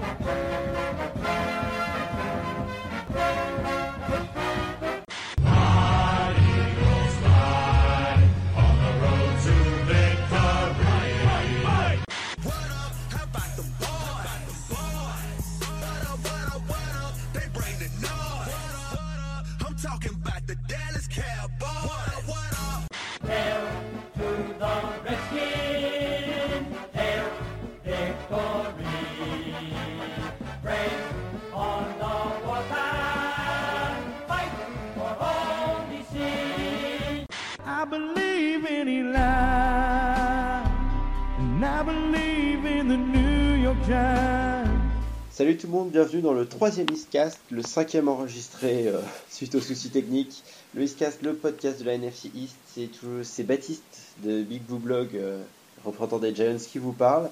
[0.00, 0.89] Salut
[45.70, 48.98] le monde, bienvenue dans le troisième Eastcast, le cinquième enregistré euh,
[49.30, 50.42] suite aux soucis techniques.
[50.74, 52.56] Le Eastcast, le podcast de la NFC East,
[53.22, 53.84] c'est Baptiste
[54.24, 55.40] de Big Blue Blog, euh,
[55.84, 57.30] représentant des Giants, qui vous parle.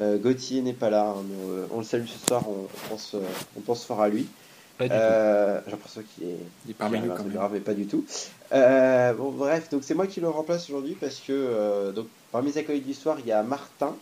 [0.00, 1.24] Euh, Gauthier n'est pas là, hein,
[1.72, 3.16] on le salue ce soir, on, pense,
[3.56, 4.26] on pense fort à lui.
[4.78, 7.48] J'ai l'impression qu'il est, il est parmi nous quand même.
[7.52, 8.04] mais pas du tout.
[8.52, 12.84] bon, bref, donc c'est moi qui le remplace aujourd'hui parce que donc, parmi mes acolytes
[12.84, 13.96] d'histoire, il y a Martin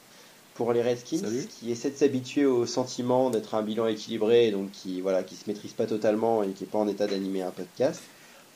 [0.57, 5.01] pour les Redskins qui essaie de s'habituer au sentiment d'être un bilan équilibré, donc qui
[5.01, 8.03] voilà, qui se maîtrise pas totalement et qui est pas en état d'animer un podcast.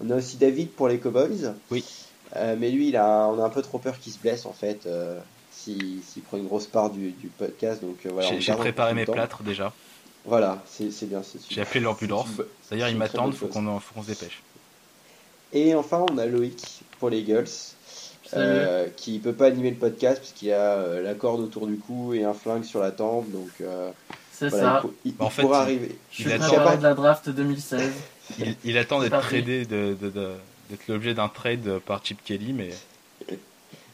[0.02, 1.54] On a aussi David pour les Cowboys.
[1.70, 1.84] Oui.
[2.36, 4.52] Euh, mais lui, il a, on a un peu trop peur qu'il se blesse en
[4.52, 5.20] fait, euh,
[5.50, 7.82] s'il prend une grosse part du, podcast.
[7.82, 8.38] Donc euh, voilà.
[8.38, 9.72] J'ai préparé mes plâtres déjà.
[10.24, 11.22] Voilà, c'est bien.
[11.48, 12.28] J'ai appelé l'ambulance.
[12.70, 14.42] D'ailleurs, ils m'attendent, faut qu'on faut qu'on se dépêche.
[15.52, 17.48] Et enfin, on a Loïc pour les Eagles.
[18.34, 21.76] Euh, qui peut pas animer le podcast parce qu'il a euh, la corde autour du
[21.76, 23.30] cou et un flingue sur la tempe.
[23.30, 23.90] Donc, euh,
[24.32, 24.82] c'est ça.
[25.04, 25.96] Il, en fait, pourra arriver.
[26.12, 27.90] Je suis pas de la draft 2016.
[28.64, 32.70] il, attend d'être tradé, de, d'être l'objet d'un trade par Chip Kelly, mais.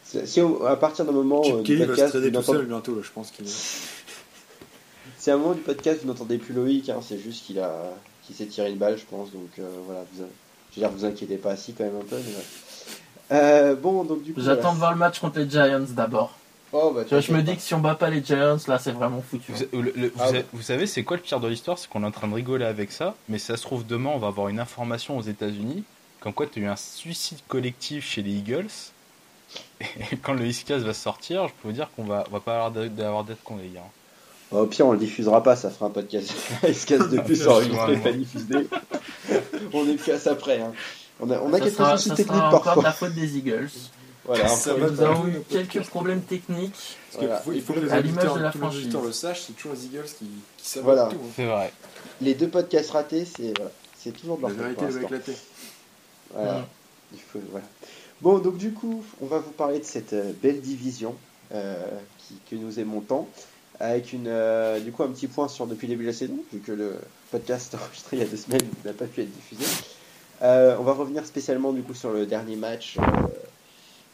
[0.04, 3.30] Si à partir d'un moment Chip Kelly va se trader tout seul bientôt, je pense
[3.30, 3.46] qu'il.
[5.18, 7.90] C'est un moment du podcast, vous n'entendez plus Loïc, hein, c'est juste qu'il a,
[8.24, 9.32] qu'il s'est tiré une balle, je pense.
[9.32, 9.48] Donc
[9.86, 10.24] voilà, vous,
[10.72, 12.16] je veux dire, vous inquiétez pas si quand même un peu.
[12.16, 12.34] Mais
[13.32, 14.41] euh, bon, donc du coup.
[14.41, 16.34] J'attends de voir le match contre les Giants d'abord.
[16.72, 19.22] Oh, bah, je me dis que si on bat pas les Giants, là c'est vraiment
[19.22, 19.53] foutu.
[20.19, 21.78] Ah vous, savez, c'est quoi le pire de l'histoire?
[21.78, 24.19] C'est qu'on est en train de rigoler avec ça, mais ça se trouve demain, on
[24.19, 25.84] va avoir une information aux États-Unis
[26.26, 28.66] comme quoi tu as eu un suicide collectif chez les Eagles.
[29.81, 33.25] Et quand le Eastcast va sortir, je peux vous dire qu'on va, va pas avoir
[33.25, 33.82] d'être con, les gars.
[34.50, 36.34] Bah, au pire, on le diffusera pas, ça fera un podcast
[36.69, 38.69] Eastcast de plus enregistré, pas diffusé.
[39.72, 40.60] on est casse après.
[40.60, 40.72] Hein.
[41.21, 42.72] On a, on a quelques soucis techniques parfois.
[42.72, 43.71] encore la faute des Eagles.
[44.27, 46.97] Voilà, nous avons eu quelques problèmes techniques.
[47.21, 50.26] il faut que les auditeurs, le sachent, c'est toujours les Eagles qui,
[50.56, 51.06] qui savent voilà.
[51.06, 51.16] tout.
[51.16, 51.31] Hein.
[51.37, 51.72] C'est vrai.
[52.21, 53.71] Les deux podcasts ratés, c'est voilà,
[54.19, 55.37] toujours de leur La vérité va éclater.
[56.34, 56.59] Voilà.
[56.59, 56.65] Mm.
[57.12, 57.66] Il faut, voilà.
[58.21, 61.15] Bon, donc du coup, on va vous parler de cette euh, belle division
[61.53, 61.76] euh,
[62.19, 63.28] qui, que nous aimons tant,
[63.78, 66.38] avec une, euh, du coup un petit point sur depuis le début de la saison,
[66.53, 66.97] vu que le
[67.31, 69.65] podcast enregistré il y a deux semaines n'a pas pu être diffusé.
[70.42, 73.02] Euh, on va revenir spécialement du coup sur le dernier match, euh,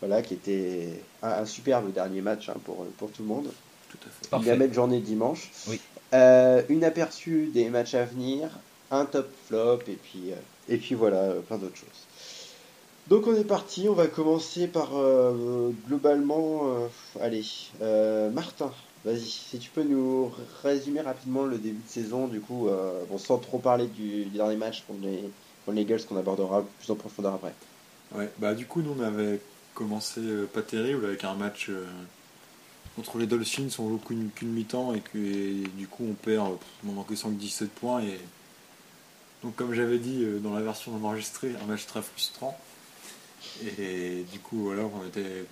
[0.00, 0.88] voilà, qui était
[1.22, 3.48] un, superbe dernier match hein, pour, pour tout le monde.
[3.90, 4.50] Tout à fait.
[4.52, 5.50] Une belle journée dimanche.
[5.68, 5.80] Oui.
[6.14, 8.48] Euh, une aperçu des matchs à venir,
[8.90, 10.32] un top flop et puis,
[10.68, 11.88] et puis voilà, plein d'autres choses.
[13.08, 14.90] Donc on est parti, on va commencer par
[15.88, 16.88] globalement,
[17.20, 17.44] allez,
[18.32, 18.70] Martin,
[19.04, 20.30] vas-y, si tu peux nous
[20.62, 22.68] résumer rapidement le début de saison, du coup,
[23.10, 25.24] bon, sans trop parler du, du dernier match contre les,
[25.64, 27.54] pour les Eagles qu'on abordera plus en profondeur après.
[28.14, 29.40] Ouais, bah du coup nous on avait
[29.74, 31.86] commencé euh, pas terrible avec un match euh,
[32.96, 37.16] contre les Dolphins, on joue qu'une mi-temps et que du coup on perd, on manque
[37.16, 38.18] 117 points et
[39.42, 42.56] donc comme j'avais dit euh, dans la version enregistrée, un match très frustrant.
[43.78, 45.44] Et du coup voilà, on était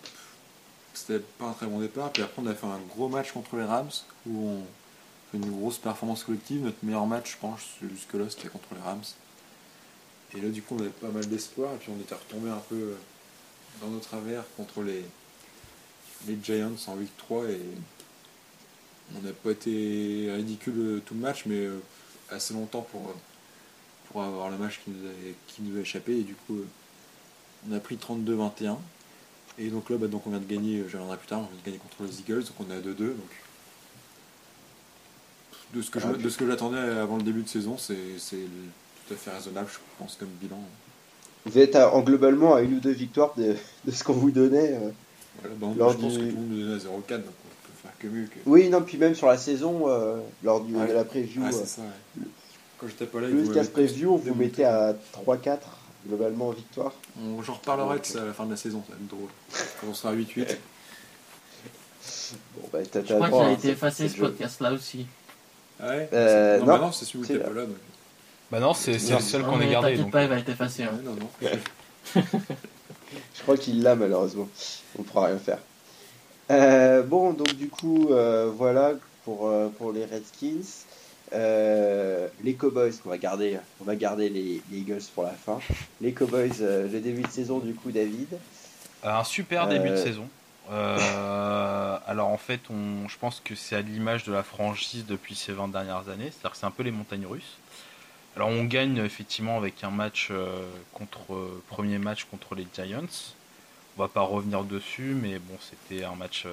[0.94, 2.12] c'était pas un très bon départ.
[2.12, 3.90] Puis après on a fait un gros match contre les Rams
[4.26, 4.62] où on
[5.30, 6.62] fait une grosse performance collective.
[6.62, 9.02] Notre meilleur match je pense jusque là c'était contre les Rams.
[10.36, 12.62] Et là, du coup, on avait pas mal d'espoir, et puis on était retombé un
[12.68, 12.96] peu euh,
[13.80, 15.04] dans notre travers contre les,
[16.28, 17.60] les Giants en 8-3, et
[19.16, 21.80] on n'a pas été ridicule euh, tout le match, mais euh,
[22.30, 23.12] assez longtemps pour,
[24.08, 25.12] pour avoir le match qui nous, a,
[25.48, 26.58] qui nous a échappé, et du coup,
[27.68, 28.76] on a pris 32-21.
[29.58, 31.58] Et donc là, bah, donc on vient de gagner, je reviendrai plus tard, on vient
[31.58, 32.96] de gagner contre les Eagles, donc on est à 2-2.
[32.96, 33.16] Donc
[35.74, 37.96] de ce que, ah, de ce que j'attendais avant le début de saison, c'est
[39.10, 40.58] tout à fait raisonnable, je pense, comme bilan.
[41.46, 43.56] Vous êtes en globalement à une ou deux victoires de,
[43.92, 44.74] ce qu'on vous donnait.
[44.74, 44.90] Euh,
[45.58, 47.92] voilà, je pense que tout le monde nous donnait à 0,4, donc on peut faire
[47.98, 48.26] que mieux.
[48.26, 48.38] Que...
[48.46, 51.42] Oui, non, puis même sur la saison, euh, lors du, de la preview.
[51.44, 51.82] Ah, ça,
[52.78, 54.94] Quand j'étais pas là, le casse preview, on vous mettait à
[55.26, 55.58] 3-4
[56.06, 56.92] globalement en victoire.
[57.42, 59.28] J'en reparlerai de ça à la fin de la saison, ça va être drôle.
[59.80, 60.46] Quand on sera à 8-8.
[62.56, 65.06] bon, bah, je crois qu'il a été effacé ce podcast-là aussi.
[65.82, 66.08] Ah ouais?
[66.12, 67.64] Euh, non, non, bah non c'est celui où t'es pas là.
[67.64, 67.76] Donc.
[68.50, 69.96] Bah non, c'est le seul qu'on a gardé.
[69.96, 70.84] T'inquiète pas, il va être effacé.
[70.84, 70.98] Hein.
[71.04, 72.20] non, non.
[73.34, 74.48] Je crois qu'il l'a malheureusement.
[74.98, 75.58] On ne pourra rien faire.
[76.50, 78.92] Euh, bon, donc du coup, euh, voilà
[79.24, 80.84] pour, euh, pour les Redskins.
[81.32, 85.60] les Cowboys, on va garder, on va garder les, Eagles pour la fin.
[86.00, 88.36] Les Cowboys, le début de saison, du coup, David.
[89.04, 90.28] Un super début de saison.
[90.70, 95.52] alors en fait, on, je pense que c'est à l'image de la franchise depuis ces
[95.52, 97.58] 20 dernières années, c'est-à-dire que c'est un peu les montagnes russes.
[98.36, 100.30] Alors on gagne effectivement avec un match
[100.92, 103.34] contre premier match contre les Giants.
[103.96, 106.46] On va pas revenir dessus, mais bon, c'était un match,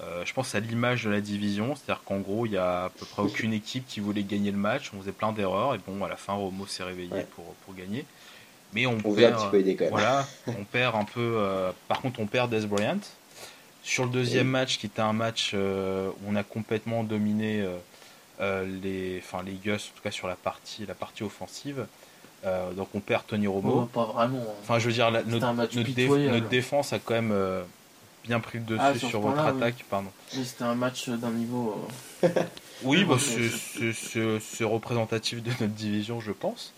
[0.00, 1.74] euh, je pense, à l'image de la division.
[1.74, 4.56] C'est-à-dire qu'en gros, il y a à peu près aucune équipe qui voulait gagner le
[4.56, 4.90] match.
[4.94, 8.04] On faisait plein d'erreurs, et bon, à la fin, Romo s'est réveillé pour, pour gagner.
[8.72, 11.34] Mais on, perd, un petit peu voilà, on perd un peu.
[11.36, 13.00] Euh, par contre, on perd Des Bryant.
[13.82, 17.66] Sur le deuxième match, qui était un match euh, où on a complètement dominé
[18.40, 21.86] les, enfin les Gus, en tout cas sur la partie, la partie offensive.
[22.44, 23.82] Euh, donc on perd Tony Romo.
[23.82, 24.38] Oh, pas vraiment.
[24.38, 24.54] Hein.
[24.62, 27.62] Enfin, je veux dire, notre, défense a quand même euh,
[28.24, 29.84] bien pris le dessus ah, sur, votre attaque.
[29.90, 30.08] Pardon.
[30.28, 31.86] C'était un match d'un niveau.
[32.24, 32.28] Euh,
[32.82, 36.72] oui, bah, c'est représentatif de notre division, je pense.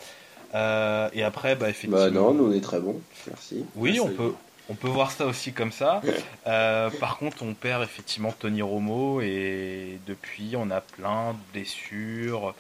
[0.53, 1.99] et après, bah, effectivement.
[1.99, 3.01] Bah non, nous on est très bons.
[3.29, 3.65] Merci.
[3.77, 4.35] Oui, on peut.
[4.73, 6.01] On peut voir ça aussi comme ça.
[6.45, 12.55] par contre, on perd effectivement Tony Romo et depuis, on a plein de blessures.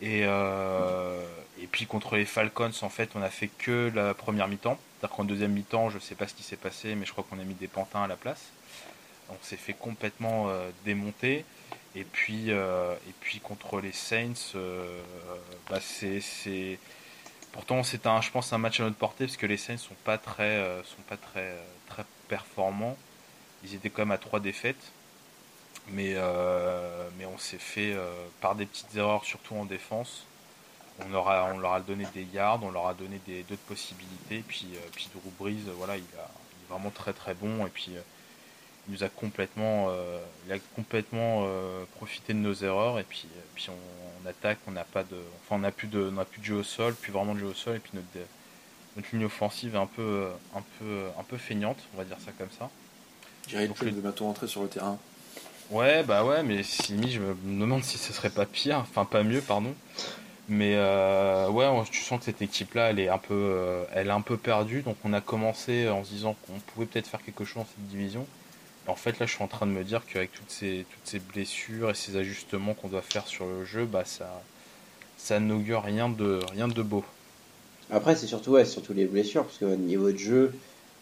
[0.00, 1.22] Et, euh,
[1.60, 4.78] et puis contre les Falcons, en fait, on a fait que la première mi-temps.
[4.98, 7.26] C'est-à-dire qu'en deuxième mi-temps, je ne sais pas ce qui s'est passé, mais je crois
[7.28, 8.46] qu'on a mis des pantins à la place.
[9.28, 11.44] On s'est fait complètement euh, démonter.
[11.94, 14.54] Et puis, euh, et puis contre les Saints,
[15.68, 16.22] bah c'est,
[17.52, 18.20] pourtant c'est un,
[18.58, 21.56] match à notre portée parce que les Saints sont pas très, sont pas très,
[21.88, 22.96] très performants.
[23.64, 24.92] Ils étaient quand même à trois défaites.
[25.88, 30.24] Mais, euh, on s'est fait, euh, par des petites erreurs, surtout en défense,
[31.00, 34.44] on leur a, donné des yards, on leur a donné d'autres possibilités.
[34.46, 37.66] Puis, euh, puis Drew Brees, voilà, il, a, est vraiment très très bon.
[37.66, 37.92] Et puis
[38.88, 39.90] il nous a complètement,
[40.46, 41.46] il a complètement
[41.96, 42.98] profité de nos erreurs.
[42.98, 43.26] Et puis,
[44.28, 46.62] attaque, on n'a pas de, enfin on n'a plus de, on plus de jeu au
[46.62, 47.76] sol, plus vraiment de jeu au sol.
[47.76, 48.06] Et puis notre,
[48.96, 52.32] notre ligne offensive est un peu, un peu, un peu feignante, on va dire ça
[52.38, 52.70] comme ça.
[53.48, 54.98] J'ai de bientôt rentrer sur le terrain.
[55.70, 59.22] Ouais, bah ouais, mais si, je me demande si ce serait pas pire, enfin pas
[59.22, 59.74] mieux, pardon.
[60.48, 64.12] Mais euh, ouais, tu sens que cette équipe-là, elle est un peu, euh, elle est
[64.12, 64.82] un peu perdue.
[64.82, 67.86] Donc on a commencé en se disant qu'on pouvait peut-être faire quelque chose dans cette
[67.86, 68.26] division.
[68.90, 71.18] En fait, là, je suis en train de me dire qu'avec toutes ces, toutes ces
[71.18, 74.42] blessures et ces ajustements qu'on doit faire sur le jeu, bah ça,
[75.16, 77.04] ça n'augure rien de, rien de beau.
[77.90, 80.52] Après, c'est surtout, ouais, surtout les blessures, parce qu'au niveau de jeu,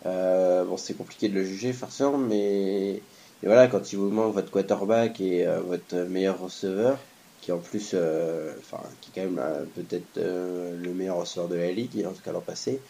[0.07, 3.01] euh, bon, c'est compliqué de le juger forcément, mais
[3.43, 6.99] voilà, quand il vous manque votre quarterback et euh, votre meilleur receveur,
[7.41, 8.53] qui en plus, euh,
[9.01, 12.41] qui est quand même peut-être le meilleur receveur de la ligue, en tout cas l'an
[12.41, 12.81] passé,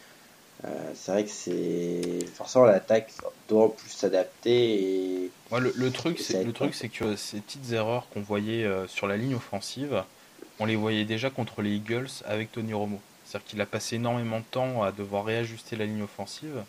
[0.94, 3.12] c'est vrai que c'est forcément l'attaque
[3.48, 4.74] doit plus s'adapter.
[4.74, 5.30] Et...
[5.58, 9.34] le, truc, c'est le truc, c'est que ces petites erreurs qu'on voyait sur la ligne
[9.34, 10.02] offensive,
[10.58, 13.00] on les voyait déjà contre les Eagles avec Tony Romo.
[13.24, 16.64] C'est-à-dire qu'il a passé énormément de temps à devoir réajuster la ligne offensive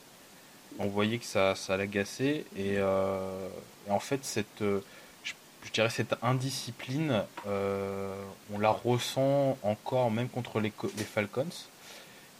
[0.80, 2.46] on voyait que ça, ça l'agaçait.
[2.56, 3.48] Et, euh,
[3.90, 4.82] en fait, cette, euh,
[5.24, 5.34] je,
[5.74, 8.14] dirais cette indiscipline, euh,
[8.54, 11.46] on la ressent encore même contre les, les, Falcons.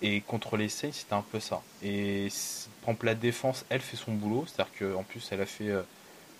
[0.02, 1.62] Et contre les Saints, c'était un peu ça.
[1.84, 2.28] Et
[2.82, 4.46] exemple, la défense, elle fait son boulot.
[4.48, 5.72] C'est-à-dire qu'en plus, elle a fait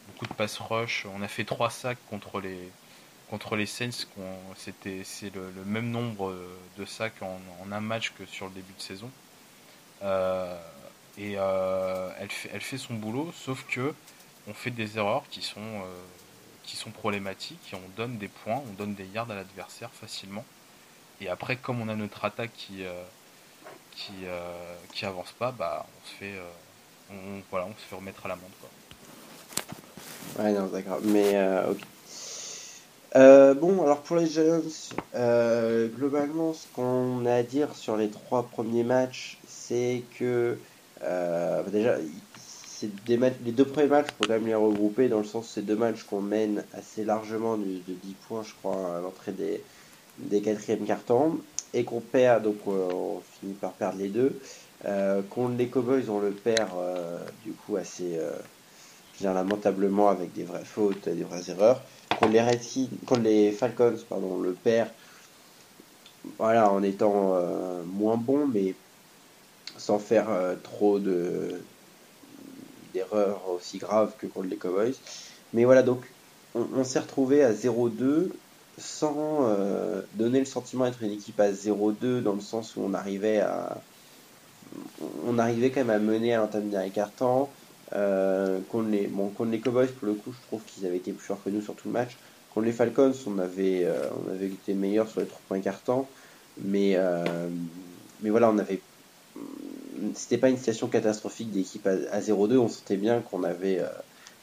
[0.08, 1.06] beaucoup de pass rush.
[1.14, 2.72] On a fait trois sacs contre les,
[3.30, 4.08] contre les Saints.
[4.56, 6.34] C'était, c'est le, même nombre
[6.78, 7.40] de sacs en,
[7.72, 9.12] un match que sur le début de saison.
[10.04, 10.58] Euh,
[11.18, 13.94] et euh, elle, fait, elle fait son boulot, sauf que
[14.48, 16.02] on fait des erreurs qui sont, euh,
[16.64, 20.46] qui sont problématiques et on donne des points, on donne des yards à l'adversaire facilement.
[21.22, 22.84] Et après, comme on a notre attaque qui,
[24.24, 26.34] euh, qui, avance pas, bah, on se fait,
[27.12, 28.52] on, voilà, on se fait remettre à l'amende.
[28.60, 30.44] Quoi.
[30.44, 31.00] Ouais, non, d'accord.
[31.04, 31.36] Mais,
[31.70, 31.80] ok.
[33.60, 34.62] bon, alors pour les Giants,
[35.98, 40.58] globalement, ce qu'on a à dire sur les trois premiers matchs, c'est que
[41.04, 41.96] euh, déjà,
[42.36, 45.76] c'est les deux premiers matchs, faut quand même les regrouper dans le sens c'est deux
[45.76, 49.62] matchs qu'on mène assez largement de, 10 points, je crois, à l'entrée des,
[50.18, 51.40] des quatrièmes cartons
[51.74, 54.40] et qu'on perd, donc euh, on finit par perdre les deux.
[54.86, 56.70] Euh, contre les Cowboys, on le perd
[57.44, 58.20] du coup assez
[59.22, 61.82] lamentablement avec des vraies fautes, des vraies erreurs.
[62.18, 62.88] Contre les, Redskins,
[63.22, 64.90] les Falcons, pardon, on le perd
[66.38, 67.38] voilà, en étant
[67.86, 68.76] moins bon, mais
[69.80, 71.62] sans faire euh, trop de
[72.94, 74.96] d'erreurs aussi graves que contre les Cowboys.
[75.54, 76.02] Mais voilà, donc
[76.56, 78.30] on, s'est retrouvé à 0-2
[78.80, 82.94] sans euh, donner le sentiment d'être une équipe à 0-2 dans le sens où on
[82.94, 83.82] arrivait à
[85.26, 87.50] on arrivait quand même à mener à l'entame dernier quart-temps.
[87.94, 91.26] Euh, contre les contre les Cowboys pour le coup je trouve qu'ils avaient été plus
[91.26, 92.18] forts que nous sur tout le match
[92.54, 96.08] contre les Falcons on avait euh, on avait été meilleurs sur les trois points quart-temps
[96.64, 96.96] mais
[98.22, 98.80] mais voilà on avait
[100.14, 103.82] c'était pas une situation catastrophique d'équipe à, 0-2 on sentait bien qu'on avait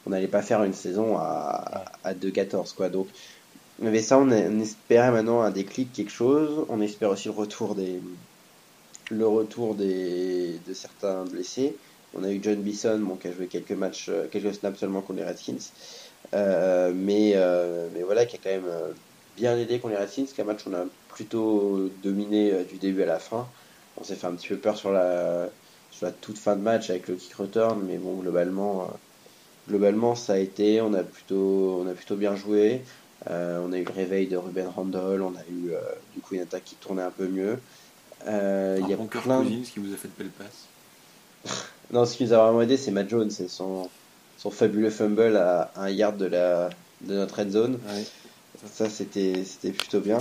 [0.05, 3.07] on n'allait pas faire une saison à, à 2-14 quoi donc
[3.85, 4.29] avait ça, on,
[4.59, 6.65] espérait maintenant un déclic, quelque chose.
[6.69, 8.01] On espère aussi le retour des,
[9.11, 11.75] le retour des, de certains blessés.
[12.15, 15.01] On a eu John Bison, bon, qui a joué quelques matchs, euh, quelques snaps seulement
[15.01, 15.71] contre les Redskins.
[16.33, 18.71] Euh, mais, euh, mais voilà, qui a quand même
[19.35, 20.25] bien aidé contre les Redskins.
[20.35, 23.47] Qu'un match on a plutôt dominé du début à la fin.
[23.99, 25.49] On s'est fait un petit peu peur sur la,
[25.91, 28.89] sur la toute fin de match avec le kick return, mais bon, globalement,
[29.69, 30.81] globalement ça a été.
[30.81, 32.81] On a plutôt, on a plutôt bien joué.
[33.29, 35.79] Euh, on a eu le réveil de Ruben Randall, on a eu euh,
[36.13, 37.59] du coup une attaque qui tournait un peu mieux.
[38.27, 39.49] Euh, il y a plein de...
[39.63, 41.65] qui vous a fait de belles passes.
[41.91, 43.89] non, ce qui nous a vraiment aidé, c'est Matt Jones c'est son,
[44.37, 46.69] son fabuleux fumble à un yard de, la,
[47.01, 47.79] de notre red zone.
[48.71, 50.19] Ça, c'était, c'était plutôt bien.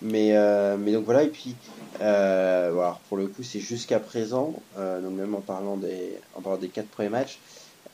[0.00, 0.32] Mais,
[0.78, 1.56] mais donc voilà, et puis
[1.98, 6.88] pour le coup, c'est jusqu'à présent, donc même en parlant des, en parlant des quatre
[6.88, 7.38] premiers matchs,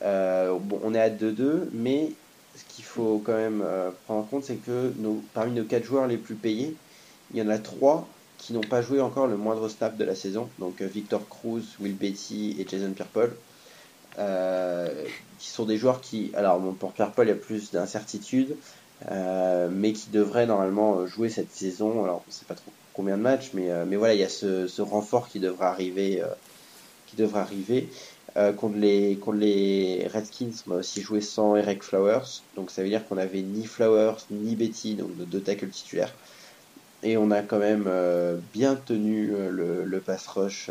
[0.00, 2.12] bon, on est à 2-2, mais
[2.56, 4.92] ce qu'il faut quand même euh, prendre en compte, c'est que
[5.32, 6.76] parmi nos quatre joueurs les plus payés,
[7.32, 8.06] il y en a trois
[8.38, 10.48] qui n'ont pas joué encore le moindre snap de la saison.
[10.58, 13.34] Donc euh, Victor Cruz, Will Betty et Jason Pierre-Paul.
[14.18, 14.88] Euh,
[15.40, 18.56] qui sont des joueurs qui, alors pour Pierre-Paul, il y a plus d'incertitude,
[19.10, 22.04] mais qui devraient normalement jouer cette saison.
[22.04, 24.68] Alors on ne sait pas trop combien de matchs, mais, voilà, il y a ce,
[24.68, 26.22] ce renfort qui devrait arriver.
[27.08, 27.88] qui devrait arriver.
[28.36, 32.42] Euh, contre, les, contre les Redskins, on a aussi joué sans Eric Flowers.
[32.56, 36.12] Donc ça veut dire qu'on avait ni Flowers ni Betty, donc de deux tackles titulaires.
[37.04, 40.70] Et on a quand même euh, bien tenu euh, le, le, pass rush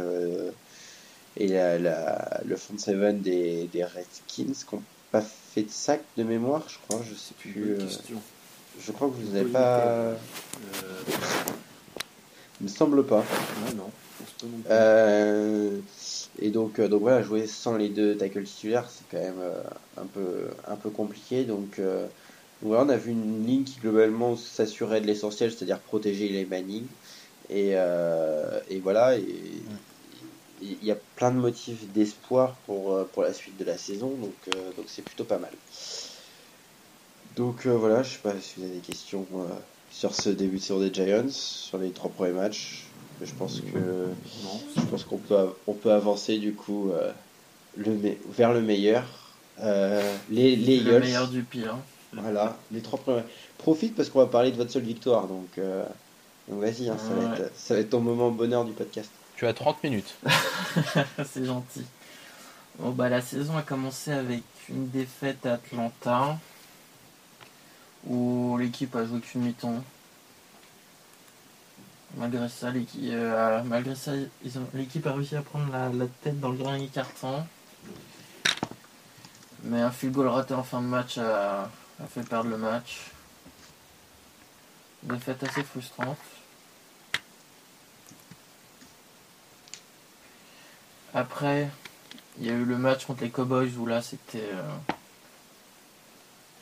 [1.38, 6.01] et la, la, le front seven des, des Redskins qui n'ont pas fait de sac
[6.17, 7.01] de mémoire, je crois.
[7.10, 7.77] Je sais plus.
[8.79, 10.13] je crois que vous n'avez pas.
[12.60, 13.24] Il me semble pas.
[13.75, 13.89] non.
[14.70, 15.79] Euh,
[16.40, 19.62] et donc, euh, donc voilà, jouer sans les deux tackles titulaires, c'est quand même euh,
[19.98, 21.44] un, peu, un peu compliqué.
[21.44, 21.80] Donc,
[22.62, 26.86] voilà, on a vu une ligne qui globalement s'assurait de l'essentiel, c'est-à-dire protéger les Manning.
[27.50, 33.66] Et, et voilà, il y a plein de motifs d'espoir pour, pour la suite de
[33.66, 35.52] la saison, donc donc c'est plutôt pas mal.
[37.36, 39.28] Donc voilà, je sais pas si vous avez des questions
[39.92, 42.86] sur ce début de saison des Giants, sur les trois premiers matchs.
[43.24, 44.08] Je pense que
[44.75, 47.12] je pense qu'on peut on peut avancer du coup euh,
[47.77, 47.98] le
[48.30, 49.03] vers le meilleur.
[49.60, 51.77] Euh, les, les le meilleur du pire.
[52.13, 53.24] Voilà, les trois premiers.
[53.58, 55.84] Profite parce qu'on va parler de votre seule victoire, donc, euh,
[56.48, 59.10] vas-y, hein, ça, va être, ça va être ton moment bonheur du podcast.
[59.36, 60.15] Tu as 30 minutes.
[61.25, 61.86] C'est gentil.
[62.80, 66.38] Bon, bah, la saison a commencé avec une défaite à Atlanta
[68.08, 69.84] où l'équipe a joué qu'une mi-temps
[72.15, 74.12] Malgré ça, l'équipe, euh, malgré ça,
[74.74, 77.46] l'équipe a réussi à prendre la, tête dans le dernier carton.
[79.63, 81.70] Mais un field goal raté en fin de match a,
[82.10, 83.12] fait perdre le match.
[85.03, 86.17] Une défaite assez frustrante.
[91.15, 91.70] Après,
[92.39, 94.63] il y a eu le match contre les Cowboys où là c'était euh,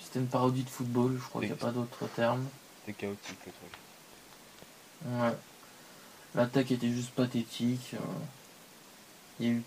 [0.02, 2.46] c'était une parodie de football, je crois qu'il n'y a pas d'autre terme.
[2.80, 3.81] C'était chaotique le truc.
[5.06, 5.32] Ouais.
[6.36, 7.96] L'attaque était juste pathétique.
[9.40, 9.64] Il y a eu...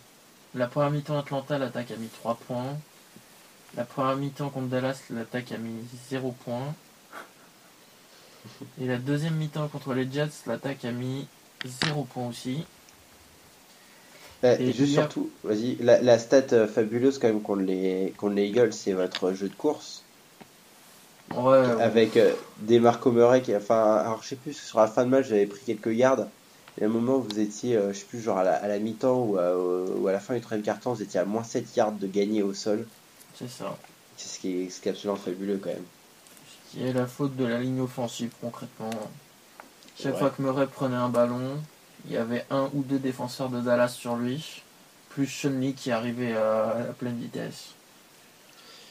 [0.54, 2.78] La première mi-temps Atlanta, l'attaque a mis 3 points.
[3.76, 6.74] La première mi-temps contre Dallas, l'attaque a mis 0 points.
[8.80, 11.26] Et la deuxième mi-temps contre les Jets, l'attaque a mis
[11.86, 12.64] 0 points aussi.
[14.44, 18.46] Eh, et juste surtout, vas-y, la, stat euh, fabuleuse quand même contre les, contre les
[18.46, 20.03] Eagles, c'est votre jeu de course.
[21.30, 25.10] Avec euh, des Marco Murray qui, enfin, alors je sais plus, sur la fin de
[25.10, 26.26] match, j'avais pris quelques yards.
[26.78, 29.38] Et à un moment, vous étiez, euh, je sais plus, genre à la, mi-temps ou
[29.38, 32.06] à, ou à la fin du troisième carton, vous étiez à moins 7 yards de
[32.06, 32.86] gagner au sol.
[33.36, 33.76] C'est ça.
[34.16, 35.84] C'est ce qui, est, ce qui est absolument fabuleux quand même.
[36.46, 38.90] Ce qui est la faute de la ligne offensive concrètement.
[39.96, 41.58] Chaque fois que Murray prenait un ballon,
[42.06, 44.62] il y avait un ou deux défenseurs de Dallas sur lui,
[45.10, 47.74] plus Sean qui arrivait à, à pleine vitesse.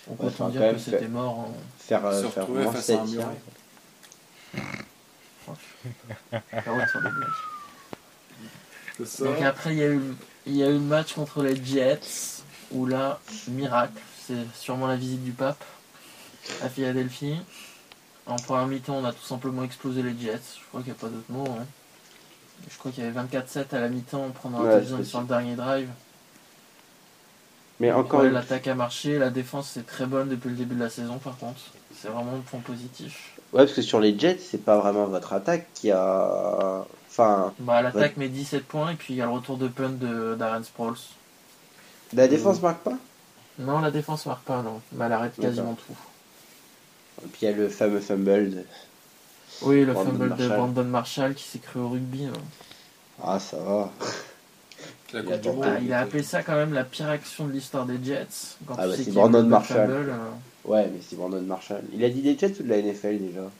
[0.09, 1.39] On peut dire que c'était mort.
[1.39, 1.53] En...
[1.79, 2.99] Faire, euh, faire moins 7
[9.19, 10.01] Donc après, il y, a eu,
[10.45, 12.41] il y a eu le match contre les Jets,
[12.71, 15.63] où là, miracle, c'est sûrement la visite du pape
[16.61, 17.37] à Philadelphie.
[18.25, 20.39] En première mi-temps, on a tout simplement explosé les Jets.
[20.59, 21.45] Je crois qu'il n'y a pas d'autre mot.
[21.59, 21.65] hein.
[22.71, 25.19] Je crois qu'il y avait 24-7 à la mi-temps en prenant un Ouais, c'est sur
[25.21, 25.89] le dernier drive.
[27.83, 30.79] Mais encore Ouais, l'attaque a marché, la défense c'est très bonne depuis le début de
[30.79, 31.59] la saison par contre.
[31.93, 33.33] C'est vraiment un point positif.
[33.51, 36.85] Ouais, parce que sur les Jets, c'est pas vraiment votre attaque qui a.
[37.09, 39.89] Enfin, Bah, l'attaque met 17 points et puis il y a le retour de punt
[39.89, 40.95] de Darren Sproles.
[42.13, 42.97] la défense marque pas?
[43.59, 44.79] Non, la défense marque pas, non.
[44.93, 45.93] Mais elle arrête quasiment tout.
[47.25, 48.49] Et puis il y a le fameux fumble.
[48.49, 48.65] de-
[49.61, 50.57] Oui, le Brandon fumble de Marshall.
[50.57, 52.27] Brandon Marshall qui s'est cru au rugby.
[52.27, 52.31] hein.
[53.21, 53.91] Ah, ça va.
[55.13, 57.45] La Il Coupe du attend Monde, il a appelé ça quand même la pire action
[57.47, 58.57] de l'histoire des Jets.
[58.65, 59.89] Quand Ah tu bah, sais c'est Brandon Marshall.
[59.91, 60.29] euh,
[60.65, 61.83] Ouais, mais c'est Brandon Marshall.
[61.93, 63.51] Il a dit des Jets ou de la NFL déjà?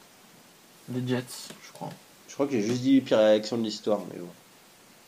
[0.88, 1.90] Des Jets, je crois.
[2.28, 4.30] Je crois que j'ai juste dit pire réaction de l'histoire, mais bon.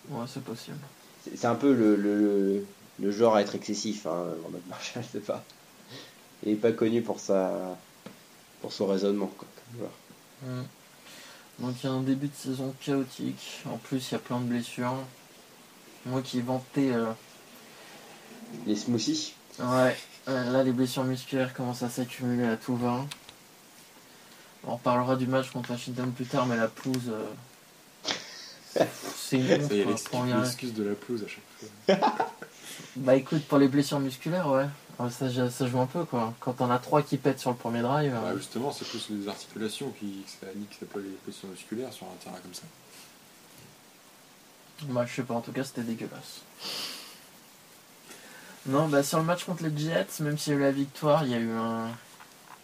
[0.09, 0.77] Ouais, c'est possible.
[1.35, 2.65] C'est un peu le, le, le,
[2.99, 5.43] le genre à être excessif, hein, Brandon Marshall, c'est pas.
[6.43, 7.77] Il est pas connu pour sa.
[8.61, 9.47] pour son raisonnement, quoi.
[11.59, 13.61] Donc il y a un début de saison chaotique.
[13.65, 14.93] En plus, il y a plein de blessures.
[16.05, 16.91] Moi qui vantais.
[16.93, 17.11] euh,
[18.65, 19.95] Les smoothies Ouais,
[20.27, 23.05] là les blessures musculaires commencent à s'accumuler à tout va.
[24.65, 27.09] On reparlera du match contre Washington plus tard, mais la pelouse.
[27.09, 28.83] euh,
[29.15, 32.25] C'est une honte, Ça quoi, l'excuse- de la pelouse à chaque fois.
[32.97, 34.65] Bah écoute, pour les blessures musculaires, ouais.
[35.09, 36.33] Ça, ça, ça joue un peu quoi.
[36.39, 38.11] Quand t'en as trois qui pètent sur le premier drive.
[38.11, 41.91] Bah, euh, justement, c'est plus les articulations qui ça nique un peu les positions musculaires
[41.93, 42.63] sur un terrain comme ça.
[44.83, 46.41] Bah, je sais pas, en tout cas, c'était dégueulasse.
[48.67, 51.23] Non, bah, sur le match contre les Jets, même s'il y a eu la victoire,
[51.23, 51.87] il y a eu un.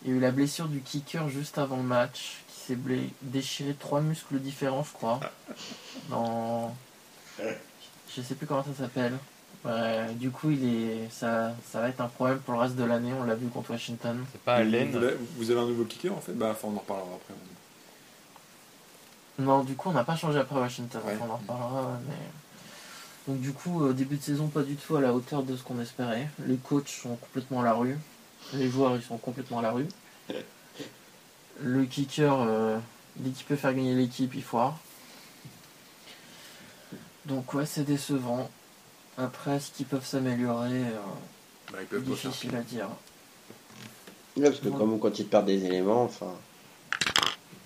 [0.04, 3.14] Il y a eu la blessure du kicker juste avant le match, qui s'est blé-
[3.22, 5.20] déchiré trois muscles différents, je crois.
[6.10, 6.76] Dans.
[7.40, 9.14] Je sais plus comment ça s'appelle.
[9.64, 12.84] Ouais, du coup, il est, ça, ça va être un problème pour le reste de
[12.84, 14.26] l'année, on l'a vu contre Washington.
[14.32, 14.96] C'est pas vous, Allen.
[14.96, 16.34] avez- vous avez un nouveau kicker en fait?
[16.34, 17.36] Bah, enfin, on en reparlera après.
[19.42, 21.18] Non, du coup, on n'a pas changé après Washington, Ouais.
[21.22, 22.14] on en reparlera, mais...
[23.28, 25.62] Donc du coup, euh, début de saison pas du tout à la hauteur de ce
[25.64, 26.28] qu'on espérait.
[26.48, 27.98] Les coachs sont complètement à la rue.
[28.54, 29.88] Les joueurs, ils sont complètement à la rue.
[31.62, 32.78] Le kicker, euh,
[33.18, 34.78] dès qu'il peut faire gagner l'équipe, il foire.
[37.26, 38.50] Donc ouais, c'est décevant.
[39.18, 42.88] Après, est-ce qu'ils peuvent s'améliorer euh, Bah, Difficile à dire.
[44.38, 44.78] Ouais, parce que Ouais.
[44.78, 46.34] comme quand ils perdent des éléments, enfin.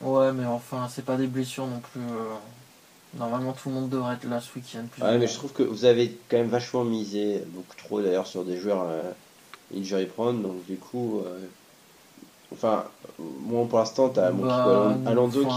[0.01, 2.01] Ouais, mais enfin, c'est pas des blessures non plus.
[2.01, 2.35] euh,
[3.17, 4.85] Normalement, tout le monde devrait être là ce week-end.
[5.01, 5.27] Ouais, mais moins.
[5.27, 8.83] je trouve que vous avez quand même vachement misé, beaucoup trop d'ailleurs, sur des joueurs
[8.89, 9.01] euh,
[9.75, 11.21] injury prone, donc du coup.
[11.25, 11.39] euh,
[12.53, 12.85] Enfin,
[13.19, 15.55] moi pour l'instant, t'as mon Bah, Kiko Alon- Alonso qui.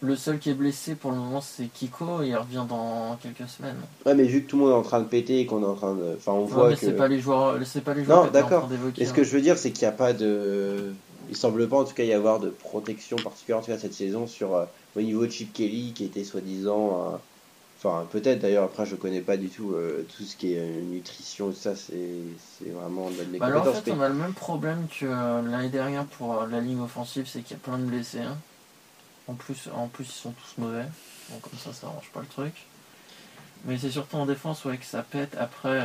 [0.00, 2.22] Le seul qui est blessé pour le moment, c'est Kiko.
[2.22, 3.76] Il revient dans quelques semaines.
[4.04, 5.66] Ouais, mais vu que tout le monde est en train de péter et qu'on est
[5.66, 6.14] en train de.
[6.16, 6.80] Enfin, on Ouais, voit mais que.
[6.80, 7.56] c'est pas les joueurs.
[7.64, 8.24] C'est pas les joueurs.
[8.24, 8.68] Non, d'accord.
[8.98, 9.14] Mais ce hein.
[9.14, 10.92] que je veux dire, c'est qu'il n'y a pas de.
[11.28, 13.94] Il semble pas en tout cas y avoir de protection particulière en tout cas cette
[13.94, 14.64] saison sur euh,
[14.96, 17.12] au niveau de Chip Kelly qui était soi-disant.
[17.14, 17.16] euh,
[17.86, 20.80] Enfin, peut-être d'ailleurs, après je connais pas du tout euh, tout ce qui est euh,
[20.80, 25.04] nutrition, ça c'est vraiment de Bah alors en fait, on a le même problème que
[25.04, 28.20] l'année dernière pour la ligne offensive, c'est qu'il y a plein de blessés.
[28.20, 28.38] hein.
[29.28, 30.84] En plus, en plus, ils sont tous mauvais.
[31.30, 32.54] Donc comme ça, ça arrange pas le truc.
[33.66, 35.36] Mais c'est surtout en défense ouais, que ça pète.
[35.38, 35.84] Après,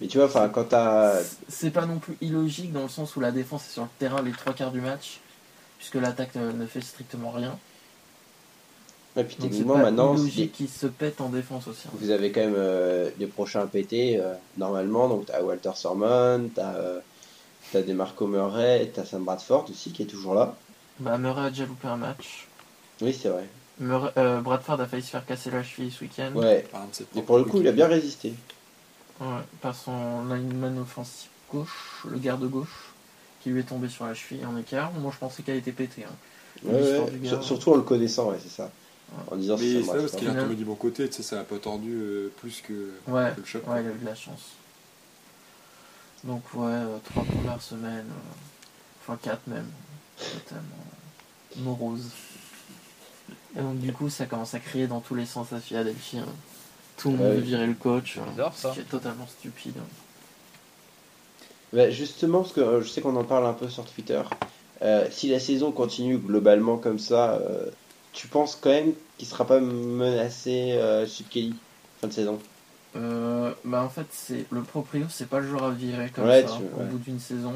[0.00, 1.18] Mais tu vois, enfin, quand t'as.
[1.48, 4.22] c'est pas non plus illogique dans le sens où la défense est sur le terrain
[4.22, 5.20] les trois quarts du match,
[5.78, 7.58] puisque l'attaque ne fait strictement rien.
[9.16, 11.88] Ouais, puis c'est techniquement, pas maintenant, illogique qu'ils se pètent en défense aussi.
[11.88, 11.90] hein.
[11.94, 15.08] vous avez quand même euh, les prochains à péter euh, normalement.
[15.08, 17.00] Donc t'as Walter Sormon, t'as euh,
[17.72, 20.54] t'as des Marco Murray, t'as Sam Bradford aussi qui est toujours là.
[21.00, 22.46] Bah Murray a déjà loupé un match.
[23.02, 23.48] Oui, c'est vrai.
[23.80, 26.30] Murray- euh, Bradford a failli se faire casser la cheville ce week-end.
[26.36, 26.64] Ouais.
[27.16, 28.32] Et pour le coup, il a bien résisté.
[29.20, 32.68] Ouais, par son lineman offensif gauche, le garde gauche,
[33.42, 34.92] qui lui est tombé sur la cheville en écart.
[34.92, 36.04] Moi je pensais qu'elle était pétée.
[36.04, 36.14] hein.
[36.64, 37.28] Ouais, gars.
[37.28, 38.70] Sur- Surtout en le connaissant, ouais, c'est ça.
[39.30, 40.44] En disant c'est là parce qu'il a Final.
[40.44, 43.40] tombé du bon côté, tu sais, ça a pas tordu euh, plus que, Ouais, que
[43.40, 43.66] le choc.
[43.68, 44.52] ouais, il a eu de la chance.
[46.24, 48.32] Donc ouais, euh, trois premières semaines, euh,
[49.02, 49.66] enfin quatre même,
[50.32, 50.84] totalement
[51.56, 52.10] morose.
[53.56, 56.18] Et donc du coup ça commence à crier dans tous les sens à Philadelphie.
[56.18, 56.26] hein.
[57.00, 58.18] Tout le monde veut virer le coach.
[58.18, 58.70] hein, bizarre, ça.
[58.70, 59.74] qui est totalement stupide.
[61.72, 64.20] Ouais, justement, parce que euh, je sais qu'on en parle un peu sur Twitter.
[64.82, 67.66] euh, si la saison continue globalement comme ça, euh,
[68.12, 71.54] tu penses quand même qu'il sera pas menacé euh, Chip Kelly
[72.00, 72.38] fin de saison?
[72.96, 76.42] Euh, bah en fait c'est le proprio c'est pas le joueur à virer comme Ouais,
[76.42, 76.86] ça tu- au ouais.
[76.86, 77.52] bout d'une saison.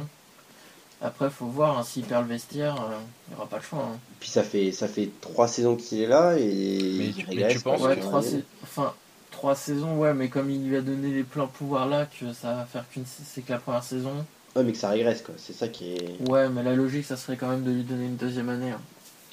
[1.03, 2.95] Après faut voir hein, s'il perd le vestiaire, euh,
[3.27, 3.81] il n'y aura pas le choix.
[3.83, 3.99] hein.
[4.21, 7.35] Puis ça fait ça fait trois saisons qu'il est là et Mais il tu- régresse,
[7.35, 8.95] mais tu penses Ouais, trois, sais- enfin,
[9.35, 12.55] trois saisons, ouais, mais comme il lui a donné les pleins pouvoirs là, que ça
[12.55, 14.25] va faire qu'une, c'est que la première saison.
[14.57, 15.35] Ouais, mais que ça régresse, quoi.
[15.39, 16.17] C'est ça qui est.
[16.29, 18.71] Ouais, mais la logique, ça serait quand même de lui donner une deuxième année.
[18.71, 18.81] hein.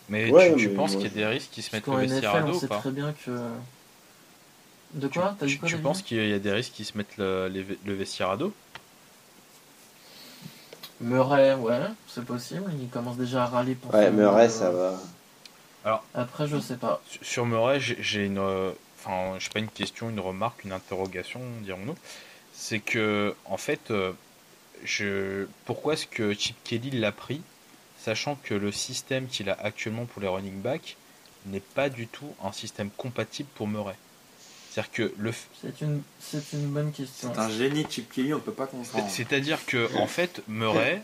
[0.09, 1.97] Mais Ouais, tu, tu mais penses qu'il y a des risques qui se mettent qu'en
[1.97, 3.31] vestiaire NFL, on dos sait pas très bien que.
[4.93, 5.35] De Tu, quoi?
[5.45, 8.29] tu- quoi tu penses qu'il y a des risques qui se mettent le, le vestiaire
[8.31, 8.53] à dos
[11.01, 12.63] Murray, ouais, c'est possible.
[12.79, 14.99] Il commence déjà à râler pour Ouais, Murray, ça va.
[16.13, 17.01] Après, je sais pas.
[17.21, 18.71] Sur- Murray, j'ai j'ai une, euh,
[19.03, 21.95] enfin, je sais pas une question, une remarque, une interrogation, dirons-nous.
[22.53, 24.13] C'est que, en fait, euh,
[24.83, 27.41] je, pourquoi est-ce que Chip Kelly l'a pris,
[27.99, 30.97] sachant que le système qu'il a actuellement pour les running backs
[31.47, 33.95] n'est pas du tout un système compatible pour Murray?
[34.71, 37.31] C'est-à-dire que le, f- C'est une, c'est une bonne question.
[37.33, 39.09] C'est un génie Chip Kelly, on peut pas comprendre.
[39.09, 41.01] c'est-à-dire que, en fait, Murray,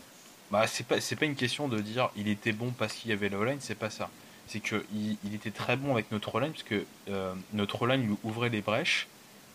[0.50, 3.12] bah, c'est pas, c'est pas une question de dire il était bon parce qu'il y
[3.12, 4.08] avait la line, c'est pas ça.
[4.48, 8.06] C'est que il, il était très bon avec notre line parce que euh, notre line
[8.06, 9.06] lui ouvrait les brèches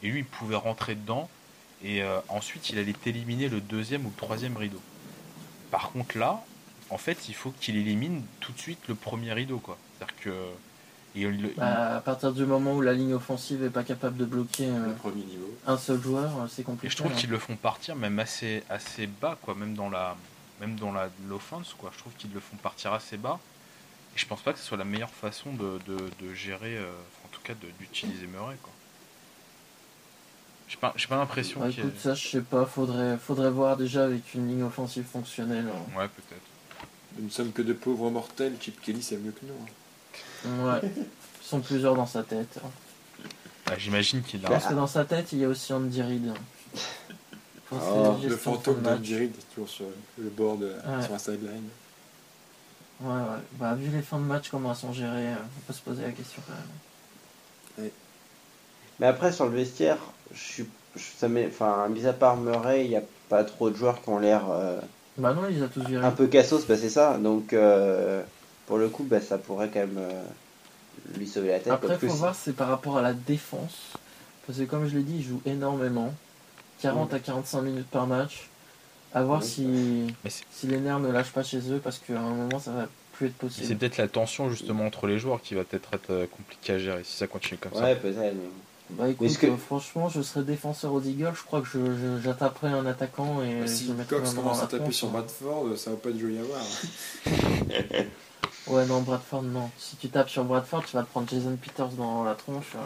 [0.01, 1.29] et lui il pouvait rentrer dedans
[1.83, 4.81] et euh, ensuite il allait éliminer le deuxième ou le troisième rideau.
[5.71, 6.43] Par contre là,
[6.89, 9.77] en fait, il faut qu'il élimine tout de suite le premier rideau quoi.
[9.97, 10.29] C'est-à-dire que
[11.15, 11.27] et
[11.57, 14.87] Bah, à partir du moment où la ligne offensive est pas capable de bloquer euh,
[14.87, 15.47] Le premier niveau.
[15.67, 16.89] un seul joueur, euh, c'est Et compliqué.
[16.91, 17.15] je trouve hein.
[17.15, 20.15] qu'ils le font partir même assez assez bas quoi, même dans la
[20.59, 21.91] même dans la l'offense quoi.
[21.93, 23.39] Je trouve qu'ils le font partir assez bas.
[24.15, 26.85] Et je pense pas que ce soit la meilleure façon de, de, de gérer, euh,
[27.25, 28.71] en tout cas d'utiliser Murray quoi.
[30.69, 32.65] J'ai pas j'ai pas l'impression Bah, écoute, ait- ça, je sais pas.
[32.65, 35.65] Faudrait, faudrait voir déjà avec une ligne offensive fonctionnelle.
[35.67, 35.97] hein.
[35.99, 36.41] Ouais peut-être.
[37.17, 39.53] Nous ne sommes que de pauvres mortels, Chip Kelly c'est mieux que nous.
[39.53, 40.65] hein.
[40.81, 40.91] Ouais.
[40.95, 41.05] Ils
[41.45, 42.59] sont plusieurs dans sa tête.
[42.63, 42.69] hein.
[43.67, 44.49] Ah, J'imagine qu'il a.
[44.49, 46.33] Parce que dans sa tête, il y a aussi Andy Reid.
[47.71, 49.85] Oh, gestions Le de fantôme d'Andy Reid est toujours sur
[50.19, 51.01] le bord de Ouais.
[51.03, 51.69] sur la sideline.
[53.03, 53.41] Ouais, ouais.
[53.59, 56.03] Bah, vu les fins de match, comment elles sont gérées, euh, on peut se poser
[56.03, 57.89] la question quand même.
[58.99, 59.97] Mais après, sur le vestiaire,
[60.33, 60.65] je suis.
[60.95, 61.47] je- Ça met...
[61.47, 64.43] Enfin, mis à part Murray, il n'y a pas trop de joueurs qui ont l'air
[64.51, 64.79] euh,
[65.17, 67.17] Bah non, il les a tous un peu cassos, bah, c'est ça.
[67.17, 68.21] Donc, euh,
[68.67, 70.21] pour le coup, bah, ça pourrait quand même euh,
[71.17, 71.73] lui sauver la tête.
[71.73, 73.93] Après, faut voir, c'est par rapport à la défense.
[74.45, 76.13] Parce que comme je l'ai dit, il joue énormément.
[76.81, 77.15] 40 Mm.
[77.15, 78.49] à 45 minutes par match.
[79.13, 79.47] À voir Oui.
[79.47, 79.61] si,
[80.23, 82.71] Mais c'est- si les nerfs ne lâchent pas chez eux, parce qu'à un moment, ça
[82.71, 83.77] va plus être C'est possible.
[83.77, 87.03] peut-être la tension justement entre les joueurs qui va peut-être être euh, compliquée à gérer
[87.03, 88.33] si ça continue comme Ouais, peut-être.
[88.89, 92.67] Bah écoute, que- euh, franchement, je serais défenseur aux Eagles, je crois que je, je-
[92.67, 95.11] un attaquant et Bah, je si le mettrais Cox commence à taper sur hein.
[95.11, 96.61] Bradford, ça va pas être joli à voir.
[98.67, 99.69] Ouais, non, Bradford, non.
[99.77, 102.73] Si tu tapes sur Bradford, tu vas te prendre Jason Peters dans la tronche.
[102.75, 102.79] euh.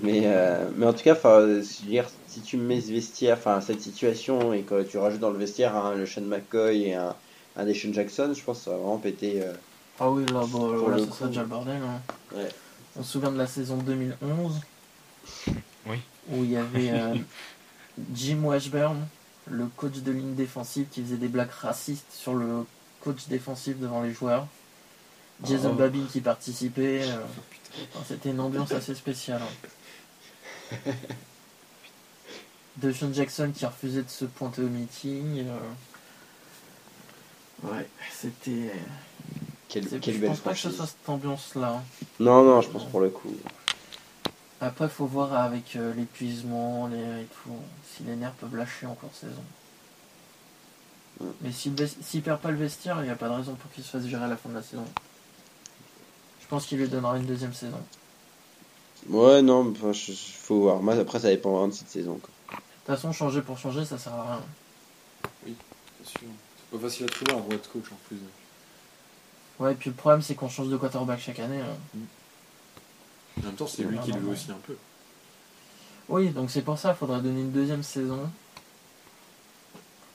[0.00, 3.36] Mais, euh, mais en tout cas, enfin, je veux dire, si tu mets ce vestiaire,
[3.38, 6.94] enfin cette situation et que tu rajoutes dans le vestiaire un, le Sean McCoy et
[6.94, 7.14] un,
[7.56, 9.42] un Deshaun Jackson, je pense que ça va vraiment péter.
[9.42, 9.52] euh,
[10.00, 11.76] Ah oui, là, bon, là, ça serait déjà le bordel.
[11.82, 12.00] hein.
[12.34, 12.48] Ouais.
[12.96, 14.60] On se souvient de la saison 2011.
[15.86, 15.96] Oui.
[16.30, 17.14] Où il y avait euh,
[18.14, 18.96] Jim Washburn,
[19.50, 22.64] le coach de ligne défensive, qui faisait des blagues racistes sur le
[23.00, 24.46] coach défensif devant les joueurs.
[25.44, 25.76] Jason Oh.
[25.76, 27.02] Babin qui participait.
[27.02, 27.16] euh,
[27.94, 29.42] enfin, C'était une ambiance assez spéciale.
[29.42, 30.90] hein.
[32.76, 35.44] Deshaun Jackson qui refusait de se pointer au meeting.
[35.46, 35.58] euh.
[37.64, 38.72] Ouais, c'était.
[39.68, 41.82] quelle, c'est- quelle Je belle pense pas que ce soit cette ambiance-là.
[42.18, 43.34] Non, non, je pense pour le coup.
[44.60, 47.50] Après, faut voir avec euh, l'épuisement les, et tout,
[47.94, 49.42] si les nerfs peuvent lâcher en cours de saison.
[51.20, 51.24] Mm.
[51.42, 53.70] Mais s'il ves- s'il perd pas le vestiaire, il n'y a pas de raison pour
[53.72, 54.84] qu'il se fasse gérer à la fin de la saison.
[56.40, 57.80] Je pense qu'il lui donnera une deuxième saison.
[59.08, 60.80] Ouais, non, mais, enfin, je- je- faut voir.
[60.80, 62.18] Moi, après, ça dépend vraiment de cette saison.
[62.22, 62.30] quoi.
[62.82, 64.42] De toute façon, changer pour changer, ça sert à rien.
[65.46, 66.28] C'est sûr.
[66.70, 68.16] C'est pas facile à trouver un vrai coach en plus.
[69.60, 71.60] Ouais, et puis le problème, c'est qu'on change de quarterback chaque année.
[71.60, 71.98] hein.
[73.40, 74.76] En même temps, c'est lui qui le veut aussi un peu.
[76.08, 78.28] Oui, donc c'est pour ça qu'il faudrait donner une deuxième saison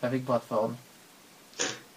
[0.02, 0.72] avec Bradford.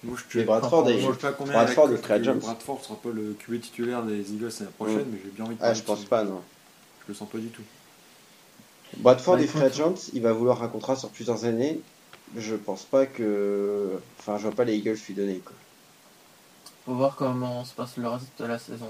[0.04, 2.34] Moi, je Mais Bradford, Enfin, est- Moi, je sais pas combien Bradford avec agent.
[2.36, 5.10] Bradford sera pas le QB titulaire des Eagles l'année prochaine, Mm.
[5.12, 6.40] mais j'ai bien envie de Ah, je de pense pas, non.
[7.02, 7.62] Je le sens pas du tout.
[8.98, 11.80] Bradford Bah, est free agent, il va vouloir un contrat sur plusieurs années.
[12.36, 13.88] Je pense pas que.
[14.18, 15.54] Enfin, je vois pas les Eagles lui donner, quoi.
[16.86, 18.88] Faut voir comment se passe le reste de la saison.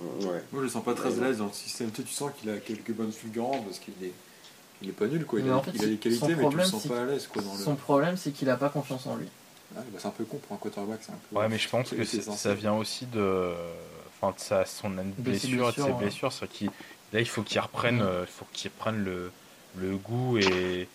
[0.00, 0.26] Ouais.
[0.26, 1.90] Moi, je le sens pas très Ouais, à l'aise dans le système.
[1.90, 4.12] Tu sens qu'il a quelques bonnes fulgurances parce qu'il est,
[4.82, 5.40] il est pas nul, quoi.
[5.40, 7.02] Il, Mais a, en fait, il a qualités, mais tu le problème, sens c'est pas
[7.02, 7.42] à l'aise, quoi.
[7.42, 7.58] Dans le...
[7.58, 9.26] Son problème, c'est qu'il a pas confiance en lui.
[9.76, 11.36] Ah, bah, c'est un peu con pour un quarterback, c'est un peu.
[11.36, 13.52] Ouais, mais je pense c'est- que ça vient aussi de,
[14.20, 15.92] enfin, de sa, son ses blessure, et de blessures, ses ouais.
[15.98, 16.32] blessures.
[16.32, 16.70] C'est qu'il,
[17.12, 18.02] là, il faut qu'il reprenne, Mm.
[18.02, 19.30] euh, il faut qu'il reprenne le,
[19.76, 20.88] le goût et,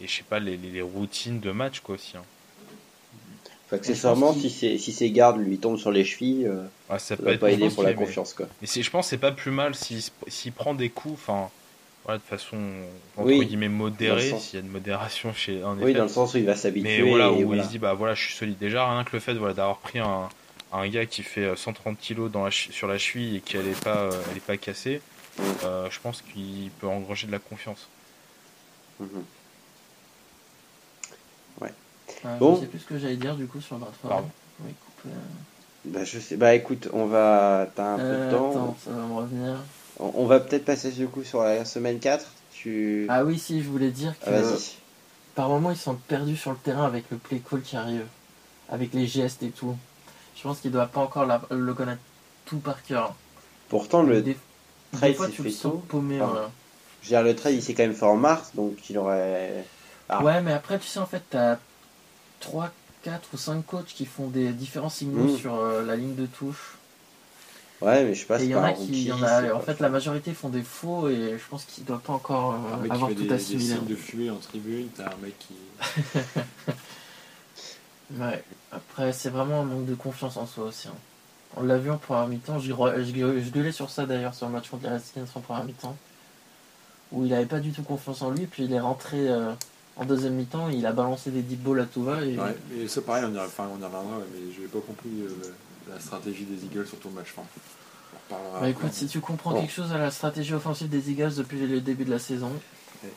[0.00, 2.16] et je sais pas les, les, les routines de match quoi aussi.
[2.16, 2.22] hein.
[3.72, 7.16] Accessoirement, si ses si ses gardes lui tombent sur les chevilles, euh, Ouais, ça ça
[7.16, 8.46] peut va être pas aider pour la mais- confiance, quoi.
[8.60, 11.14] Mais c'est- je pense que c'est pas plus mal s'il prend des coups.
[11.14, 11.50] Enfin,
[12.04, 12.56] voilà, de façon
[13.16, 13.44] entre Oui.
[13.44, 15.94] guillemets modérée, sens- s'il y a une modération chez en Oui, effet.
[15.94, 17.02] dans le sens où il va s'habituer.
[17.02, 17.62] Mais voilà, et où voilà.
[17.62, 18.58] il se dit, bah voilà, je suis solide.
[18.58, 20.28] Déjà, rien que le fait voilà, d'avoir pris un,
[20.72, 23.64] un gars qui fait euh, 130 kilos dans la che- sur la cheville et qu'elle
[23.64, 25.00] n'est pas, euh, elle est pas cassée.
[25.40, 27.88] Euh, je pense qu'il peut engranger de la confiance.
[29.00, 29.24] Mhm.
[31.60, 31.72] Ouais.
[32.24, 32.56] Euh, bon.
[32.56, 34.10] Je sais plus ce que j'allais dire du coup sur Bradford.
[34.10, 34.30] Pardon.
[35.06, 35.10] Euh.
[35.86, 36.36] Bah, je sais.
[36.36, 37.68] Bah écoute, on va.
[37.74, 38.76] T'as un peu de temps.
[38.84, 39.56] Ça va me.
[40.00, 42.26] On, va peut-être passer du coup sur la semaine 4.
[42.52, 43.06] Tu...
[43.08, 44.30] Ah oui, si, je voulais dire que.
[44.30, 44.56] Ah,
[45.34, 48.06] par moments, ils sont perdus sur le terrain avec le play call qui arrive,
[48.68, 49.76] avec les gestes et tout.
[50.36, 52.00] Je pense qu'il ne doit pas encore le connaître
[52.44, 53.14] tout par cœur.
[53.68, 54.34] Pourtant, le, le.
[54.96, 55.82] 13, fois, le sens tôt.
[55.88, 56.20] paumé.
[57.10, 59.64] Le 13, il s'est quand même fait en mars, donc il aurait.
[60.08, 60.22] Ah.
[60.22, 61.58] Ouais, mais après, tu sais, en fait, t'as
[62.40, 62.70] 3,
[63.02, 65.36] 4 ou 5 coachs qui font des différents signaux mm.
[65.36, 66.76] sur euh, la ligne de touche.
[67.80, 68.42] Ouais, mais je sais pas.
[68.42, 71.64] Il y en a qui, en, fait, la majorité font des faux et je pense
[71.64, 73.36] qu'ils doivent pas encore euh, avoir tout assimilé.
[73.36, 73.86] Des signes hein.
[73.88, 75.54] de fumée en tribune, t'as un mec qui.
[78.20, 78.42] ouais.
[78.72, 80.88] Après, c'est vraiment un manque de confiance en soi aussi.
[80.88, 80.94] Hein.
[81.56, 82.58] On l'a vu en première mi-temps.
[82.58, 85.64] Je, gueulais- je gueulais sur ça d'ailleurs sur le match contre les Redskins en première
[85.64, 85.96] mi-temps.
[87.12, 88.46] Où il avait pas du tout confiance en lui.
[88.46, 89.52] Puis il est rentré euh,
[89.96, 90.68] en deuxième mi-temps.
[90.70, 92.22] Il a balancé des deep balls à tout va.
[92.24, 92.36] Et...
[92.36, 94.80] Ouais, et ça pareil, on y, enfin, on y reviendra, ouais, mais je n'ai pas
[94.80, 95.28] compris euh,
[95.92, 97.28] la, stratégie des Eagles sur tout le match.
[97.36, 97.46] Enfin,
[98.14, 98.70] on reparlera Bah après.
[98.70, 99.60] écoute, si tu comprends Bon.
[99.60, 102.50] quelque chose à la stratégie offensive des Eagles depuis le début de la saison,
[103.04, 103.10] Ouais.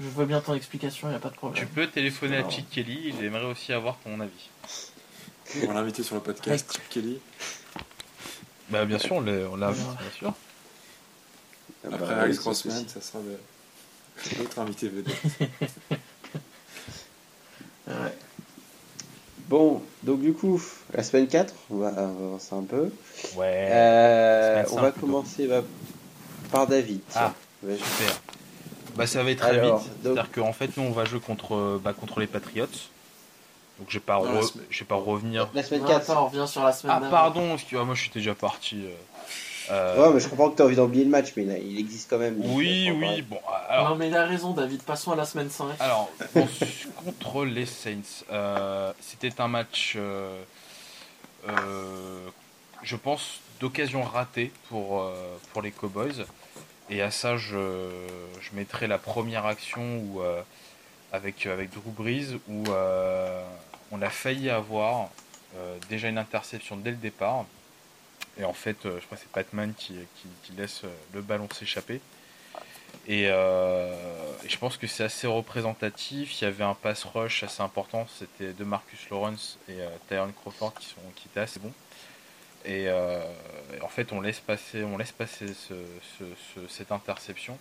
[0.00, 1.66] je veux bien ton explication, il a pas de Tu problème.
[1.74, 2.48] peux téléphoner à.
[2.48, 4.48] Chick Kelly, j'aimerais aussi avoir ton avis.
[5.62, 7.18] On va l'inviter sur le podcast, Kelly.
[8.70, 9.74] Bah bien sûr, on l'a, l'a Alors.
[9.74, 10.32] bien sûr.
[11.84, 15.14] Ah bah, Après oui, Alex Grossman, ça sera le- l'autre invité vedette.
[17.88, 18.14] Ouais.
[19.48, 20.62] Bon, donc du coup,
[20.94, 22.90] la semaine 4, on va avancer un peu.
[23.36, 23.68] Ouais.
[23.70, 25.62] Euh, on va commencer bah,
[26.50, 27.00] par David.
[27.14, 27.34] Ah.
[27.62, 28.20] Super.
[28.96, 29.88] Bah ça va être très Alors, vite.
[30.02, 32.66] donc- C'est-à-dire qu'en fait nous on va jouer contre, bah, contre les Patriots.
[33.78, 35.48] Donc je vais pas, Non, re- semaine- je vais pas revenir.
[35.54, 36.10] La semaine Non, 4.
[36.10, 38.84] attends, on revient sur la semaine Ah pardon, excuse- moi je suis déjà parti.
[38.84, 38.90] euh,
[39.70, 42.10] euh, Ouais, mais je comprends que tu as envie d'oublier le match, mais il existe
[42.10, 42.36] quand même.
[42.38, 43.40] oui, oui, pas- bon.
[43.68, 45.68] Alors, Non mais il a raison David, passons à la semaine 5.
[45.80, 46.46] Alors, bon,
[47.04, 50.42] contre les Saints, euh, c'était un match, euh,
[51.48, 52.28] euh,
[52.82, 55.14] je pense, d'occasion ratée pour, euh,
[55.52, 56.24] pour les Cowboys.
[56.90, 57.88] Et à ça, je,
[58.40, 60.42] je mettrai la première action où, euh,
[61.12, 63.44] avec, avec Drew Brees où euh,
[63.90, 65.10] on a failli avoir
[65.56, 67.44] euh, déjà une interception dès le départ.
[68.38, 69.94] Et en fait, euh, je crois que c'est Patman qui,
[70.56, 72.00] laisse euh, le ballon s'échapper.
[73.06, 73.94] Et, euh,
[74.46, 76.40] je pense que c'est assez représentatif.
[76.40, 78.06] Il y avait un pass rush assez important.
[78.18, 81.72] C'était de Marcus Lawrence et euh, Tyron Crawford qui, sont, étaient assez bons.
[82.64, 83.22] Et, euh,
[83.82, 85.74] en fait, on laisse passer, on laisse passer ce-
[86.18, 87.58] ce- ce- cette interception.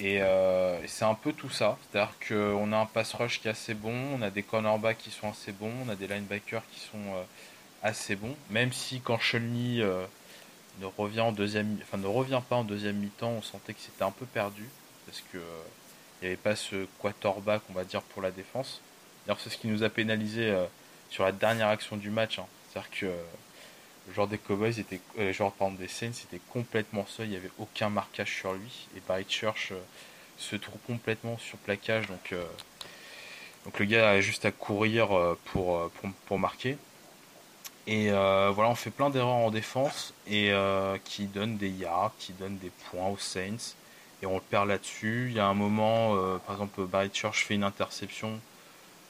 [0.00, 1.78] Et, euh, c'est un peu tout ça.
[1.90, 5.10] C'est-à-dire qu'on a un pass rush qui est assez bon, on a des cornerbacks qui
[5.10, 7.22] sont assez bons, on a des linebackers qui sont euh,
[7.82, 8.36] assez bons.
[8.50, 10.04] Même si quand Shunley euh,
[10.80, 14.04] ne revient en deuxième, enfin ne revient pas en deuxième mi-temps, on sentait que c'était
[14.04, 14.68] un peu perdu
[15.06, 15.62] parce que euh,
[16.20, 18.80] il n'y avait pas ce quarterback, on va dire, pour la défense.
[19.26, 20.54] D'ailleurs, c'est ce qui nous a pénalisé
[21.10, 22.38] sur la dernière action du match.
[22.38, 22.46] hein.
[22.70, 23.06] C'est-à-dire que
[24.12, 27.50] joueur des Cowboys était, euh, joueur pardon, des Saints était complètement seul, il n'y avait
[27.58, 29.80] aucun marquage sur lui et Barry Church euh,
[30.38, 32.44] se trouve complètement sur plaquage, donc euh,
[33.64, 36.76] donc le gars a juste à courir euh, pour, pour, pour marquer.
[37.88, 40.52] Et voilà, on fait plein d'erreurs en défense et
[41.04, 43.76] qui donnent des yards, qui donnent des points aux Saints.
[44.22, 45.28] Et on le perd là-dessus.
[45.30, 46.16] Il y a un moment,
[46.46, 48.40] par exemple, Barry Church fait une interception,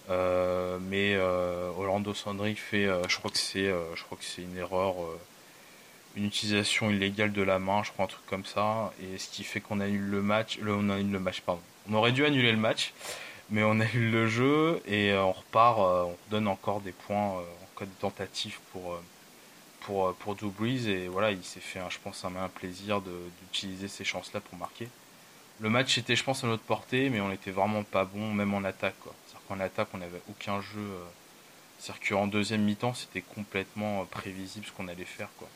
[0.09, 4.43] mais euh, Orlando Sandrick fait, euh, je crois que c'est, euh, je crois que c'est
[4.43, 5.19] une erreur, euh,
[6.17, 8.93] une utilisation illégale de la main, je crois un truc comme ça.
[9.03, 11.63] Et ce qui fait qu'on annule le match, on annule le match, pardon.
[11.89, 12.93] On aurait dû annuler le match,
[13.51, 17.39] mais on annule le jeu et euh, on repart, euh, on donne encore des points
[17.39, 19.01] euh, en cas de tentative pour euh,
[19.81, 24.41] pour, euh, pour et voilà, il s'est fait, je pense, un, plaisir d'utiliser ces chances-là
[24.41, 24.89] pour marquer.
[25.61, 28.53] Le match était, je pense, à notre portée, mais on était vraiment pas bon, même
[28.53, 28.97] en attaque.
[29.01, 29.15] quoi.
[29.49, 30.81] Qu'en attaque, on n'avait aucun jeu.
[30.81, 31.05] euh,
[31.79, 35.29] C'est-à-dire qu'en deuxième mi-temps, c'était complètement euh, prévisible ce qu'on allait faire.
[35.39, 35.49] Quoi.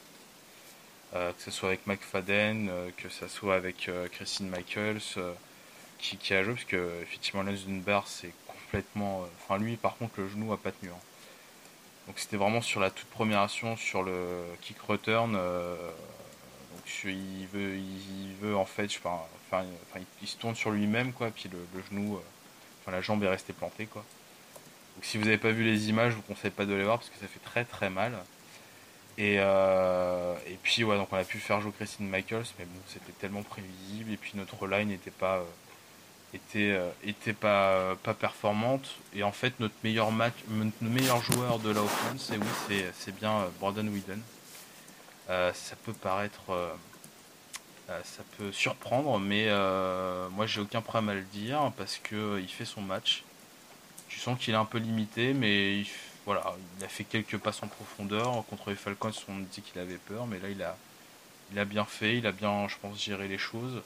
[1.15, 5.01] Euh, que ce soit avec McFadden, que ce soit avec Christine Michaels,
[5.99, 9.27] qui, a joué, parce que effectivement, Lance Dunbar, c'est complètement.
[9.43, 10.91] Enfin, lui, par contre, le genou a pas tenu.
[10.91, 10.99] hein.
[12.07, 15.33] Donc c'était vraiment sur la toute première action, sur le kick return.
[15.33, 19.01] donc il veut, il veut en fait, je sais
[20.23, 22.21] il, se tourne sur lui-même quoi, puis le, genou,
[22.81, 24.05] enfin la jambe est restée plantée quoi.
[24.97, 26.99] Donc si vous n'avez pas vu les images, je vous conseille pas de les voir
[26.99, 28.13] parce que ça fait très très mal.
[29.21, 32.81] Et, euh, et puis, ouais, donc on a pu faire jouer Christine Michaels, mais bon,
[32.87, 34.13] c'était tellement prévisible.
[34.13, 35.45] Et puis notre line n'était pas, euh,
[36.33, 36.79] était,
[37.45, 38.97] euh, pas, performante.
[39.15, 43.15] Et en fait, notre meilleur match, notre meilleur joueur de la offense, c'est oui, c'est,
[43.15, 44.21] bien Brandon Whedon.
[45.29, 46.41] Ça peut paraître,
[48.05, 52.41] ça peut surprendre, mais euh, moi j'ai aucun problème à le dire parce que euh,
[52.41, 53.25] il fait son match.
[54.09, 55.87] Tu sens qu'il est un peu limité, mais il,
[56.27, 58.45] voilà, il a fait quelques passes en profondeur.
[58.51, 60.77] Contre les Falcons, on dit qu'il avait peur, mais là il a,
[61.53, 63.83] il a bien fait, il a bien, je pense, géré les choses.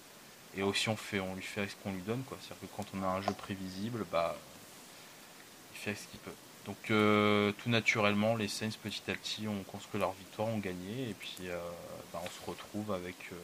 [0.57, 2.39] Et aussi on fait, on lui fait ce qu'on lui donne, quoi.
[2.41, 4.37] C'est-à-dire que quand on a un jeu prévisible, bah,
[5.75, 6.33] il fait ce qu'il peut.
[6.67, 11.11] Donc euh, tout naturellement, les Saints petit à petit ont construit leur victoire, ont gagné,
[11.11, 11.59] et puis euh,
[12.13, 13.37] bah, on se retrouve avec, euh,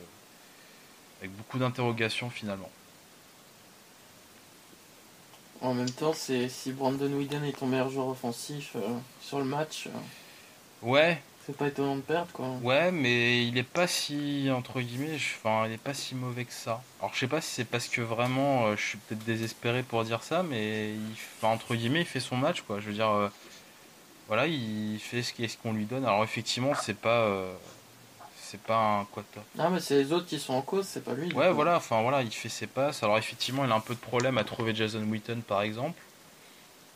[1.21, 2.71] avec beaucoup d'interrogations finalement.
[5.63, 9.45] En même temps, c'est si Brandon Whedon est ton meilleur joueur offensif euh, sur le
[9.45, 9.91] match, euh,
[10.83, 12.49] Ouais, c'est pas étonnant de perdre quoi.
[12.61, 16.45] ouais, mais il est pas si entre guillemets, je- enfin, il est pas si mauvais
[16.45, 16.85] que ça.
[17.01, 20.05] Alors je sais pas si c'est parce que vraiment, euh, je suis peut-être désespéré pour
[20.05, 22.81] dire ça, mais il, enfin, entre guillemets, il fait son match, quoi.
[22.81, 23.31] Je veux dire,
[24.29, 26.05] voilà, il fait ce qu'on lui donne.
[26.05, 27.27] Alors effectivement, c'est pas,
[28.51, 29.25] c'est pas un top.
[29.59, 31.33] Ah, mais c'est les autres qui sont en cause, c'est pas lui.
[31.35, 33.03] Ouais, voilà, enfin voilà, il fait ses passes.
[33.03, 36.01] Alors effectivement, il a un peu de problème à trouver Jason Witten par exemple,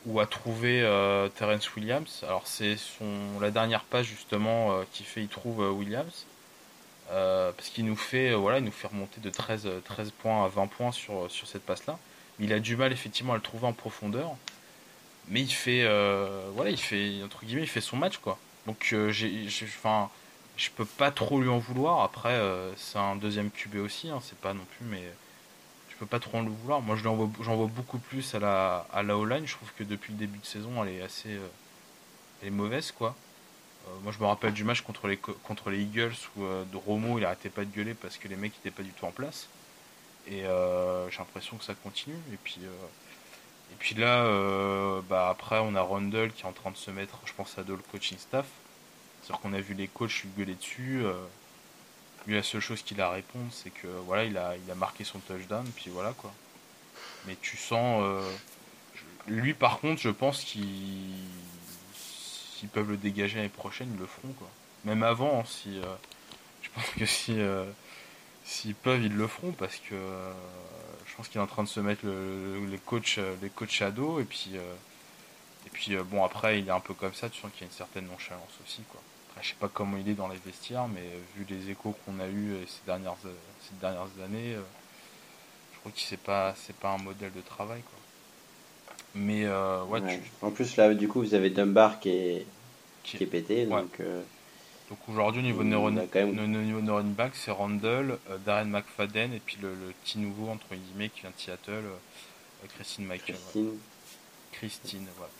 [0.05, 2.23] ou à trouver euh, Terrence Williams.
[2.27, 6.25] Alors c'est son la dernière passe justement euh, qui fait, il trouve euh, Williams,
[7.11, 10.43] Euh, parce qu'il nous fait, voilà, il nous fait remonter de 13, euh, 13 points
[10.45, 11.97] à 20 points sur sur cette passe-là.
[12.39, 14.35] Il a du mal effectivement à le trouver en profondeur,
[15.29, 15.83] mais il fait,
[16.55, 18.37] voilà, il fait entre guillemets, il fait son match quoi.
[18.67, 20.09] Donc j'ai, j'ai- enfin
[20.57, 22.01] je peux pas trop lui en vouloir.
[22.01, 25.03] Après, euh, c'est un deuxième QB aussi, hein, c'est pas non plus, mais
[25.89, 26.81] je peux pas trop en lui vouloir.
[26.81, 29.47] Moi, j'en vois beaucoup plus à la, à la O-line.
[29.47, 31.47] Je trouve que depuis le début de saison, elle est assez, euh,
[32.41, 33.15] elle est mauvaise, quoi.
[33.87, 36.77] Euh, moi, je me rappelle du match contre les, co- contre les Eagles où de
[36.77, 39.11] Romo, il arrêtait pas de gueuler parce que les mecs étaient pas du tout en
[39.11, 39.47] place.
[40.27, 42.15] Et j'ai l'impression que ça continue.
[42.33, 42.59] Et puis,
[43.71, 44.25] et puis là,
[45.09, 47.63] bah après, on a Rundle qui est en train de se mettre, je pense, à
[47.63, 48.45] dos le coaching staff.
[49.25, 51.01] C'est-à-dire qu'on a vu les coachs lui gueuler dessus.
[51.03, 51.13] euh,
[52.27, 54.75] lui, la seule chose qu'il a à répondre, c'est que voilà, il a, il a
[54.75, 56.33] marqué son touchdown, puis voilà quoi.
[57.25, 58.01] Mais tu sens.
[58.03, 58.35] euh,
[59.27, 60.63] lui, par contre, je pense qu'ils
[61.93, 64.47] s'ils peuvent le dégager l'année prochaine, ils le feront quoi.
[64.85, 65.79] Même avant, hein, si.
[65.79, 65.95] euh,
[66.63, 67.39] je pense que si.
[67.39, 67.65] euh,
[68.45, 70.33] S'ils peuvent, ils le feront parce que euh,
[71.07, 73.81] je pense qu'il est en train de se mettre le- les coachs, euh, les coachs
[73.81, 74.75] à dos et puis euh,
[75.67, 77.63] et puis euh, bon après il est un peu comme ça, tu sens qu'il y
[77.65, 79.01] a une certaine nonchalance aussi quoi.
[79.41, 82.19] Je sais pas comment il est dans les vestiaires, mais euh, vu les échos qu'on
[82.19, 83.33] a eu ces dernières euh,
[83.67, 84.61] ces dernières années, euh,
[85.73, 87.99] je crois que c'est pas c'est pas un modèle de travail quoi.
[89.13, 90.19] Mais euh, ouais, Ouais.
[90.19, 92.45] tu- En plus, là, du coup, vous avez Dunbar qui est,
[93.03, 93.65] qui- qui est pété.
[93.65, 93.81] Ouais.
[93.81, 94.21] Donc, euh,
[94.89, 95.91] donc aujourd'hui au niveau de On neuron,
[97.01, 101.09] même- back, c'est Randall, euh, Darren McFadden et puis le, le petit nouveau entre guillemets
[101.09, 101.81] qui vient de Seattle, euh,
[102.63, 103.35] euh, Christine Michael.
[103.35, 103.41] ouais.
[103.41, 103.79] Christine.
[104.51, 105.31] Christine, voilà.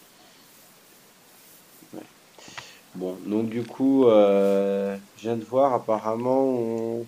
[2.96, 7.06] Bon, donc du coup, euh, je viens de voir, apparemment, on-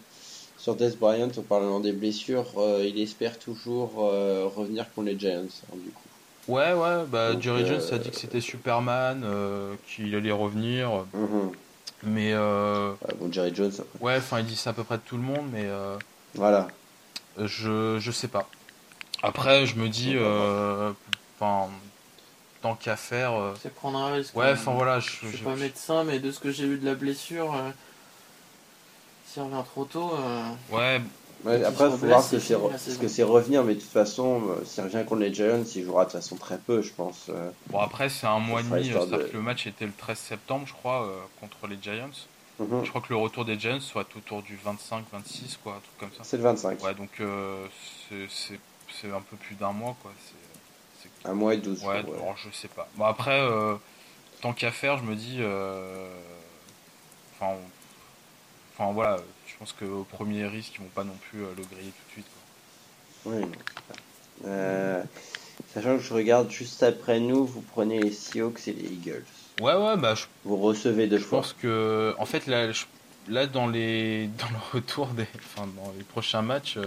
[0.57, 5.17] sur Des Bryant, en parlant des blessures, euh, il espère toujours euh, revenir contre les
[5.17, 6.51] Giants, hein, du coup.
[6.51, 9.25] Ouais, ouais, bah Donc, Jerry Jones a dit que c'était Superman,
[9.87, 11.51] qu'il allait revenir, Mhm.
[12.03, 14.05] mais Ouais, bon, Jerry Jones, après.
[14.05, 15.67] ouais, enfin il dit ça à peu près de tout le monde, mais
[16.35, 16.67] Voilà.
[17.37, 18.49] je je sais pas.
[19.23, 20.15] Après, je me dis,
[21.35, 21.69] enfin,
[22.61, 24.35] tant qu'à faire, euh, C'est prendre un risque.
[24.35, 24.53] ouais, hein.
[24.53, 26.95] enfin voilà, je, Je suis pas médecin, mais de ce que j'ai vu de la
[26.95, 27.69] blessure, euh,
[29.27, 31.01] s'il revient trop tôt, euh, ouais,
[31.45, 32.29] après, il faut voir blesse,
[32.79, 35.83] ce que c'est revenir, mais de toute façon, euh, s'il revient contre les Giants, il
[35.85, 37.27] jouera de toute façon très peu, je pense.
[37.29, 37.51] euh.
[37.69, 39.93] bon après c'est un mois et demi, histoire c'est-à-dire de- que le match était le
[39.95, 42.09] 13 septembre, je crois, euh, contre les Giants.
[42.59, 42.83] Mhm.
[42.83, 46.09] Je crois que le retour des Giants soit autour du 25-26, quoi, un truc comme
[46.17, 46.23] ça.
[46.23, 46.83] C'est le 25.
[46.83, 47.67] Ouais, donc euh,
[48.09, 48.59] c'est- c'est
[49.01, 50.11] c'est un peu plus d'un mois, quoi.
[50.25, 50.33] C'est
[51.27, 52.33] Un mois et 12 Ouais, jours, ouais.
[52.37, 52.87] je sais pas.
[52.95, 53.75] Bon, après, euh,
[54.41, 55.37] tant qu'à faire, je me dis.
[55.39, 56.07] euh,
[57.39, 61.49] Enfin, on- enfin voilà, je pense qu'au premier risque, ils vont pas non plus euh,
[61.55, 62.25] le griller tout de suite.
[63.23, 63.33] Quoi.
[63.33, 63.45] Oui.
[64.45, 65.03] Euh,
[65.73, 69.25] sachant que je regarde juste après nous, vous prenez les Seahawks et les Eagles.
[69.61, 71.41] Ouais, ouais, bah je, Vous recevez deux je fois.
[71.41, 72.15] pense que.
[72.17, 72.85] En fait, là, je-
[73.27, 75.27] là dans, les, dans le retour des.
[75.55, 76.81] Enfin, dans les prochains matchs, je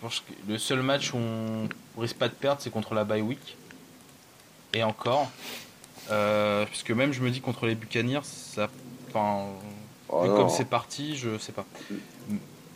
[0.00, 3.22] pense que le seul match où on risque pas de perdre, c'est contre la bye
[3.22, 3.56] week.
[4.72, 5.30] Et encore.
[6.10, 8.68] Euh, parce que même, je me dis, contre les Buccaneers, ça.
[9.08, 9.46] Enfin.
[10.12, 11.64] Oh comme c'est parti, je sais pas.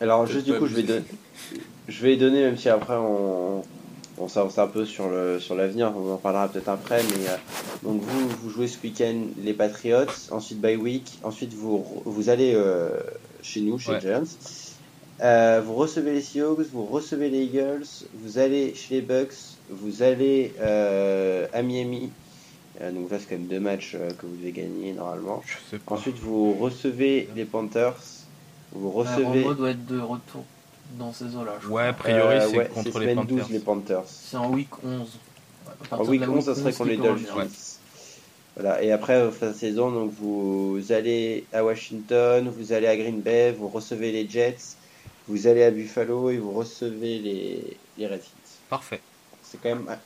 [0.01, 1.05] Alors juste du coup, je vais, donner,
[1.89, 3.64] je vais donner, même si après on,
[4.18, 7.37] on s'avance un peu sur le sur l'avenir, on en parlera peut-être après, mais euh,
[7.83, 12.53] donc vous vous jouez ce week-end les Patriots, ensuite bye week, ensuite vous vous allez
[12.55, 12.91] euh,
[13.43, 14.01] chez nous, chez Ouais.
[14.01, 14.22] Giants.
[15.21, 17.85] Euh, vous recevez les Seahawks, vous recevez les Eagles,
[18.15, 19.35] vous allez chez les Bucks,
[19.71, 22.11] vous allez euh, à Miami.
[22.81, 25.43] Euh, donc là, c'est quand même deux matchs euh, que vous devez gagner normalement.
[25.47, 25.95] Je sais pas.
[25.95, 27.97] Ensuite, vous recevez les Panthers,
[28.73, 29.43] vous recevez.
[29.43, 30.45] Romo doit être de retour
[30.99, 31.59] dans ces eaux-là.
[31.71, 33.37] Ouais, a priori, Euh, c'est ouais, contre les semaine Panthers.
[33.37, 34.03] 12 les Panthers.
[34.07, 35.09] C'est en week 11.
[35.93, 37.47] À En week de la 11, ça serait contre les Dolphins.
[38.57, 38.83] Voilà.
[38.83, 43.53] Et après, fin de saison, donc vous allez à Washington, vous allez à Green Bay,
[43.53, 44.77] vous recevez les Jets,
[45.29, 48.31] vous allez à Buffalo et vous recevez les, les Redskins.
[48.68, 49.01] Parfait.
[49.43, 49.97] C'est quand même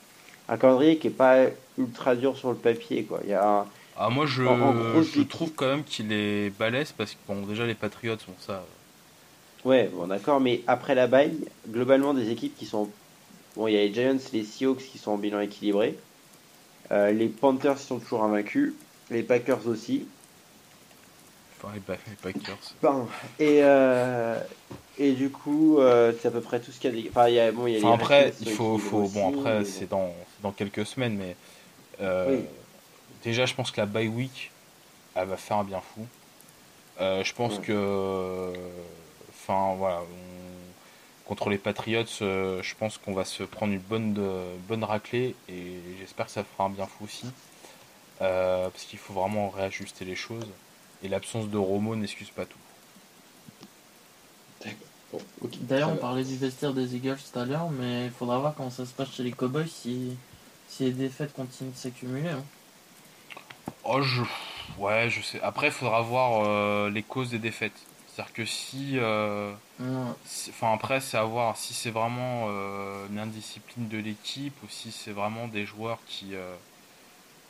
[0.48, 1.46] un, calendrier qui est pas
[1.78, 3.20] ultra dur sur le papier, quoi.
[3.24, 3.66] Il y a un-
[3.96, 7.18] Ah, moi, je, En- en gros, je trouve quand même qu'il est balèze parce que,
[7.26, 8.64] bon, déjà, les Patriots sont ça.
[9.64, 11.36] Ouais, bon, d'accord, mais après la baille,
[11.68, 12.88] globalement, des équipes qui sont.
[13.56, 15.98] Bon, il y a les Giants, les Seahawks qui sont en bilan équilibré.
[16.92, 18.74] Euh, les Panthers sont toujours invaincus.
[19.10, 20.06] Les Packers aussi.
[21.60, 21.80] Enfin, les,
[22.22, 22.58] Packers.
[22.80, 23.08] Pardon.
[23.40, 24.38] Et, euh,
[24.98, 27.02] et du coup, euh, c'est à peu près tout ce qu'il y a.
[27.02, 28.96] des- Enfin, il y a, bon, il y a Enfin, après, il faut, sont faut
[28.98, 31.36] aussi, bon, après, mais c'est dans, dans quelques semaines, mais
[32.00, 32.44] euh, Oui.
[33.24, 34.50] déjà, je pense que la bye week,
[35.14, 36.06] elle va faire un bien fou.
[37.00, 38.52] Euh, je pense que,
[39.30, 44.56] enfin, voilà, on- contre les Patriots, je pense qu'on va se prendre une bonne, de-
[44.68, 47.26] bonne raclée et j'espère que ça fera un bien fou aussi.
[48.18, 50.46] Parce qu'il faut vraiment réajuster les choses.
[51.02, 52.58] Et l'absence de Romo n'excuse pas tout.
[55.12, 55.20] Bon,
[55.60, 58.70] D'ailleurs, on parlait du vestiaire des Eagles tout à l'heure, mais il faudra voir comment
[58.70, 60.16] ça se passe chez les Cowboys si,
[60.68, 62.28] si les défaites continuent de s'accumuler.
[62.28, 62.42] hein.
[63.84, 64.22] Oh, je...
[64.78, 65.40] Ouais, je sais.
[65.40, 67.72] Après, il faudra voir euh, les causes des défaites.
[68.08, 68.98] C'est-à-dire que si...
[68.98, 69.52] euh,
[70.26, 74.66] si- Enfin, après, c'est à voir si c'est vraiment euh, une indiscipline de l'équipe ou
[74.68, 76.54] si c'est vraiment des joueurs qui, euh,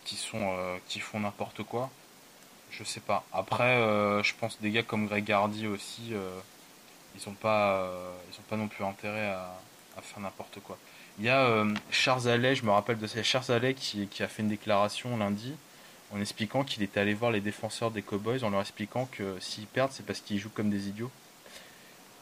[0.04, 1.90] qui, sont, euh, qui font n'importe quoi.
[2.70, 3.24] Je sais pas.
[3.32, 6.38] Après, euh, je pense des gars comme Greg Hardy aussi, euh,
[7.18, 9.54] ils ont pas, euh, ils ont pas non plus intérêt à,
[10.00, 10.78] faire n'importe quoi.
[11.18, 14.28] Il y a euh, Charles Allais, je me rappelle de ça, Charles Allais qui, a
[14.28, 15.54] fait une déclaration lundi
[16.14, 19.66] en expliquant qu'il était allé voir les défenseurs des Cowboys en leur expliquant que s'ils
[19.66, 21.10] perdent, c'est parce qu'ils jouent comme des idiots.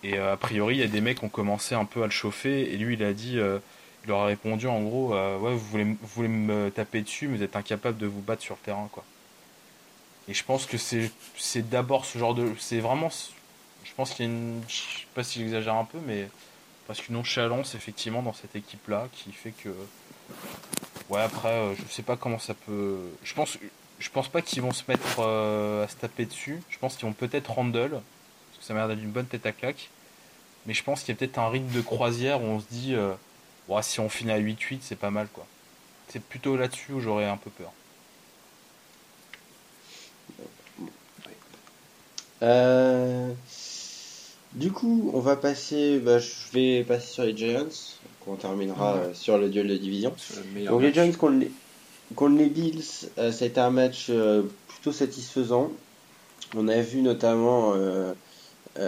[0.03, 2.07] Et euh, a priori, il y a des mecs qui ont commencé un peu à
[2.07, 5.59] le chauffer et lui, il a dit, il leur a répondu en gros, ouais, vous
[5.59, 8.65] voulez, vous voulez me taper dessus, mais vous êtes incapable de vous battre sur le
[8.65, 9.05] terrain, quoi.
[10.29, 11.11] Et je pense que c'est,
[11.69, 13.11] d'abord ce genre de, c'est vraiment,
[13.89, 16.29] je pense qu'il y a une, je sais pas si j'exagère un peu, mais
[16.87, 19.71] parce qu'une nonchalance effectivement dans cette équipe-là qui fait que,
[21.09, 23.59] ouais, après, euh, je sais pas comment ça peut, je pense,
[23.99, 26.61] je pense pas qu'ils vont se mettre euh, à se taper dessus.
[26.69, 29.47] Je pense qu'ils vont peut-être Randall, parce que ça m'a l'air d'être une bonne tête
[29.47, 29.91] à claque.
[30.67, 32.95] Mais je pense qu'il y a peut-être un rythme de croisière où on se dit,
[32.95, 33.15] euh,
[33.69, 35.47] Ouais, si on finit à 8-8, c'est pas mal, quoi.
[36.09, 37.73] C'est plutôt là-dessus où j'aurais un peu peur.
[42.43, 43.33] Euh,
[44.57, 45.99] du coup, on va passer.
[46.01, 47.67] Bah, je vais passer sur les Giants.
[48.27, 49.01] On terminera Ouais.
[49.03, 50.13] euh, sur le duel de division.
[50.57, 50.93] Le Donc les.
[50.93, 51.51] Giants contre les,
[52.17, 52.83] contre les Bills,
[53.19, 55.71] euh, ça a été un match euh, plutôt satisfaisant.
[56.57, 58.13] On a vu notamment, euh,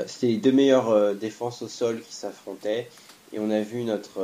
[0.07, 2.89] c'était les deux meilleures défenses au sol qui s'affrontaient,
[3.33, 4.21] et on a vu notre,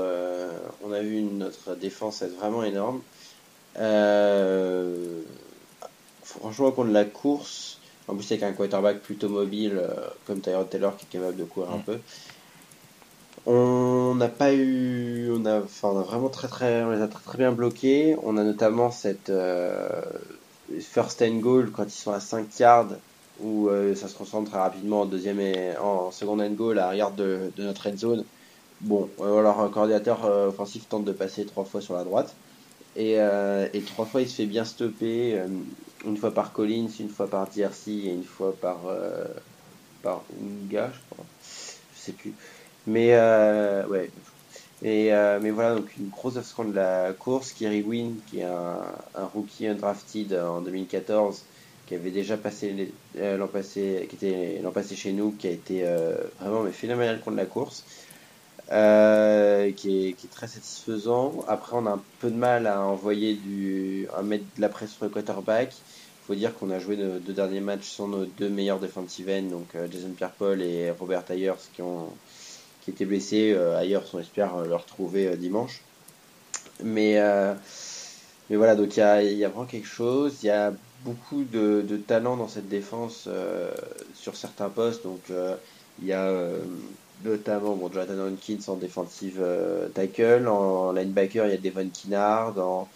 [0.84, 3.01] on a vu notre défense être vraiment énorme.
[6.22, 7.74] Franchement, contre la course,
[8.09, 9.89] en plus avec un quarterback plutôt mobile euh,
[10.27, 11.83] comme Tyrod Taylor qui est capable de courir un Mm.
[11.85, 11.99] peu.
[13.47, 17.09] On n'a pas eu, on a, enfin, on a vraiment très très, on les a
[17.09, 18.17] très très bien bloqués.
[18.23, 20.01] On a notamment cette euh,
[20.81, 22.89] first and goal quand ils sont à 5 yards
[23.41, 26.83] où euh, ça se transforme très rapidement en deuxième et en second and goal à
[26.83, 28.25] l'arrière de, de notre red zone.
[28.81, 32.35] Bon, euh, leur coordinateur euh, offensif tente de passer trois fois sur la droite
[32.97, 35.37] et, et trois fois il se fait bien stopper,
[36.07, 39.25] une fois par Collins, une fois par DRC et une fois par euh,
[40.03, 42.35] par Unga, je crois, je sais plus.
[42.87, 44.11] Mais euh, ouais.
[44.83, 47.53] Et, euh, mais voilà, donc une grosse absence de la course.
[47.53, 48.83] Kerry Wynn, qui est un,
[49.33, 51.43] rookie undrafted en 2014,
[51.87, 55.85] qui avait déjà passé l'an passé, qui était l'an passé chez nous, qui a été
[56.39, 57.85] vraiment mais phénoménal contre la course,
[58.69, 58.73] qui,
[60.09, 61.45] est, très satisfaisant.
[61.49, 64.97] Après, on a un peu de mal à envoyer du, à mettre de la pression
[64.97, 65.73] sur le quarterback.
[66.27, 69.51] Faut dire qu'on a joué nos deux derniers matchs sur nos deux meilleurs defensive ends,
[69.51, 72.09] donc euh, Jason Pierre-Paul et Robert Ayers, qui ont
[72.85, 73.53] qui étaient blessés.
[73.57, 75.81] Euh, Ayers, on espère euh, le retrouver euh, dimanche.
[76.83, 77.55] Mais, euh,
[78.51, 80.39] mais voilà, donc il y a, y a vraiment quelque chose.
[80.43, 80.72] Il y a
[81.05, 83.72] beaucoup de, talent dans cette défense euh,
[84.14, 85.05] sur certains postes.
[85.05, 85.57] Donc euh,
[86.01, 86.59] il y a euh,
[87.25, 92.59] notamment bon, Jonathan Hankins en défensive euh, tackle, en linebacker il y a Devon Kinnard,
[92.59, 92.89] en,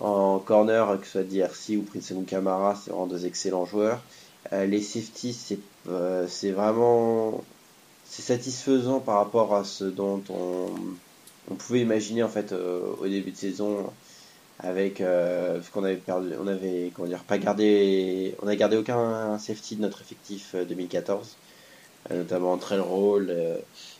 [0.00, 4.00] en corner que ce soit DRC ou Prince Camara, c'est vraiment deux excellents joueurs.
[4.52, 7.42] Euh, les safeties, c'est euh, c'est vraiment
[8.04, 13.32] c'est satisfaisant par rapport à ce dont on, pouvait imaginer en fait euh, au début
[13.32, 13.90] de saison
[14.60, 19.38] avec parce qu'on avait perdu on avait comment dire pas gardé on a gardé aucun
[19.38, 21.36] safety de notre effectif euh, 2014
[22.10, 23.34] euh, notamment Trell Roll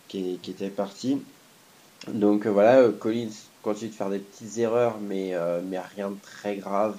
[0.09, 1.21] qui, qui était parti
[2.09, 3.33] donc voilà Collins
[3.65, 6.97] continue de faire des petites erreurs mais euh, mais rien de très grave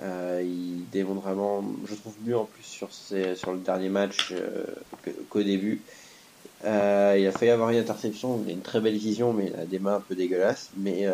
[0.00, 4.28] euh, il démontre vraiment, je trouve mieux en plus sur, ses, sur le dernier match
[4.30, 4.64] euh,
[5.28, 5.82] qu'au début.
[6.62, 6.68] Il
[7.26, 10.00] a failli avoir une interception, une très belle vision, mais il a des mains un
[10.00, 10.70] peu dégueulasses.
[10.76, 11.06] Mais,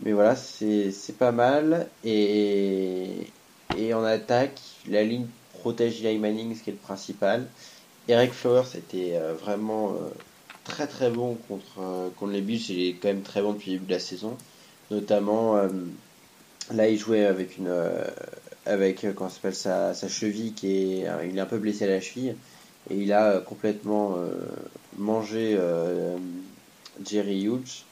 [0.00, 1.88] mais voilà, c'est pas mal.
[2.04, 3.32] Et,
[3.70, 7.46] et en attaque, la ligne protège Eli Manning, ce qui est le principal.
[8.08, 9.94] Eric Flowers était vraiment
[10.64, 12.64] très très bon contre, euh, contre les Bills.
[12.70, 14.36] Il est quand même très bon depuis le début de la saison.
[14.90, 15.68] Notamment, euh,
[16.72, 17.68] là, il jouait avec une.
[17.68, 18.04] euh,
[18.64, 21.06] avec, comment s'appelle, sa, sa cheville qui est.
[21.28, 22.36] il est un peu blessé à la cheville.
[22.90, 24.16] Et il a complètement
[24.98, 25.56] mangé
[27.04, 27.84] Jerry Hughes,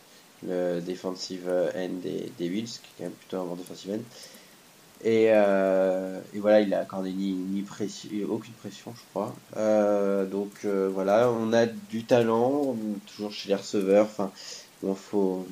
[0.46, 4.02] le defensive end des, des Bills, qui est quand même plutôt un bon defensive end.
[5.02, 9.34] Et, euh, et voilà, il a accordé ni, ni pression, aucune pression, je crois.
[9.56, 12.76] Euh, donc euh, voilà, on a du talent,
[13.06, 14.04] toujours chez les receveurs.
[14.04, 14.30] Enfin,
[14.82, 15.46] bon, faut,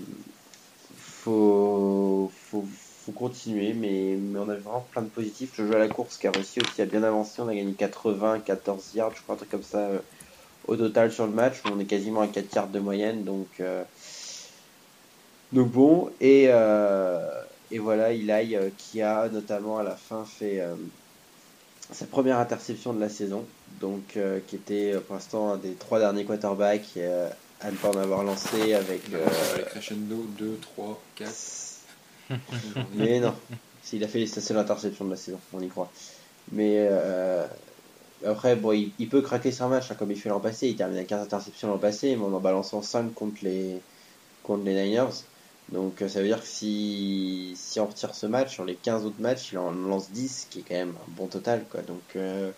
[0.99, 2.65] faut, faut,
[3.07, 5.57] faut continuer, mais, mais on a vraiment plein de positifs.
[5.57, 7.41] Le jeu à la course qui a réussi aussi à bien avancer.
[7.41, 9.89] On a gagné 80, 14 yards, je crois, un truc comme ça
[10.67, 11.63] au total sur le match.
[11.73, 13.63] On est quasiment à 4 yards de moyenne, donc,
[15.55, 16.11] donc bon.
[16.21, 16.51] Et,
[17.71, 20.75] et voilà, Eli euh, qui a notamment à la fin fait euh,
[21.93, 23.45] sa première interception de la saison,
[23.81, 26.99] donc euh, qui était euh, pour l'instant un des trois derniers quarterbacks
[27.61, 29.09] à ne pas en avoir lancé avec.
[29.09, 31.31] Les crescendo 2, 3, 4.
[32.95, 33.35] mais non,
[33.83, 35.91] s'il a fait sa seule interception de la saison, on y croit.
[36.53, 36.89] Mais
[38.25, 40.69] après, bon, il, il peut craquer sur un match, hein, comme il fait l'an passé.
[40.69, 43.81] Il termine à 15 interceptions l'an passé, mais en en balançant 5 contre les,
[44.43, 45.25] contre les Niners.
[45.73, 49.05] Donc euh, ça veut dire que si, si on retire ce match, sur les 15
[49.05, 51.65] autres matchs, il en lance 10, qui est quand même un bon total.
[51.71, 51.83] Quoi.
[51.83, 52.51] Donc, euh,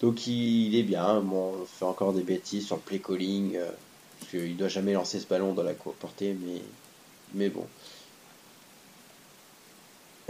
[0.00, 1.20] donc il, il est bien.
[1.20, 3.68] Bon, on fait encore des bêtises sur le play calling, euh,
[4.20, 6.60] parce qu'il doit jamais lancer ce ballon dans la cour portée, mais,
[7.34, 7.66] mais bon.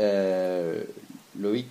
[0.01, 0.82] Euh,
[1.38, 1.68] Loïc,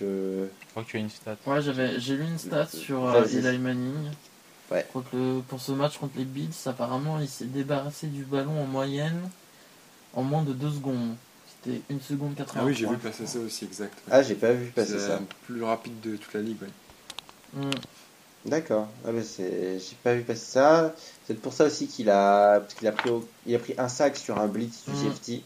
[0.00, 0.46] je...
[0.46, 1.36] Je crois que tu as une stat.
[1.46, 3.44] Ouais, j'avais, j'ai lu une stat sur euh, Vas-y.
[3.44, 4.10] Eli Manning.
[4.70, 4.86] Ouais.
[5.12, 9.28] Le- pour ce match contre les Bills, apparemment, il s'est débarrassé du ballon en moyenne
[10.16, 11.14] en moins de 2 secondes.
[11.62, 12.62] C'était 1 seconde 83.
[12.62, 13.94] Ah oui, j'ai vu passer ça aussi, exact.
[14.10, 15.18] Ah, j'ai pas vu passer C'est ça.
[15.20, 17.60] le plus rapide de toute la ligue, ouais.
[17.62, 17.70] Mm.
[18.46, 18.88] D'accord.
[19.06, 20.94] Ah bah c'est, j'ai pas vu passer ça.
[21.26, 23.88] C'est pour ça aussi qu'il a, parce qu'il a pris, au- il a pris un
[23.88, 24.96] sac sur un blitz du Mhm.
[24.98, 25.42] safety,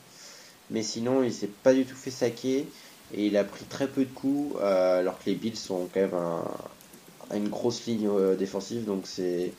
[0.70, 2.66] mais sinon il s'est pas du tout fait saquer
[3.14, 6.00] et il a pris très peu de coups, euh, alors que les Bills sont quand
[6.00, 9.52] même un, une grosse ligne euh, défensive, donc c'est.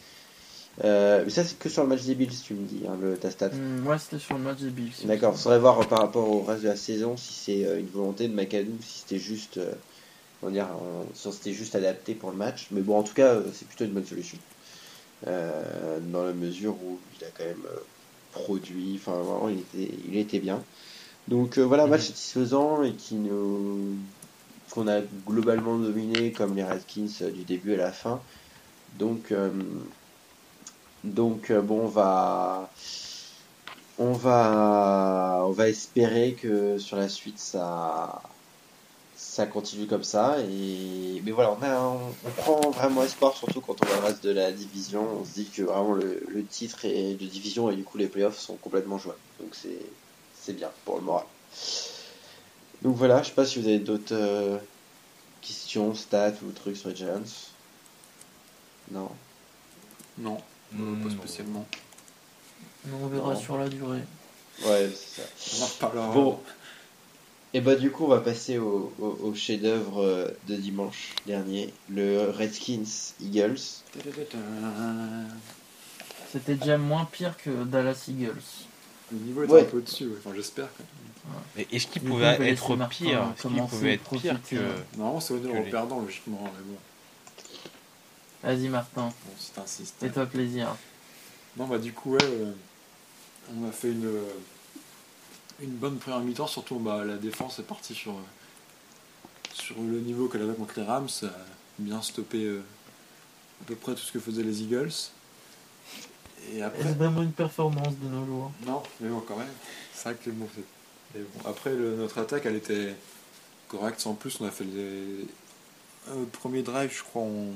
[0.83, 3.17] Euh, mais ça c'est que sur le match des Bills, tu me dis, hein, le
[3.17, 3.49] ta stat.
[3.49, 4.93] Mm, ouais, c'était sur le match des Bills.
[5.05, 5.37] D'accord.
[5.37, 8.27] Faudrait voir euh, par rapport au reste de la saison si c'est euh, une volonté
[8.27, 9.59] de McAdoo, si c'était juste,
[10.41, 10.69] on dire,
[11.13, 12.67] si c'était juste adapté pour le match.
[12.71, 14.37] Mais bon, en tout cas, c'est plutôt une bonne solution.
[15.27, 17.67] Euh, dans la mesure où il a quand même
[18.31, 20.63] produit, enfin vraiment, il était, il était bien.
[21.27, 22.07] Donc euh, voilà, un match Mhm.
[22.07, 23.97] satisfaisant et qui nous,
[24.71, 28.21] qu'on a globalement dominé comme les Redskins du début à la fin.
[28.97, 29.51] Donc, euh,
[31.03, 32.69] donc euh, bon, on va,
[33.97, 38.21] on va, on va espérer que sur la suite ça,
[39.15, 40.37] ça continue comme ça.
[40.41, 44.03] Et mais voilà, on, a, on, on prend vraiment espoir, surtout quand on voit le
[44.07, 45.07] reste de la division.
[45.21, 48.39] On se dit que vraiment le, titre et de division et du coup les playoffs
[48.39, 49.19] sont complètement jouables.
[49.39, 49.85] Donc c'est,
[50.33, 51.25] c'est bien pour le moral.
[52.81, 54.57] Donc voilà, je sais pas si vous avez d'autres euh,
[55.41, 57.21] questions, stats ou trucs sur les Giants.
[58.91, 59.09] Non?
[60.17, 60.37] Non,
[60.73, 61.17] Hmm, pas non.
[61.17, 61.67] spécialement.
[62.85, 63.39] Mais on verra Non.
[63.39, 63.99] sur la durée.
[64.65, 65.27] Ouais, c'est ça.
[65.59, 66.11] On en reparlera.
[66.13, 66.39] Bon.
[67.53, 71.73] Et bah du coup on va passer au, au, au chef-d'œuvre euh, de dimanche dernier,
[71.89, 72.85] le Redskins
[73.19, 73.57] Eagles.
[76.31, 78.35] C'était déjà moins pire que Dallas Eagles.
[79.11, 79.61] Le niveau est Ouais.
[79.61, 80.17] un peu au-dessus, ouais.
[80.23, 80.67] enfin j'espère.
[80.77, 81.41] quand même.
[81.55, 84.55] Mais est-ce qu'il coup, pouvait être pire Est-ce qu'il pouvait être pire que.
[84.97, 86.77] Normalement c'est honneur les- perdants logiquement, mais bon,
[88.43, 89.95] Vas-y Martin, bon si t'insistes.
[89.99, 90.75] fais-toi plaisir.
[91.57, 92.51] Non bah du coup ouais, euh,
[93.57, 94.23] on a fait une, euh,
[95.61, 98.21] une bonne première mi-temps, surtout bah, la défense est partie sur, euh,
[99.53, 101.31] sur le niveau qu'elle avait contre les Rams, ça a
[101.79, 102.63] bien stoppé euh,
[103.61, 104.91] à peu près tout ce que faisaient les Eagles.
[106.53, 106.79] Et après...
[106.81, 108.51] Est-ce vraiment une performance de nos jours?
[108.65, 109.47] Non, mais bon, quand même.
[109.93, 110.63] C'est vrai que bon, c'est-
[111.13, 111.49] mais bon.
[111.49, 112.95] Après, le- notre attaque, elle était
[113.67, 114.07] correcte.
[114.07, 115.27] En plus, on a fait des,
[116.09, 117.51] euh, premier drive, je crois, on,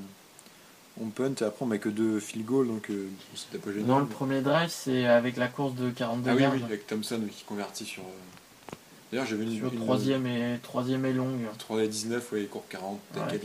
[1.02, 3.88] on punt et après on met que deux field goals, donc euh, c'était pas génial.
[3.88, 6.54] Non, le premier drive, c'est avec la course de 42 Ah oui, yards.
[6.54, 8.04] oui, avec Thompson qui convertit sur.
[8.04, 8.76] euh,
[9.12, 9.58] D'ailleurs, j'avais une.
[9.58, 11.41] Sur une- troisième et, troisième et longue.
[11.60, 13.00] 3 et 19, ouais, il court 40.
[13.16, 13.39] et Ouais, ouais.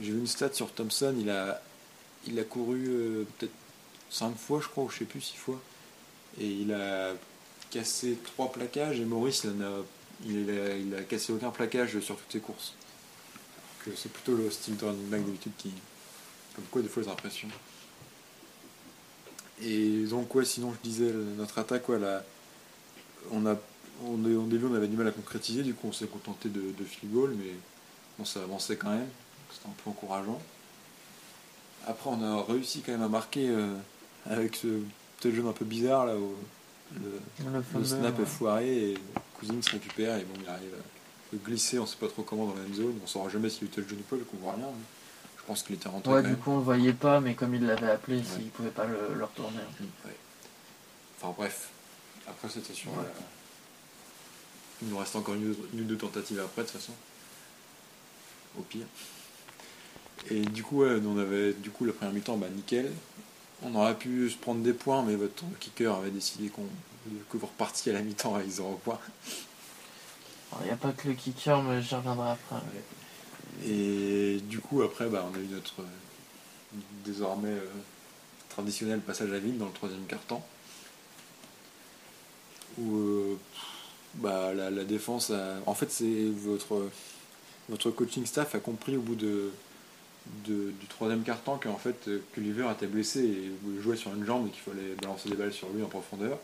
[0.00, 1.60] J'ai vu une stat sur Thompson, il a,
[2.26, 3.52] il a couru euh, peut-être
[4.10, 5.60] 5 fois, je crois, ou je sais plus, 6 fois.
[6.40, 7.12] Et il a
[7.70, 9.70] cassé 3 plaquages, et Maurice, il, en a,
[10.26, 12.74] il, a, il a cassé aucun plaquage sur toutes ses courses.
[13.84, 15.72] Alors que c'est plutôt le style de running back d'habitude qui.
[16.54, 17.48] Comme quoi, des fois, les impressions.
[19.62, 22.24] Et donc, ouais, sinon, je disais, notre attaque, ouais, la-
[23.30, 23.56] on a.
[24.04, 26.48] On, est- au début, on avait du mal à concrétiser, du coup, on s'est contenté
[26.48, 27.52] de, de field goal, mais
[28.18, 29.06] bon, ça avançait quand même.
[29.52, 30.40] C'était un peu encourageant.
[31.86, 33.74] Après, on a réussi quand même à marquer euh,
[34.26, 34.66] avec ce
[35.20, 36.34] petit jeu un peu bizarre là où
[36.94, 38.22] le, Le le fameux, snap ouais.
[38.24, 38.98] est foiré et
[39.38, 42.54] Cousins se récupère et bon, il arrive à glisser, on sait pas trop comment dans
[42.54, 42.94] la même zone.
[43.02, 44.66] On saura jamais s'il était le ou pas, vu qu'on voit rien.
[44.66, 44.84] mais
[45.42, 47.66] je pense qu'il était rentré Ouais, du coup, on le voyait pas, mais comme il
[47.66, 49.58] l'avait appelé, s'il pouvait pas le, le retourner.
[50.04, 50.16] Ouais.
[51.20, 51.68] Enfin bref,
[52.28, 52.90] après c'était sûr.
[52.92, 52.98] Ouais.
[53.02, 53.10] la-
[54.82, 56.92] Il nous reste encore une, une ou deux tentatives après de toute façon.
[58.58, 58.86] Au pire.
[60.30, 62.92] Et du coup, ouais, on avait du coup la première mi-temps, bah nickel.
[63.62, 66.66] On aurait pu se prendre des points, mais votre kicker avait décidé qu'on
[67.30, 68.98] que vous repartiez à la mi-temps avec 0 points.
[70.60, 72.56] Il n'y a pas que le kicker, mais j'y reviendrai après.
[73.66, 77.66] Et du coup, après, bah, on a eu notre euh, désormais euh,
[78.48, 80.44] traditionnel passage à vide dans le troisième quart-temps.
[82.78, 83.38] Où euh,
[84.14, 85.58] bah, la, défense a...
[85.66, 86.88] En fait, c'est votre,
[87.68, 89.52] votre coaching staff a compris au bout de,
[90.46, 93.52] du troisième quart-temps qu'en fait, que était blessé et
[93.82, 96.38] jouait sur une jambe et qu'il fallait balancer des balles sur lui en profondeur.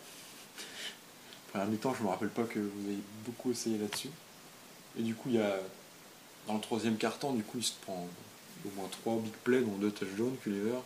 [1.50, 4.10] Première mi-temps, je me rappelle pas que vous avez beaucoup essayé là-dessus.
[4.98, 5.58] Et du coup, il y a
[6.49, 8.09] dans le troisième quart-temps, du coup, il se prend
[8.66, 10.78] au moins trois big plays, dont deux touchdowns, Culliver.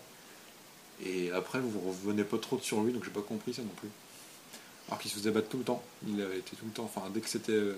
[1.05, 3.89] Et après, vous revenez pas trop sur lui, donc j'ai pas compris ça non plus.
[4.89, 5.83] Alors qu'il se faisait battre tout le temps.
[6.07, 7.53] Il avait été tout le temps, enfin, dès que c'était.
[7.53, 7.77] euh,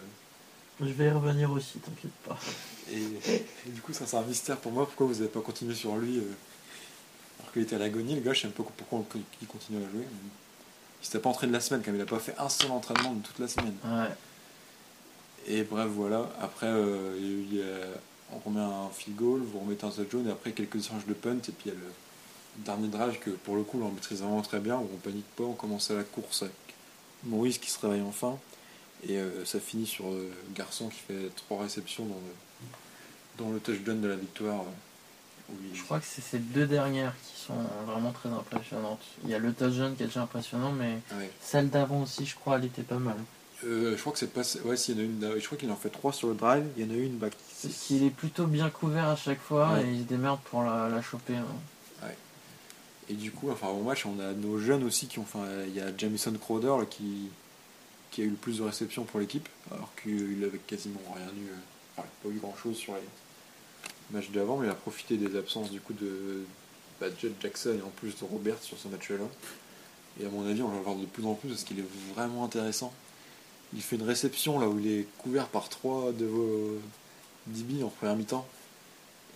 [0.81, 2.37] Je vais y revenir aussi, t'inquiète pas.
[2.91, 4.87] Et, et du coup, ça, c'est un mystère pour moi.
[4.87, 6.23] Pourquoi vous avez pas continué sur lui euh,
[7.41, 9.05] alors qu'il était à l'agonie Le gars, je sais même pas pourquoi
[9.41, 10.05] il continue à jouer.
[11.03, 12.01] Il s'était pas entraîné de la semaine, quand même.
[12.01, 13.77] Il a pas fait un seul entraînement de toute la semaine.
[13.85, 14.09] Ouais.
[15.47, 16.31] Et bref, voilà.
[16.41, 17.67] Après, euh, il y a
[18.33, 21.37] on remet un field goal, vous remettez un touchdown, et après quelques échanges de punt,
[21.37, 24.21] et puis il y a le dernier drive que pour le coup, là, on maîtrise
[24.23, 26.55] vraiment très bien, où on panique pas, on commence à la course avec
[27.25, 28.37] Maurice qui se réveille enfin,
[29.07, 33.61] et euh, ça finit sur euh, Garçon qui fait trois réceptions dans le, dans le
[33.61, 34.65] touchdown de la victoire.
[35.75, 37.55] Je crois que c'est ces deux dernières qui sont
[37.87, 39.03] vraiment très impressionnantes.
[39.25, 41.31] Il y a le touchdown qui est déjà impressionnant, mais Ouais.
[41.43, 43.17] celle d'avant aussi, je crois, elle était pas mal.
[43.65, 44.43] Euh, je crois que c'est pas.
[44.65, 45.41] Ouais, s'il y en a une.
[45.41, 47.69] Je crois qu'il en fait trois sur le drive, il y en a une qui-
[47.69, 49.85] Parce qu'il est plutôt bien couvert à chaque fois Ouais.
[49.87, 51.37] et il se démerde pour la, la choper.
[51.37, 51.47] hein.
[53.11, 55.23] Et du coup, enfin, au match, on a nos jeunes aussi qui ont.
[55.23, 57.29] Enfin, il y a Jamison Crowder là, qui,
[58.11, 61.49] qui a eu le plus de réceptions pour l'équipe, alors qu'il avait quasiment rien eu.
[61.51, 61.55] euh,
[61.99, 63.01] Enfin, il pas eu grand chose sur les
[64.11, 66.45] matchs d'avant, mais il a profité des absences du coup de
[66.99, 69.17] bah, Jed Jackson et en plus de Robert sur ce match-là.
[70.21, 71.87] Et à mon avis, on va le voir de plus en plus parce qu'il est
[72.17, 72.91] vraiment intéressant.
[73.75, 76.79] Il fait une réception là où il est couvert par trois de vos
[77.49, 78.47] DB en première mi-temps.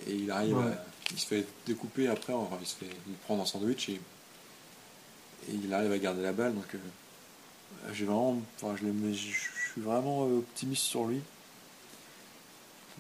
[0.07, 0.73] Et il arrive Ouais.
[0.73, 3.95] à- Il se fait découper après, enfin, il se fait il prend un sandwich et,
[3.95, 6.55] et il arrive à garder la balle.
[6.55, 6.79] Donc euh,
[7.95, 8.41] j'ai vraiment.
[8.61, 11.21] Enfin, je, suis vraiment euh, optimiste sur lui.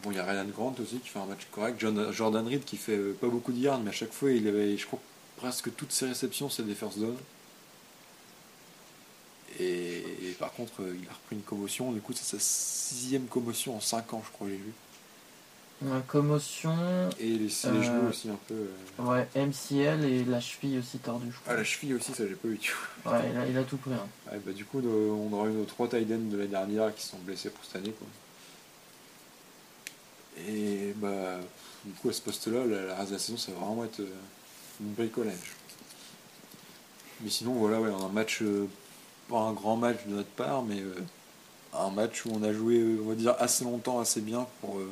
[0.02, 1.76] Bon, il y a Ryan Grant aussi qui fait un match correct.
[1.78, 4.46] John- Jordan Reed qui fait euh, pas beaucoup de yards, mais à chaque fois, il
[4.48, 5.00] avait, je crois,
[5.36, 7.16] presque toutes ses réceptions, c'est des first down.
[9.60, 10.02] Et
[10.38, 11.92] par contre, euh, il a repris une commotion.
[11.92, 14.72] Du coup, c'est sa sixième commotion en 5 ans, je crois, j'ai vu.
[15.80, 16.74] Une commotion,
[17.20, 18.54] Et les, les Euh, genoux aussi un peu.
[18.98, 19.02] euh.
[19.04, 21.54] ouais, MCL et la cheville aussi tordue, je Ah, crois.
[21.56, 22.74] la cheville aussi, ça j'ai pas tu
[23.04, 23.12] vois.
[23.12, 23.92] Ouais, il a, il a tout pris.
[23.92, 24.08] hein.
[24.32, 27.04] Ouais, bah, du coup, nos- on aura eu nos trois tight de l'année dernière qui
[27.06, 27.92] sont blessés pour cette année.
[27.96, 28.06] Quoi.
[30.48, 31.38] Et bah,
[31.84, 34.00] du coup, à ce poste-là, la, la reste de la saison, ça va vraiment être
[34.00, 34.08] euh,
[34.80, 35.54] une bricolage.
[37.20, 38.42] Mais sinon, voilà, ouais, on a un match,
[39.28, 40.94] pas un grand match de notre part, mais euh,
[41.74, 44.78] un match où on a joué, euh, on va dire, assez longtemps, assez bien pour,
[44.78, 44.90] euh,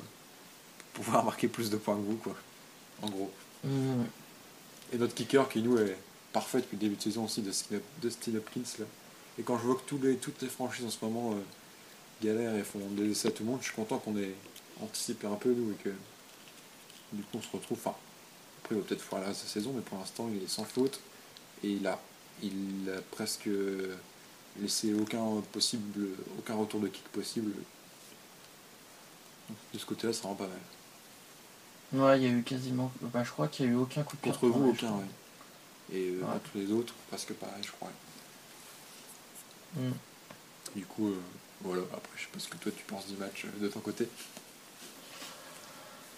[0.94, 2.34] pour pouvoir marquer plus de points que vous, quoi.
[3.02, 3.30] En gros.
[3.64, 4.04] Mmh.
[4.92, 5.96] Et notre kicker qui nous est
[6.32, 8.84] parfait depuis le début de saison aussi de Steve Hopkins là.
[9.38, 11.40] Et quand je vois que tous les, toutes les franchises en ce moment euh,
[12.22, 14.34] galèrent et font des essais à tout le monde, je suis content qu'on ait
[14.82, 15.90] anticipé un peu nous et que
[17.12, 17.78] du coup on se retrouve.
[17.78, 17.96] Enfin,
[18.62, 21.00] après il va peut-être la de la saison, mais pour l'instant il est sans faute
[21.62, 22.00] et il a,
[22.42, 23.48] il a presque
[24.60, 27.52] laissé aucun possible, aucun retour de kick possible.
[29.48, 32.00] Donc, de ce côté-là, ça rend pas mal.
[32.02, 32.90] Ouais, il y a eu quasiment.
[33.00, 34.38] Bah, je crois qu'il y a eu aucun coup de cœur.
[34.38, 34.94] Contre vous, pour aucun.
[35.92, 36.32] Et euh, Ouais.
[36.32, 37.90] contre les autres, presque pareil, je crois.
[39.74, 39.88] je crois.
[39.88, 39.94] Mm.
[40.74, 41.20] Du coup, euh,
[41.62, 41.82] voilà.
[41.92, 44.08] Après, je sais pas ce que toi tu penses du match euh, de ton côté.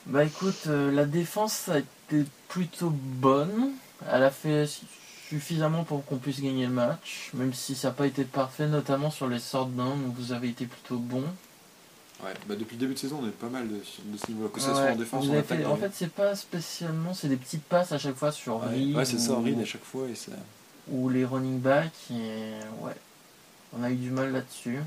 [0.07, 3.72] Bah écoute, euh, la défense a été plutôt bonne.
[4.11, 4.66] Elle a fait
[5.29, 9.11] suffisamment pour qu'on puisse gagner le match, même si ça n'a pas été parfait, notamment
[9.11, 11.24] sur les sorts d'un où vous avez été plutôt bon.
[12.24, 14.51] Ouais, bah depuis le début de saison, on est pas mal de, de ce niveau-là,
[14.53, 15.59] que ce soit en défense ou en avez attaque.
[15.61, 18.68] fait- en fait, c'est pas spécialement, c'est des petites passes à chaque fois sur ouais,
[18.74, 20.09] Reed ouais, c'est ça, Reed à chaque fois.
[20.09, 20.33] Et ça...
[20.91, 22.95] ou les running backs et ouais
[23.79, 24.79] on a eu du mal là-dessus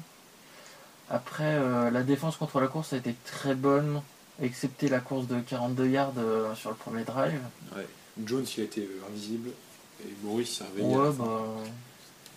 [1.10, 4.02] après euh, la défense contre la course a été très bonne
[4.42, 7.40] excepté la course de 42 yards euh, sur le premier drive
[7.76, 7.86] Ouais.
[8.26, 9.52] Jones, il a été invisible.
[10.04, 11.42] Et Maurice ouais bah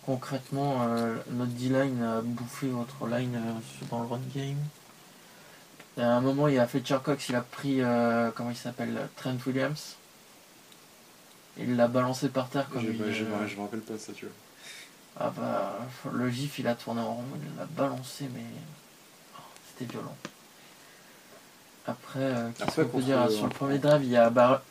[0.05, 4.57] concrètement euh, notre D-line a bouffé votre line euh, dans le run game
[5.97, 9.09] à un moment il y a Fletcher Cox il a pris euh, comment il s'appelle
[9.15, 9.95] Trent Williams
[11.57, 14.33] il l'a balancé par terre comme il, je, me- rappelle pas de ça, tu vois.
[15.17, 15.79] Ah bah,
[16.11, 18.43] le gif il a tourné en rond, il l'a balancé, mais
[19.37, 20.15] oh, c'était violent.
[21.87, 24.63] Après, qu'est-ce qu'on peut dire Sur le premier drive, il y a bah.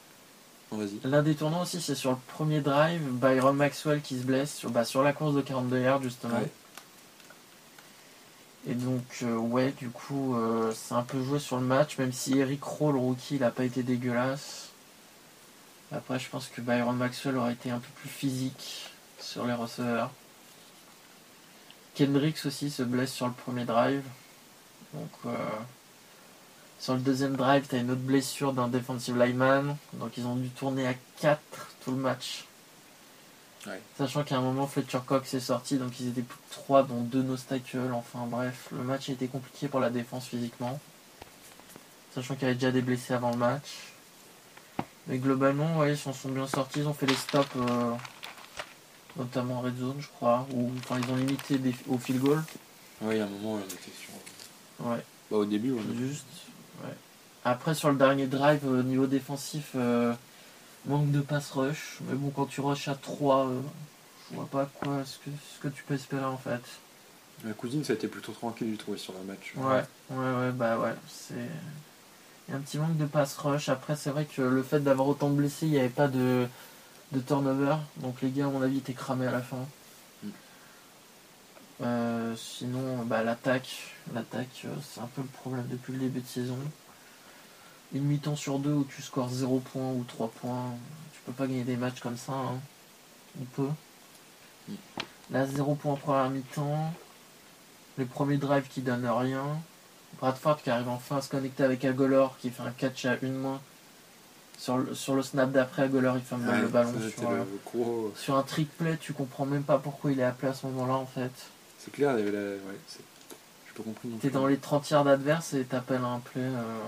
[1.05, 4.71] L'un des tournants aussi, c'est sur le premier drive, Byron Maxwell qui se blesse sur,
[4.71, 6.37] bah, sur la course de 42 yards justement.
[6.37, 6.51] Ouais.
[8.67, 12.13] Et donc, euh, ouais, du coup, euh, c'est un peu joué sur le match, même
[12.13, 14.71] si Eric Rowe, le rookie, il a pas été dégueulasse.
[15.93, 20.11] Après, je pense que Byron Maxwell aurait été un peu plus physique sur les receveurs.
[21.95, 24.03] Kendricks aussi se blesse sur le premier drive.
[24.95, 25.37] Donc, euh,
[26.85, 29.75] sur le deuxième drive, tu as une autre blessure d'un defensive lineman.
[29.95, 31.41] Donc, ils ont dû tourner à 4
[31.83, 32.45] tout le match.
[33.67, 33.81] Ouais.
[33.97, 37.01] Sachant qu'à un moment, Fletcher Cox est sorti, donc ils étaient plus de 3, dont
[37.01, 37.91] 2 no tackles.
[37.95, 40.79] Enfin bref, le match a été compliqué pour la défense physiquement.
[42.15, 43.65] Sachant qu'il y avait déjà des blessés avant le match.
[45.07, 46.81] Mais globalement, ouais, ils s'en sont bien sortis.
[46.81, 47.95] Ils ont fait les stops, euh,
[49.17, 50.47] notamment en red zone, je crois.
[50.53, 52.43] Ou enfin, ils ont limité des- au field goal.
[53.01, 54.87] Ouais, il y a un moment, on était sur.
[54.87, 55.03] Ouais.
[55.31, 55.95] Bah, au début, on.
[55.97, 56.27] Juste.
[56.83, 56.95] Ouais.
[57.45, 60.15] Après, sur le dernier drive, au niveau défensif, euh,
[60.87, 61.99] manque de pass rush.
[62.09, 63.61] Mais bon, quand tu rushes à 3, euh,
[64.31, 66.63] je vois pas quoi ce que, ce que tu peux espérer en fait.
[67.45, 69.53] La cousine, ça a été plutôt tranquille, du trouvé sur le match.
[69.57, 70.95] Ouais, ouais, ouais, bah ouais.
[71.09, 71.35] C'est.
[72.47, 73.69] Il y a un petit manque de pass rush.
[73.69, 76.47] Après, c'est vrai que le fait d'avoir autant de blessés, il n'y avait pas de,
[77.13, 77.77] de turnover.
[77.99, 79.67] Donc les gars, à mon avis, étaient cramés à la fin.
[81.83, 86.27] Euh, sinon, bah, l'attaque, l'attaque, euh, c'est un peu le problème depuis le début de
[86.27, 86.59] saison.
[87.93, 90.73] Une mi-temps sur deux où tu scores 0 points ou 3 points,
[91.13, 92.33] tu peux pas gagner des matchs comme ça.
[92.33, 92.59] Hein.
[93.41, 93.69] On peut.
[95.31, 96.93] Là, 0 points première mi-temps.
[97.99, 99.45] Les premiers drives qui donnent rien.
[100.21, 103.35] Bradford qui arrive enfin à se connecter avec Agolor qui fait un catch à une
[103.35, 103.61] main.
[104.59, 108.13] Sur le, sur le snap d'après, Agolor il fumble Ouais, le ballon sur, le gros.
[108.17, 108.97] sur un trick play.
[109.01, 111.33] Tu comprends même pas pourquoi il est appelé à ce moment-là en fait.
[111.85, 112.41] C'est clair, il y avait la.
[112.57, 113.01] Ouais, c'est.
[113.69, 114.35] J'ai pas compris non T'es plus.
[114.35, 116.81] dans les 30 yards d'adverse et t'appelles un play euh,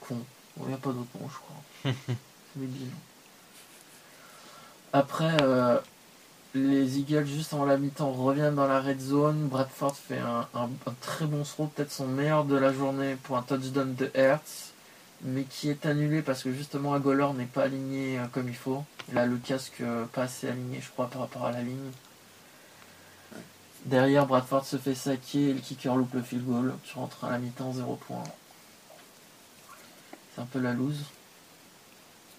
[0.00, 0.18] con.
[0.62, 1.94] Il n'y a pas d'autre nom, je crois.
[2.54, 2.88] C'est débile.
[4.92, 5.78] Après, euh,
[6.54, 9.46] les Eagles, juste avant la mi-temps, reviennent dans la red zone.
[9.48, 13.36] Bradford fait un, un- un très bon throw, peut-être son meilleur de la journée pour
[13.36, 14.72] un touchdown de Hertz,
[15.22, 18.84] mais qui est annulé parce que justement Agolor n'est pas aligné euh, comme il faut.
[19.12, 19.82] Il a le casque
[20.12, 21.90] pas assez aligné, je crois, par rapport à la ligne.
[23.86, 26.74] Derrière, Bradford se fait saquer et le kicker loupe le field goal.
[26.84, 28.24] Tu rentres à la mi-temps, 0 points.
[30.34, 31.04] C'est un peu la loose.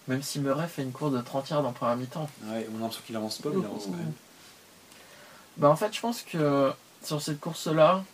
[0.08, 2.28] Même si Murray fait une course de 30 yards en première mi-temps.
[2.44, 4.12] Ouais, on a l'impression qu'il avance pas, mais il avance quand même.
[5.56, 6.72] Bah en fait, je pense que
[7.02, 8.04] sur cette course-là,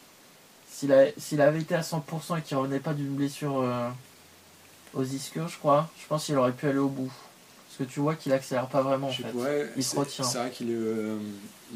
[0.70, 3.89] s'il avait été à 100% et qu'il revenait pas d'une blessure euh,
[4.95, 7.12] aux ischios, je crois, je pense qu'il aurait pu aller au bout.
[7.79, 9.31] Que tu vois qu'il accélère pas vraiment en fait.
[9.35, 10.24] ouais, Il se retient.
[10.24, 10.74] C'est vrai qu'il est.
[10.74, 11.16] euh,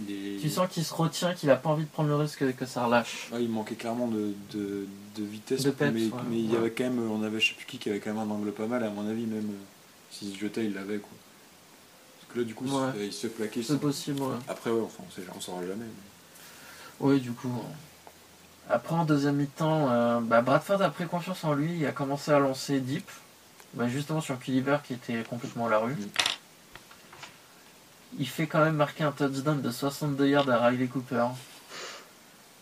[0.09, 2.67] est- Tu sens qu'il se retient, qu'il a pas envie de prendre le risque que
[2.67, 3.29] ça relâche.
[3.33, 4.87] Ouais, il manquait clairement de, de,
[5.17, 6.11] de vitesse, De peps, mais, ouais.
[6.29, 8.13] mais il y avait quand même, on avait je sais plus qui qui avait quand
[8.13, 9.65] même un angle pas mal, à mon avis, même euh,
[10.11, 11.11] s'il se jetait, il l'avait quoi.
[12.21, 12.65] Parce que là, du coup,
[13.01, 13.63] il se plaquait.
[13.63, 14.23] C'est possible.
[14.49, 15.05] Après, ouais, enfin,
[15.37, 15.75] on, saura jamais.
[15.79, 15.85] mais-
[16.99, 17.63] Oui, du coup.
[18.69, 21.75] Après, en deuxième mi-temps, euh, bah, Bradford a pris confiance en lui.
[21.79, 23.09] Il a commencé à lancer deep.
[23.75, 25.97] Bah, justement sur Culliver qui était complètement à la rue.
[28.19, 31.27] Il fait quand même marquer un touchdown de 62 yards à Riley Cooper.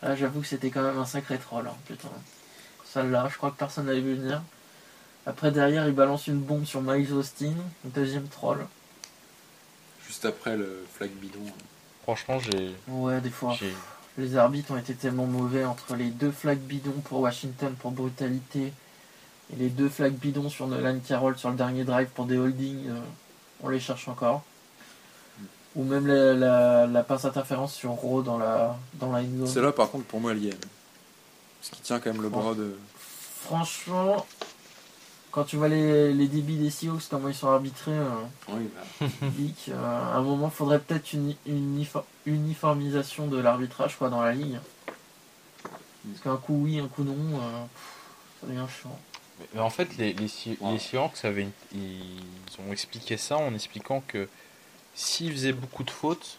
[0.02, 1.66] Là, j'avoue que c'était quand même un sacré troll.
[1.66, 2.08] hein, putain.
[2.84, 4.42] Celle-là, je crois que personne n'avait vu venir.
[5.26, 7.54] Après, derrière, il balance une bombe sur Miles Austin.
[7.84, 8.66] Deuxième troll.
[10.06, 11.44] Juste après le flag bidon.
[12.04, 12.74] Franchement, j'ai.
[12.88, 13.56] Ouais, des fois.
[14.16, 18.72] Les arbitres ont été tellement mauvais entre les deux flags bidons pour Washington pour brutalité
[19.52, 22.88] Et les deux flags bidons sur Nolan Carroll sur le dernier drive pour des holdings,
[22.88, 23.00] euh,
[23.62, 24.42] on les cherche encore.
[25.76, 29.46] Ou même la, la, la passe interférence sur Raw dans la, dans la zone.
[29.46, 30.58] C'est là, par contre, pour moi, elle y est.
[31.60, 32.76] Parce qu'il tient quand même le bras de.
[33.42, 34.26] Franchement,
[35.30, 38.08] quand tu vois les, les débits des Seahawks, comment ils sont arbitrés, euh,
[38.48, 38.68] Oui,
[39.00, 44.08] bah, Vic, euh, à un moment, faudrait peut-être une, une unifor- uniformisation de l'arbitrage quoi,
[44.10, 44.58] dans la ligne.
[45.64, 48.98] Parce qu'un coup oui, un coup non, euh, pff, ça devient chiant.
[49.40, 50.28] Mais- mais en fait, les, les,
[50.60, 50.72] Wow.
[50.72, 54.28] les Seahawks avaient une- ils ont expliqué ça en expliquant que
[54.94, 56.38] s'ils faisaient beaucoup de fautes,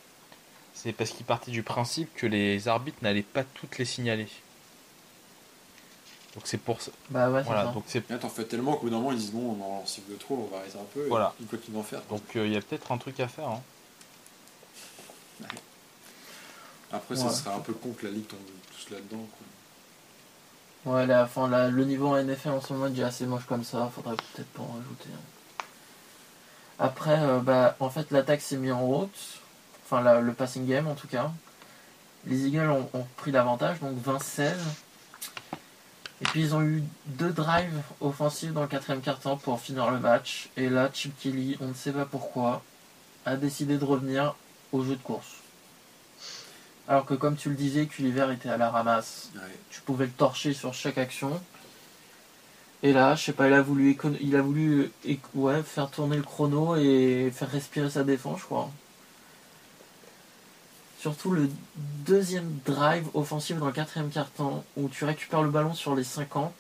[0.74, 4.28] c'est parce qu'ils partaient du principe que les arbitres n'allaient pas toutes les signaler.
[6.36, 6.91] Donc c'est pour ça.
[7.10, 7.72] Bah ouais, c'est Voilà, ça.
[7.72, 9.86] donc c'est là, t'en fais tellement qu'au bout d'un moment, ils disent bon, on en
[9.86, 11.06] cible trop, on va arrêter un peu.
[11.08, 11.34] Voilà.
[11.41, 12.02] Et faire.
[12.10, 13.49] donc euh, il y a peut-être un truc à faire.
[13.49, 13.62] hein.
[16.93, 17.22] Après, Ouais.
[17.22, 18.39] ça serait un peu con que la ligue tombe
[18.70, 19.18] tous là-dedans.
[19.18, 19.45] quoi.
[20.86, 23.64] Ouais, la, enfin, la- le niveau en en ce moment est déjà assez moche comme
[23.64, 25.10] ça, faudrait peut-être pas en rajouter.
[25.14, 25.20] hein.
[26.80, 29.40] Après, euh, bah, en fait, l'attaque s'est mise en route,
[29.86, 31.32] enfin le passing game en tout cas.
[32.26, 34.58] Les Eagles ont, ont pris l'avantage, donc 20-16.
[36.22, 40.00] Et puis ils ont eu deux drives offensifs dans le quatrième quart-temps pour finir le
[40.00, 40.50] match.
[40.58, 42.64] Et là, Chip Kelly, on ne sait pas pourquoi,
[43.26, 44.36] a décidé de revenir
[44.72, 45.41] au jeu de course.
[46.92, 49.42] Alors que comme tu le disais, Culliver était à la ramasse Ouais.
[49.70, 51.42] tu pouvais le torcher sur chaque action.
[52.84, 54.92] Et là, je sais pas, il a voulu, il a voulu
[55.34, 58.70] ouais, faire tourner le chrono et faire respirer sa défense, je crois.
[61.00, 61.50] Surtout le
[62.06, 66.54] deuxième drive offensif dans le quatrième quart-temps où tu récupères le ballon sur les 50.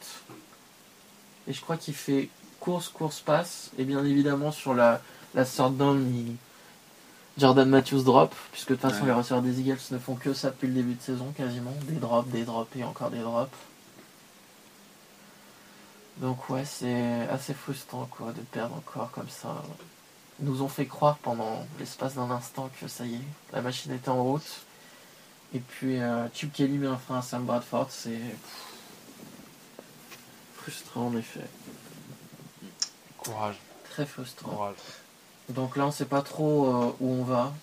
[1.49, 2.29] Et je crois qu'il fait
[2.61, 3.71] course, course, passe.
[3.77, 5.01] Et bien évidemment, sur la,
[5.35, 6.37] la third down, il-
[7.41, 9.07] Jordan Matthews drop, puisque de toute façon Ouais.
[9.07, 11.73] les receveurs des Eagles ne font que ça depuis le début de saison quasiment.
[11.83, 13.51] Des drops, des drops et encore des drops.
[16.17, 19.63] Donc ouais, c'est assez frustrant quoi de perdre encore comme ça.
[20.39, 23.21] Ils nous ont fait croire pendant l'espace d'un instant que ça y est,
[23.53, 24.61] la machine était en route.
[25.53, 28.19] Et puis euh, Chip Kelly met un frein à Sam Bradford, c'est
[30.55, 31.45] frustrant en effet.
[33.17, 33.55] Courage,
[33.89, 34.49] Très frustrant.
[34.51, 34.75] courage.
[35.55, 37.53] Donc là, on sait pas trop euh, où on va.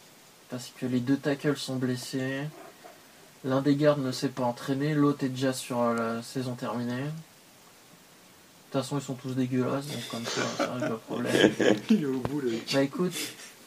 [0.50, 2.42] Parce que les deux tackles sont blessés.
[3.44, 4.94] L'un des gardes ne s'est pas entraîné.
[4.94, 7.02] L'autre est déjà sur la saison terminée.
[7.02, 9.86] De toute façon, ils sont tous dégueulasses.
[9.86, 11.52] Donc comme ça, ça règle le problème.
[11.90, 13.14] Il est au bout, le Bah écoute,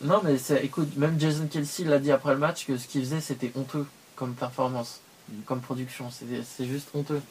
[0.01, 3.22] non mais écoute, même Jason Kelsey l'a dit après le match que ce qu'il faisait
[3.22, 4.99] c'était honteux comme performance,
[5.32, 5.41] Mm.
[5.45, 6.09] comme production.
[6.11, 7.22] C'est juste honteux.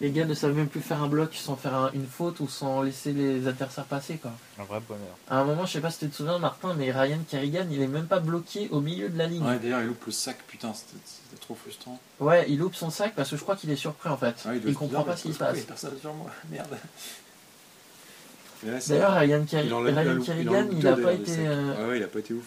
[0.00, 2.46] Les gars ne savent même plus faire un bloc sans faire un- une faute ou
[2.48, 4.30] sans laisser les adversaires passer quoi.
[4.60, 5.16] Un vrai bonheur.
[5.28, 7.82] À un moment, je sais pas si tu te souviens, Martin, mais Ryan Kerrigan, il
[7.82, 9.42] est même pas bloqué au milieu de la ligne.
[9.44, 11.98] Ouais, d'ailleurs, il loupe le sac, putain, c'était trop frustrant.
[12.20, 14.36] Ouais, il loupe son sac parce que je crois qu'il est surpris en fait.
[14.46, 15.58] Ah, il se comprend dire, pas ce qui se passe.
[15.58, 16.76] il personne sur moi, merde.
[18.88, 21.46] D'ailleurs, Ryan, il il il Kerrigan, il deux, a pas été.
[21.46, 22.44] euh, Ouais, ouais, il a pas été ouf.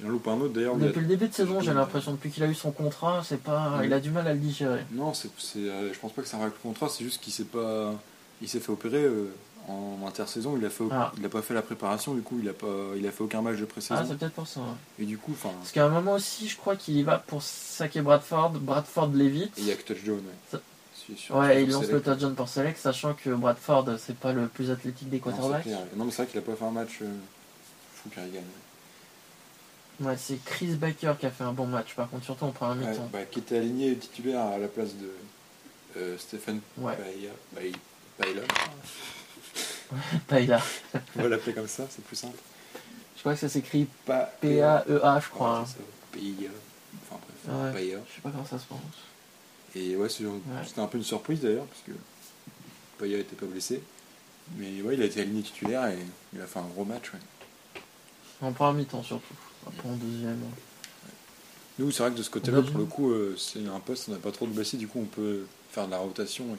[0.00, 0.74] Il en loupe un autre d'ailleurs.
[0.74, 3.42] a- Depuis le début de saison, j'ai l'impression, depuis qu'il a eu son contrat, c'est
[3.42, 4.80] pas, il a du mal à le digérer.
[4.92, 7.32] Non, c'est, c'est, euh, je pense pas que c'est un règle contrat, c'est juste qu'il
[7.32, 7.92] s'est pas,
[8.40, 9.32] il s'est fait opérer euh,
[9.68, 10.56] en intersaison.
[10.56, 11.12] Il a fait, Ah.
[11.18, 13.42] il a pas fait la préparation, du coup il a pas, il a fait aucun
[13.42, 13.96] match de pré-saison.
[14.00, 14.60] Ah, c'est peut-être pour ça.
[14.60, 14.66] ouais.
[15.00, 17.42] et du coup, enfin, Parce qu'à un moment aussi, je crois qu'il y va pour
[17.42, 18.50] saquer Bradford.
[18.60, 19.52] Bradford l'évite.
[19.58, 20.18] il y a que touchdown.
[20.18, 20.22] Ouais.
[20.50, 20.60] Ça-
[21.30, 25.08] Ouais, il lance le touchdown pour Select, sachant que Bradford, c'est pas le plus athlétique
[25.08, 25.62] des Non, quarterbacks.
[25.62, 25.78] clair.
[25.96, 27.06] Non, mais c'est vrai qu'il a pas fait un match euh,
[27.94, 28.42] fou Kerrigan.
[30.00, 32.84] Ouais, c'est Chris Baker qui a fait un bon match, par contre, surtout en première
[32.86, 33.08] Ouais, mi-temps.
[33.12, 35.10] bah, qui était aligné titulaire à la place de
[35.96, 36.96] euh, Stephen Ouais,
[38.18, 38.26] pas
[40.40, 40.60] là.
[41.16, 42.38] On va l'appeler comme ça, c'est plus simple.
[43.16, 45.58] Je crois que ça s'écrit P-A-E-A, je crois.
[45.58, 45.64] Hein.
[46.14, 46.50] Bailla.
[47.10, 47.74] Enfin bref.
[47.74, 47.98] Bailla.
[48.08, 48.84] Je sais pas comment ça se prononce.
[49.74, 51.92] Et ouais, c'était un peu une surprise d'ailleurs, parce que
[52.98, 53.82] Paya était pas blessé.
[54.56, 55.98] Mais ouais, il a été aligné titulaire et
[56.32, 57.12] il a fait un gros match.
[58.40, 59.34] En première mi-temps, surtout.
[59.66, 60.40] Après, en deuxième.
[61.78, 64.12] Nous, c'est vrai que de ce côté-là, pour le coup, euh, c'est un poste, on
[64.12, 66.44] n'a pas trop de blessés, du coup, on peut faire de la rotation.
[66.44, 66.58] Et,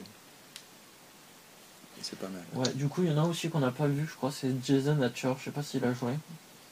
[2.00, 2.42] et c'est pas mal.
[2.54, 4.50] Ouais, du coup, il y en a aussi qu'on n'a pas vu, je crois, c'est
[4.64, 5.32] Jason Hatcher.
[5.38, 6.12] Je sais pas s'il a joué.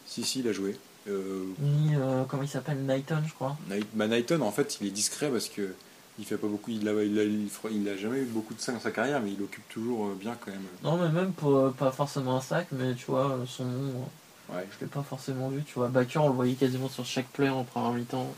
[0.06, 0.78] Si, si, il a joué.
[1.08, 3.56] Euh, Ni, euh, comment il s'appelle, Knighton, je crois.
[3.94, 5.74] Bah, Knighton, en fait, il est discret parce que
[6.18, 8.52] il fait pas beaucoup, il a, il a, il fera- il a jamais eu beaucoup
[8.54, 10.62] de sacs dans sa carrière, mais il occupe toujours bien quand même.
[10.82, 14.08] Non, mais même pour pas forcément un sac, mais tu vois, son nom,
[14.50, 14.66] Ouais.
[14.72, 15.62] je l'ai pas forcément vu.
[15.64, 18.32] Tu vois, Baker, on le voyait quasiment sur chaque play en première mi-temps.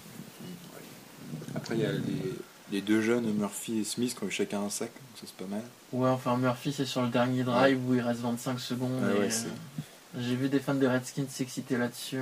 [1.55, 2.35] Après, il y a les,
[2.73, 5.35] les deux jeunes, Murphy et Smith, qui ont eu chacun un sac, donc ça c'est
[5.37, 5.63] pas mal.
[5.93, 9.03] Ouais, enfin, Murphy, c'est sur le dernier drive où il reste 25 secondes.
[9.03, 12.21] Ouais, euh, J'ai vu des fans des Redskins s'exciter là-dessus.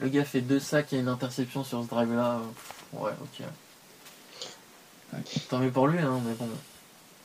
[0.00, 2.40] Le gars fait deux sacs et une interception sur ce drive-là.
[2.94, 3.46] euh, Ouais, ok.
[5.48, 6.48] Tant mieux pour lui, hein, mais bon.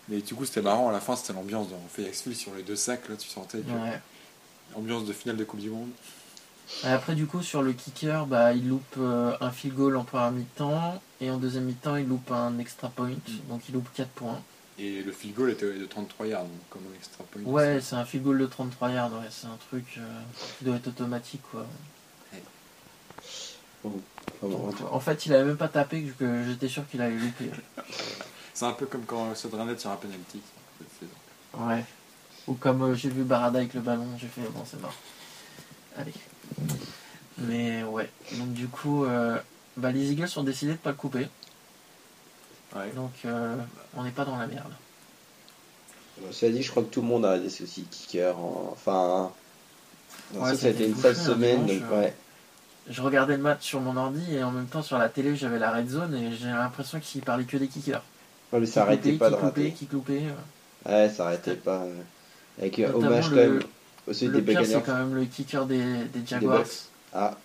[0.10, 0.89] Mais du coup, c'était marrant.
[0.89, 3.08] À la fin, c'était l'ambiance dans Fayetteville sur les deux sacs.
[3.10, 4.00] Là, tu sentais que Ouais.
[4.76, 5.89] Ambiance de finale de Coupe du Monde.
[6.84, 10.32] Après, du coup, sur le kicker, bah, il loupe euh, un field goal en première
[10.32, 11.01] mi-temps.
[11.21, 13.11] Et en deuxième mi-temps, il loupe un extra point.
[13.49, 14.41] Donc, il loupe 4 points.
[14.78, 17.41] Et le field goal était de 33 yards, donc comme un extra point.
[17.43, 19.13] Ouais, c'est un field goal de 33 yards.
[19.13, 20.21] Ouais, c'est un truc euh,
[20.57, 21.65] qui doit être automatique, quoi.
[23.84, 23.97] Enfin,
[24.41, 27.51] bon, Donc, en fait, il avait même pas tapé que j'étais sûr qu'il allait louper.
[28.53, 30.41] C'est un peu comme quand Sodranette sur un penalty.
[31.57, 31.84] Ouais.
[32.48, 34.93] Ou comme euh, j'ai vu Barada avec le ballon, j'ai fait bon, c'est mort.
[35.98, 36.14] Allez.
[37.39, 38.10] Mais ouais.
[38.34, 39.38] Donc, du coup, euh,
[39.78, 41.28] bah, les Eagles ont décidé de pas le couper.
[42.76, 42.91] Ouais.
[42.96, 43.56] Donc, euh,
[43.96, 44.72] on n'est pas dans la merde.
[46.32, 48.38] Cela dit, je crois que tout le monde a des soucis de kicker.
[48.38, 49.32] en- Enfin,
[50.34, 51.66] Ouais, ça, a été une sale semaine.
[51.66, 52.16] dimanche, Donc, ouais.
[52.88, 55.58] Je regardais le match sur mon ordi et en même temps sur la télé j'avais
[55.58, 58.04] la red zone et j'ai l'impression qu'il parlait que des kickers.
[58.54, 59.72] Non, mais Qui ça arrêtait pas de qui cloupaient, rater.
[59.74, 60.24] qui cloupaient.
[60.86, 61.84] Ouais, ça arrêtait pas.
[62.60, 63.64] Avec Notamment hommage quand le- même
[64.08, 65.84] au celui Le des pire c'est quand même le kicker des,
[66.26, 66.64] Jaguars.
[67.14, 67.38] Ah.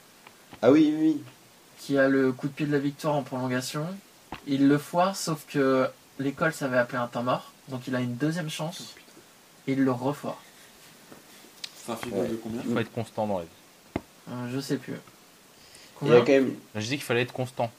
[0.62, 1.22] ah oui, oui, oui.
[1.78, 3.86] qui a le coup de pied de la victoire en prolongation.
[4.46, 5.88] Il le foire sauf que
[6.18, 8.94] l'école s'avait appelé un temps mort donc il a une deuxième chance
[9.66, 10.38] et il le refoire.
[11.86, 12.28] C'est un field goal Ouais.
[12.30, 13.50] de combien Il faut être constant dans la vie.
[14.30, 14.94] Euh, je sais plus.
[16.02, 16.54] Il y a quand même.
[16.74, 17.70] Je dis qu'il fallait être constant.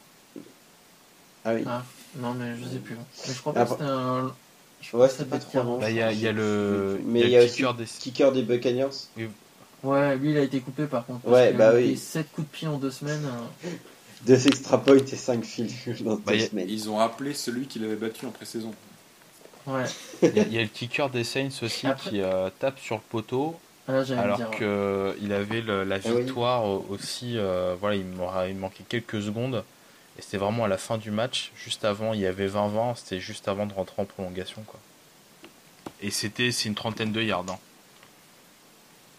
[1.46, 1.64] Ah oui.
[1.68, 1.84] Ah,
[2.18, 2.96] Non mais je sais plus.
[2.96, 4.34] Mais je crois pas que c'était un.
[4.82, 5.78] Je pas trop long.
[5.80, 7.86] Bah, il y a, il le, Mais il il y a aussi kicker des.
[7.86, 8.90] Kicker des Buccaneers.
[9.84, 11.28] Ouais, lui il a été coupé par contre.
[11.28, 11.84] Ouais, qu'il bah oui.
[11.88, 13.26] loupé 7 coups de pied en deux semaines.
[13.66, 13.70] euh.
[14.28, 15.74] Deux extra points et 5 fils
[16.04, 16.70] dans Bah, deux il y a- semaines.
[16.70, 18.72] Ils ont appelé celui qui l'avait battu en pré-saison.
[19.66, 19.84] Ouais.
[20.22, 22.78] Il y, a, il y a le kicker des Saints aussi Après- qui euh, tape
[22.78, 23.56] sur le poteau
[23.88, 24.50] Ah, alors dire.
[24.52, 24.58] ouais.
[24.58, 26.22] que il avait le- la Ah oui.
[26.22, 27.34] victoire euh, aussi.
[27.40, 29.64] euh, voilà, il, m'aura- il manquait quelques secondes
[30.18, 32.14] et c'était vraiment à la fin du match, juste avant.
[32.14, 34.80] Il y avait 20-20, c'était juste avant de rentrer en prolongation quoi.
[36.02, 37.46] Et c'était c'est une trentaine de yards.
[37.50, 37.60] hein.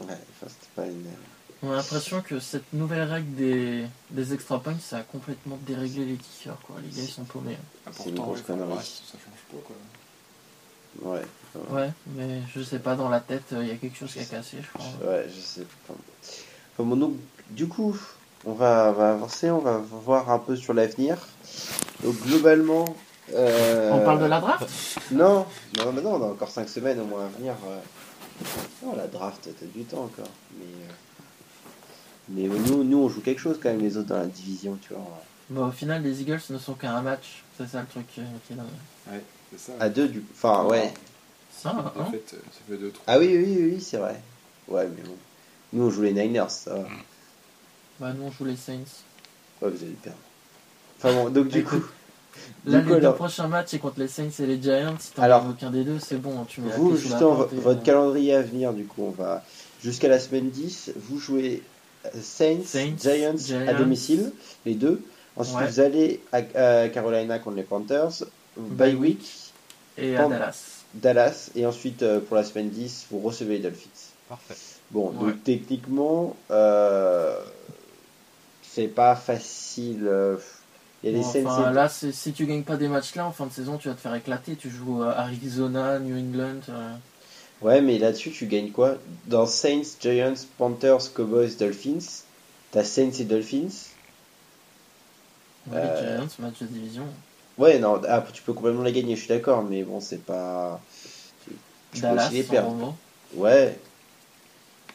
[0.00, 1.06] Ouais, c'était pas une.
[1.64, 6.04] On a l'impression que cette nouvelle règle des, des extra points, ça a complètement déréglé
[6.04, 6.58] les kickers.
[6.66, 6.76] Quoi.
[6.82, 7.56] Les gars, ils sont paumés.
[7.86, 8.76] Ah, C'est une pourtant, grosse ouais, enfin, connerie.
[8.78, 9.76] ouais, ça change pas quoi.
[11.12, 11.22] Ouais.
[11.70, 14.24] Ouais, mais je sais pas, dans la tête, il y a quelque chose qui a
[14.24, 15.08] cassé, je crois.
[15.08, 15.94] Ouais, je sais pas.
[16.74, 17.14] Enfin, bon, donc,
[17.50, 17.96] du coup,
[18.44, 21.16] on va, on va avancer, on va voir un peu sur l'avenir.
[22.02, 22.84] Donc, globalement.
[23.34, 24.66] euh, On parle de la draft?
[25.12, 25.46] Non,
[25.78, 27.54] non, mais non, on a encore 5 semaines au moins à venir.
[27.66, 27.78] euh.
[28.84, 30.30] Non, la draft, t'as du temps encore.
[30.58, 30.92] Mais, euh,
[32.28, 34.94] mais nous, nous, on joue quelque chose quand même, les autres dans la division, tu
[34.94, 35.04] vois.
[35.50, 37.42] Bah, Au final, les Eagles ne sont qu'à un match.
[37.58, 38.54] C'est ça le truc qui est.
[39.12, 39.22] Ouais,
[39.52, 39.72] c'est ça.
[39.78, 40.92] À deux, du Enfin, ouais.
[41.54, 42.36] Ça, hein En fait, ça
[42.68, 44.18] fait 2 3 Ah oui, oui, oui, oui, c'est vrai.
[44.68, 45.14] Ouais, mais bon.
[45.74, 46.84] Nous, on joue les Niners, ça va.
[48.02, 48.80] Bah, nous, on joue les Saints.
[49.62, 50.18] Ouais, vous allez perdre.
[50.98, 51.86] Enfin bon, donc du Écoute, coup.
[52.66, 54.96] Là, du coup, les deux alors, prochains matchs, c'est contre les Saints et les Giants.
[54.98, 56.44] Si t'en Alors, aucun des deux, c'est bon.
[56.44, 59.44] Tu mets la Vous, justement, votre euh, calendrier à venir, du coup, on va
[59.84, 61.62] jusqu'à la semaine 10, vous jouez
[62.06, 63.36] euh, Saints, Saints, Giants,
[63.68, 64.32] à domicile,
[64.66, 65.00] les deux.
[65.36, 65.66] Ensuite, Ouais.
[65.68, 66.38] vous allez à,
[66.82, 68.24] à Carolina contre les Panthers,
[68.56, 69.52] bye week,
[69.96, 70.64] Et à Dallas.
[70.94, 73.88] Dallas, et ensuite, euh, pour la semaine 10, vous recevez les Dolphins.
[74.28, 74.54] Parfait.
[74.90, 75.30] Bon, Ouais.
[75.32, 77.38] donc techniquement, euh,
[78.74, 80.06] c'est pas facile.
[80.06, 80.36] euh,
[81.02, 83.26] Il y a les Bon, enfin, et- là, si tu gagnes pas des matchs là,
[83.26, 84.56] en fin de saison, tu vas te faire éclater.
[84.56, 86.60] Tu joues à Arizona, New England.
[86.70, 86.96] euh,
[87.62, 88.96] Ouais, mais là-dessus, tu gagnes quoi?
[89.28, 92.24] Dans Saints, Giants, Panthers, Cowboys, Dolphins,
[92.72, 93.68] t'as Saints et Dolphins?
[95.70, 97.06] ouais, Euh, Giants, match de division.
[97.58, 100.80] Ouais, non, ah, tu peux complètement les gagner, je suis d'accord, mais bon, c'est pas.
[101.92, 102.94] Tu, peux aussi les perdre.
[103.36, 103.76] Ouais.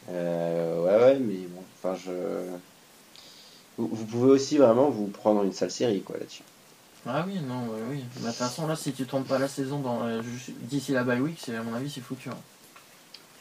[0.10, 2.12] Euh, ouais, ouais, mais bon, enfin, je.
[3.78, 6.44] Vous, vous pouvez aussi vraiment vous prendre une sale série, quoi, là-dessus.
[7.06, 8.04] Ah oui, non, ouais, oui.
[8.16, 10.22] Bah, De toute façon, là, si tu tombes pas la saison dans, euh,
[10.64, 12.30] d'ici la bye week, c'est, à mon avis, c'est foutu.
[12.30, 12.38] Hein.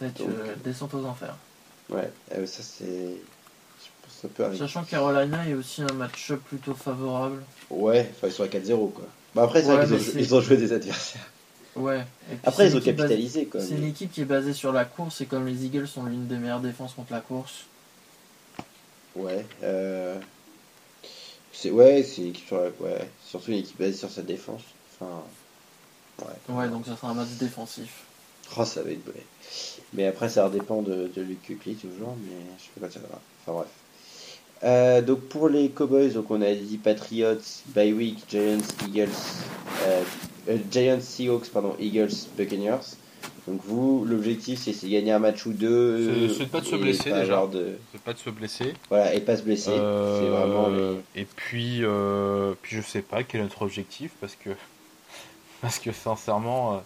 [0.00, 1.34] Donc, euh, descente aux enfers.
[1.88, 3.16] Ouais, euh, ça, c'est.
[4.22, 4.58] Ça peut arriver.
[4.58, 7.42] Sachant que Carolina est aussi un match-up plutôt favorable.
[7.70, 9.04] Ouais, enfin, ils sont à 4-0, quoi.
[9.34, 11.26] Bah, après, c'est Ouais, vrai qu'ils ont, ils ont joué des adversaires.
[11.74, 12.00] Ouais.
[12.00, 13.60] Et puis, Après, ils ont capitalisé, quoi.
[13.60, 16.04] C'est mais- une équipe qui est basée sur la course et comme les Eagles sont
[16.04, 17.64] l'une des meilleures défenses contre la course.
[19.16, 19.44] Ouais.
[19.62, 20.18] Euh...
[21.52, 22.68] C'est ouais, c'est une équipe sur la...
[22.80, 24.62] ouais, surtout une équipe basée sur sa défense.
[25.00, 25.22] Enfin,
[26.20, 26.54] ouais.
[26.54, 28.04] Ouais, donc ça sera un match défensif.
[28.56, 29.24] Oh, ça va être ouais.
[29.94, 33.00] Mais après, ça dépend de, de Luke Kuechly toujours, mais je sais pas quand ça
[33.00, 33.20] va.
[33.42, 33.68] Enfin bref.
[34.64, 39.08] Euh, donc pour les Cowboys, donc on a dit Patriots, bye week, Giants, Eagles,
[39.82, 40.02] euh,
[40.48, 42.96] euh, Giants, Seahawks, pardon, Eagles, Buccaneers.
[43.48, 46.28] Donc vous, l'objectif c'est c'est gagner un match ou deux.
[46.28, 47.46] C'est- c'est pas de se blesser, pas déjà.
[47.46, 47.78] de...
[47.92, 48.74] C'est pas de se blesser.
[48.88, 49.70] Voilà, et pas se blesser.
[49.70, 51.20] Euh, C'est vraiment les...
[51.22, 54.50] Et puis, euh, puis je sais pas quel est notre objectif parce que
[55.60, 56.78] parce que sincèrement, euh,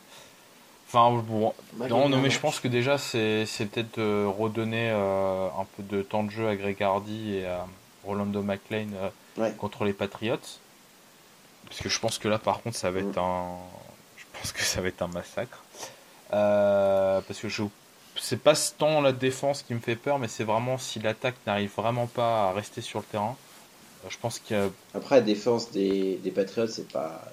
[0.93, 1.53] Enfin, bon,
[1.89, 6.03] non, mais je pense que déjà, c'est c'est peut-être euh, redonner euh, un peu de
[6.03, 7.65] temps de jeu à Greg Hardy et à
[8.05, 9.09] Rolando McLean euh,
[9.41, 9.53] Ouais.
[9.57, 10.35] contre les Patriots.
[11.69, 13.25] Parce que je pense que là, par contre, ça va être Mm.
[13.25, 13.45] un.
[14.17, 15.63] Je pense que ça va être un massacre.
[16.33, 17.65] Euh, parce que je.
[18.17, 21.73] C'est pas tant la défense qui me fait peur, mais c'est vraiment si l'attaque n'arrive
[21.77, 23.37] vraiment pas à rester sur le terrain.
[24.09, 27.25] Je pense a Après, la défense des, des Patriots, c'est pas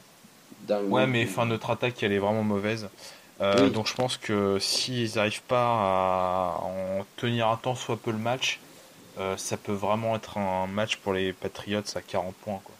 [0.61, 0.91] dingue.
[0.91, 2.89] Ouais, mais enfin, notre attaque, elle est vraiment mauvaise.
[3.41, 3.71] Euh, Oui.
[3.71, 8.17] Donc je pense que s'ils n'arrivent pas à en tenir un temps soit peu le
[8.17, 8.61] match,
[9.19, 12.61] euh, ça peut vraiment être un match pour les Patriots à 40 points.
[12.63, 12.76] Quoi.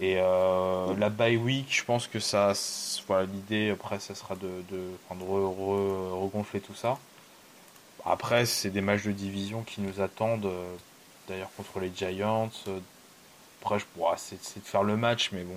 [0.00, 2.52] Et euh, la bye week, je pense que ça,
[3.08, 6.98] voilà, l'idée après, ça sera de, de, de re- re- regonfler tout ça.
[8.04, 10.76] Après, c'est des matchs de division qui nous attendent, euh,
[11.28, 12.50] d'ailleurs contre les Giants.
[12.68, 12.78] euh,
[13.60, 15.56] Après, je, bon, c'est de faire le match, mais bon,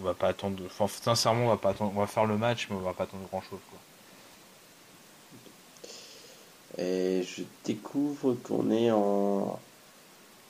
[0.00, 0.62] on va pas attendre.
[0.66, 1.92] Enfin, sincèrement, on va pas attendre.
[1.94, 3.60] On va faire le match, mais on va pas attendre grand chose.
[3.70, 3.78] Quoi.
[6.84, 9.60] Et je découvre qu'on est en.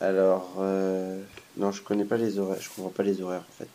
[0.01, 1.22] Alors, euh,
[1.57, 2.61] non, je connais pas les horaires.
[2.61, 3.69] Je comprends pas les horaires en fait.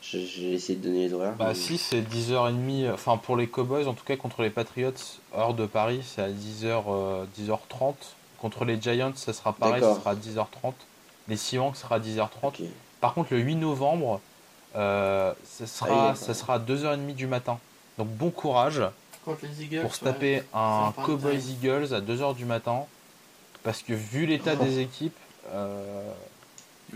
[0.00, 1.34] J'ai essayé de donner les horaires.
[1.36, 2.90] Bah mais- si, c'est 10h30.
[2.92, 4.92] Enfin, pour les Cowboys, en tout cas contre les Patriots,
[5.36, 7.94] heure de Paris, c'est à 10h, euh, 10h30.
[8.38, 10.72] Contre les Giants, ça sera pareil, ça sera à 10h30.
[11.26, 12.28] Les Seahawks sera à 10h30.
[12.44, 12.60] Ok.
[13.00, 14.20] Par contre, le 8 novembre,
[14.76, 17.58] euh, ça Ah sera, ça sera à 2h30 du matin.
[17.98, 18.82] Donc bon courage
[19.24, 19.82] Contre les Eagles.
[19.82, 20.12] pour se ouais.
[20.12, 21.50] taper un Cowboys.
[21.50, 22.84] Eagles à 2h du matin.
[23.64, 25.16] Parce que vu l'état des équipes,
[25.52, 26.10] euh,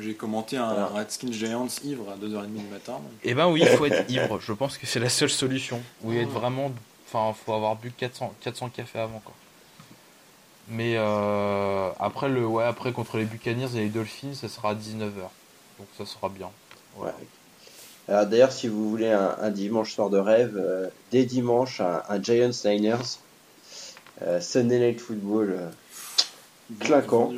[0.01, 0.87] J'ai commenté un Voilà.
[0.87, 2.93] Redskins Giants ivre à 2h30 du matin.
[2.95, 4.41] donc Eh ben oui, il faut être ivre.
[4.41, 5.81] Je pense que c'est la seule solution.
[6.03, 6.73] Oui, être vraiment.
[7.07, 9.35] Enfin, faut avoir bu 400, 400 cafés avant, quoi.
[10.69, 14.75] Mais euh, après, le, ouais, après, contre les Buccaneers et les Dolphins, ça sera à
[14.75, 15.11] 19h.
[15.79, 16.51] Donc ça sera bien.
[16.97, 17.11] Ouais.
[18.09, 22.03] Alors d'ailleurs, si vous voulez un, un dimanche soir de rêve, euh, dès dimanche, un,
[22.09, 23.19] un Giants Niners,
[24.23, 25.55] euh, Sunday Night Football.
[25.59, 25.69] euh,
[26.81, 27.31] Claquant.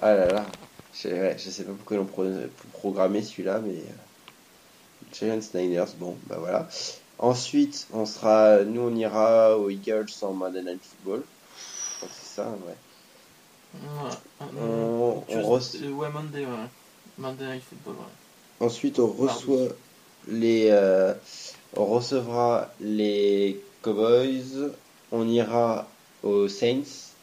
[0.00, 0.46] ah là là,
[1.02, 2.24] je, ouais, je sais pas pourquoi l'on pro-
[2.72, 6.68] programmé celui-là, mais euh, Giants Niners, bon, bah voilà.
[7.18, 11.22] Ensuite, on sera, nous on ira aux Eagles en Monday Night Football.
[11.22, 12.74] Je crois que c'est ça, ouais.
[13.74, 14.48] Ouais.
[14.60, 16.68] On- on reçoit- euh, Ouais, Monday, ouais.
[17.18, 18.66] Monday Night Football, ouais.
[18.66, 19.68] Ensuite, on reçoit
[20.28, 21.14] les, euh,
[21.76, 24.72] on recevra les Cowboys.
[25.12, 25.86] On ira
[26.22, 27.13] aux Saints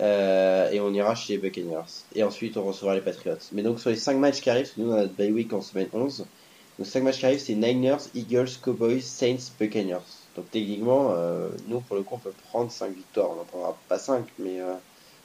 [0.00, 2.04] euh, et on ira chez les Buccaneers.
[2.14, 3.36] Et ensuite, on recevra les Patriots.
[3.52, 5.60] Mais donc sur les 5 matchs qui arrivent, nous on a notre bye week en
[5.60, 6.26] semaine 11.
[6.78, 9.98] Donc 5 matchs qui arrivent, c'est Niners, Eagles, Cowboys, Saints, Buccaneers.
[10.36, 13.30] Donc techniquement, euh, nous pour le coup, on peut prendre 5 victoires.
[13.30, 14.74] On n'en prendra pas 5, mais euh,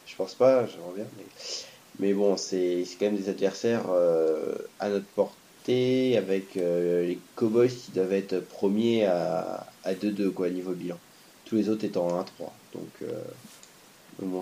[0.06, 0.66] je pense pas.
[0.68, 1.06] J'aimerais bien.
[1.18, 1.26] Mais...
[2.00, 7.70] Mais bon, c'est quand même des adversaires euh, à notre portée, avec euh, les Cowboys
[7.70, 10.98] qui doivent être premiers à, à 2-2 quoi, niveau bilan.
[11.44, 12.26] Tous les autres étant 1-3.
[12.74, 13.10] Donc,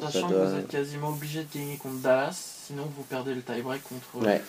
[0.01, 0.39] ça Sachant doit...
[0.39, 4.25] que vous êtes quasiment obligé de gagner contre Dallas, sinon vous perdez le tie-break contre.
[4.27, 4.41] Ouais.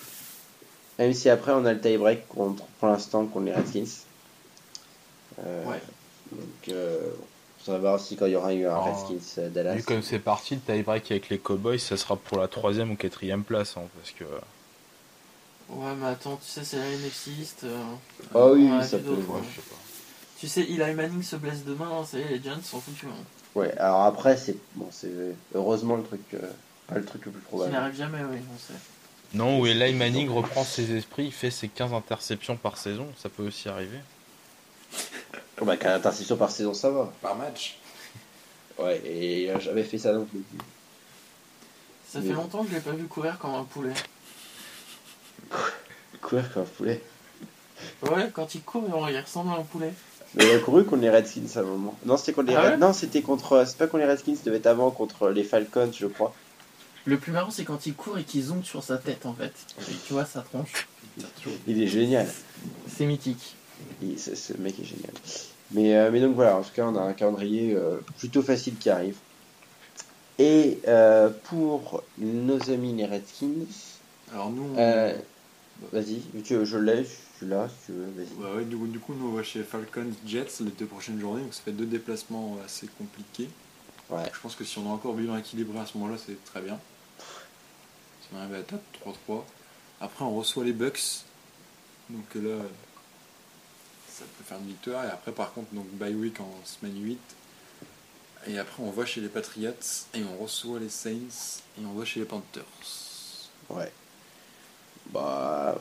[0.99, 3.85] Même si après on a le tie-break contre, pour l'instant contre les Redskins.
[5.45, 5.81] Euh, Ouais.
[6.33, 7.11] Donc, euh,
[7.67, 8.83] on va voir aussi quand il y aura eu un Oh.
[8.85, 9.75] Redskins euh, Dallas.
[9.77, 12.97] Vu comme c'est parti, le tie-break avec les Cowboys, ça sera pour la troisième ou
[12.97, 13.77] quatrième place.
[13.77, 14.25] hein, parce que
[15.71, 17.61] Ouais, mais attends, tu sais, c'est la NFC East.
[17.65, 17.77] euh,
[18.35, 19.19] Ah oui, ça peut, ouais.
[19.51, 19.77] je sais pas.
[20.41, 23.05] Tu sais, Eli Manning se blesse demain, hein, ça y est, les Giants sont foutus.
[23.09, 23.23] Hein.
[23.59, 25.11] Ouais, alors après, c'est bon, c'est
[25.53, 26.39] heureusement le truc, euh,
[26.87, 27.73] pas le truc le plus probable.
[27.73, 28.79] n'arrive jamais, oui, on sait.
[29.35, 33.29] Non, où Eli Manning reprend ses esprits, il fait ses 15 interceptions par saison, ça
[33.29, 33.99] peut aussi arriver.
[35.61, 37.13] Oh, bah, qu'un interception par saison, ça va.
[37.21, 37.79] Par match.
[38.79, 40.41] Ouais, et il a jamais fait ça non plus.
[42.09, 43.95] Ça Mais- fait longtemps que je l'ai pas vu courir comme un poulet.
[46.23, 47.03] Courir comme un poulet.
[48.03, 49.93] Ouais, quand il court, il ressemble à un poulet.
[50.35, 51.99] Mais il a couru contre les Redskins à un moment.
[52.05, 53.65] Non, c'était contre les Ah ouais Red- Non, c'était contre.
[53.67, 56.35] C'est pas contre les Redskins, devait être avant contre les Falcons, je crois.
[57.07, 59.53] Le plus marrant, c'est quand il court et qu'il zoome sur sa tête, en fait.
[59.91, 60.87] Et tu vois sa tronche.
[61.67, 62.27] Il est génial.
[62.95, 63.57] C'est mythique.
[64.03, 65.13] Il- ce, ce mec est génial.
[65.73, 68.77] Mais, euh, mais donc voilà, en tout cas, on a un calendrier euh, plutôt facile
[68.77, 69.17] qui arrive.
[70.39, 73.67] Et euh, pour nos amis les Redskins,
[74.33, 75.13] Alors nous, on- euh,
[75.93, 78.35] vas-y, je l'ai, je suis là, si tu veux, vas-y.
[78.43, 81.21] Ouais, ouais, du, coup, du coup, nous on va chez Falcons Jets les deux prochaines
[81.21, 83.49] journées, donc ça fait deux déplacements assez compliqués.
[84.11, 84.31] Ouais.
[84.33, 86.79] Je pense que si on a encore bilan équilibré à ce moment-là, c'est très bien.
[88.23, 89.45] Si on arrive à la table 3-3.
[90.01, 91.25] Après, on reçoit les Bucks.
[92.09, 92.59] Donc là,
[94.09, 95.05] ça peut faire une victoire.
[95.05, 97.19] Et après, par contre, donc bye week en semaine 8.
[98.47, 99.73] Et après, on va chez les Patriots.
[100.15, 101.61] Et on reçoit les Saints.
[101.79, 102.65] Et on va chez les Panthers.
[103.69, 103.93] Ouais.
[105.13, 105.79] Bah,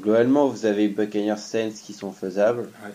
[0.00, 2.62] globalement, vous avez Buccaneers Saints qui sont faisables.
[2.84, 2.92] Ouais.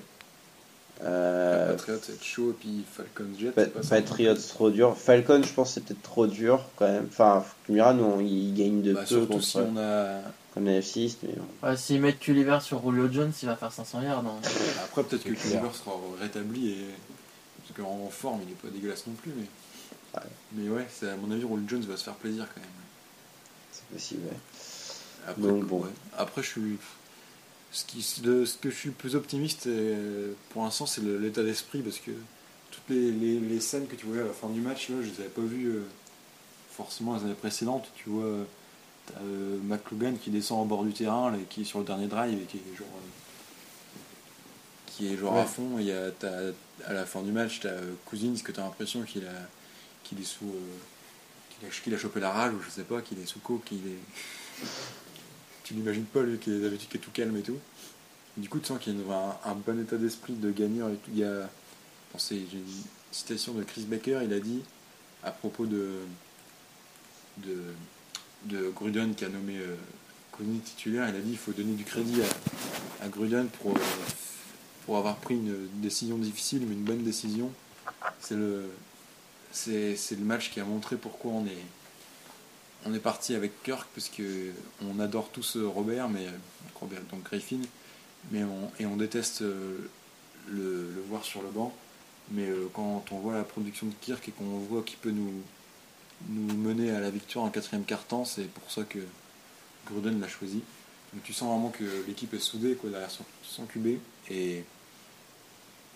[1.03, 3.51] Euh, Patriots, c'est chaud, et puis Falcons Jet.
[3.51, 3.65] Pa-.
[3.89, 4.95] Patriots trop dur.
[4.95, 7.07] Falcon, je pense, c'est peut-être trop dur quand même.
[7.09, 10.19] Enfin, tu me nous, on- ils gagnent de Bah, peu surtout contre si on a.
[10.53, 11.67] comme la NFC East, mais bon.
[11.67, 14.19] Ouais, S'ils mettent Culliver sur Julio Jones, il va faire 500 yards.
[14.19, 14.35] hein.
[14.83, 15.29] Après, peut-être que.
[15.29, 16.85] Culver sera rétabli et.
[17.67, 19.45] Parce qu'en forme, il est pas dégueulasse non plus, mais.
[20.19, 20.27] Ouais.
[20.53, 22.69] Mais ouais, à mon avis, Roll Jones va se faire plaisir quand même.
[23.71, 24.21] c'est possible.
[24.25, 24.37] ouais.
[25.27, 25.81] Après, Donc, bon.
[25.83, 25.89] ouais.
[26.17, 26.77] Après, je suis.
[27.73, 31.81] Ce, qui, le- ce que je suis plus optimiste euh, pour l'instant, c'est l'état d'esprit
[31.81, 32.11] parce que
[32.69, 35.07] toutes les, les- les scènes que tu voyais à la fin du match, là, je
[35.09, 35.83] les avais pas vues euh,
[36.71, 37.89] forcément les années précédentes.
[37.95, 38.43] Tu vois, euh,
[39.07, 42.07] t'as euh, McLugan qui descend au bord du terrain, là, qui est sur le dernier
[42.07, 42.87] drive et qui est genre.
[42.93, 43.07] euh,
[44.87, 45.77] qui est genre à fond.
[45.79, 46.51] Et il y a, t'as-
[46.85, 47.75] à la fin du match, tu as
[48.05, 49.47] Cousins que tu as l'impression qu'il a,
[50.03, 50.43] qu'il est sous.
[50.45, 50.77] euh,
[51.59, 53.63] qu'il a, qu'il a chopé la rage ou je sais pas, qu'il est sous coke,
[53.63, 54.65] qu'il est.
[55.71, 57.57] tu n'imagines pas lui qui est tout calme et tout.
[58.37, 61.11] Du coup, tu sens qu'il y a un, bon état d'esprit de gagnant et tout.
[61.13, 61.49] Il y a,
[62.31, 62.47] une
[63.11, 64.61] citation de Chris Baker, il a dit
[65.23, 65.99] à propos de
[67.37, 67.57] de,
[68.45, 69.75] de Gruden qui a nommé euh,
[70.65, 73.79] titulaire, il a dit il faut donner du crédit à, à Gruden pour, euh,
[74.85, 77.51] pour avoir pris une décision difficile, mais une bonne décision.
[78.19, 78.65] C'est le,
[79.51, 81.65] c'est, c'est le match qui a montré pourquoi on est,
[82.85, 84.51] on est parti avec Kirk, parce que
[84.81, 86.31] on adore tous euh, Robert, mais euh,
[86.79, 87.61] Robert, donc Griffin,
[88.31, 88.41] mais
[88.79, 89.77] et on déteste euh,
[90.49, 91.73] le, voir sur le banc.
[92.31, 95.33] Mais quand on voit la production de Kirk et qu'on voit qu'il peut nous,
[96.29, 98.99] mener à la victoire en quatrième quart-temps, c'est pour ça que
[99.87, 100.61] Gruden l'a choisi.
[101.11, 103.97] Donc tu sens vraiment que l'équipe est soudée quoi, derrière son, QB.
[104.29, 104.63] Et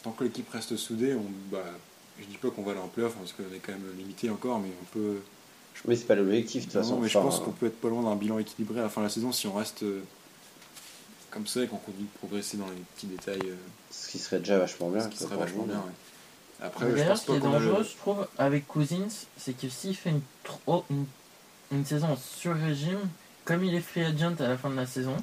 [0.03, 1.63] tant que l'équipe reste soudée, on, bah,
[2.19, 4.71] je dis pas qu'on va aller playoff parce qu'on est quand même limité encore, mais
[4.81, 5.21] on peut.
[5.87, 6.99] Mais c'est pas l'objectif, de toute Non, façon.
[6.99, 9.05] mais je pense qu'on peut être pas loin d'un bilan équilibré à la fin de
[9.05, 10.01] la saison si on reste euh,
[11.31, 13.55] comme ça et qu'on continue de progresser dans les petits détails, euh,
[13.91, 15.01] Ce qui serait déjà vachement bien.
[15.01, 15.75] ce qui serait vachement bien.
[15.75, 16.61] ouais.
[16.61, 19.53] Après, je D'ailleurs, pense ce qui pas est le- dangereux, je trouve, avec Cousins, c'est
[19.55, 21.05] que s'il fait une, trop, une,
[21.71, 23.01] une saison en sur-régime,
[23.43, 25.17] comme il est free agent à la fin de la saison,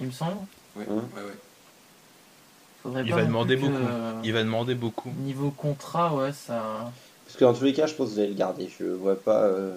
[0.00, 0.38] il me semble,
[0.74, 1.36] Ouais, Hein ouais, ouais.
[2.82, 3.74] faudrait Il pas va non demander beaucoup.
[3.74, 5.10] euh, Il va demander beaucoup.
[5.18, 6.90] Niveau contrat, ouais, ça.
[7.32, 8.68] Parce que dans tous les cas, je pense que vous allez le garder.
[8.78, 9.44] Je vois pas.
[9.44, 9.74] euh,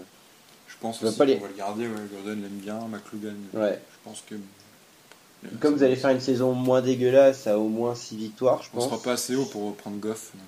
[0.68, 1.88] Je pense Je vois aussi pas qu'on les- va le garder.
[1.88, 3.36] Ouais, Gordon l'aime bien, McLugan.
[3.54, 3.80] Ouais.
[3.94, 4.36] Je pense que.
[5.62, 8.78] Comme vous allez faire une saison moins dégueulasse à au moins 6 victoires, je On
[8.78, 8.86] pense.
[8.90, 10.32] sera pas assez haut pour prendre Goff.
[10.34, 10.44] donc.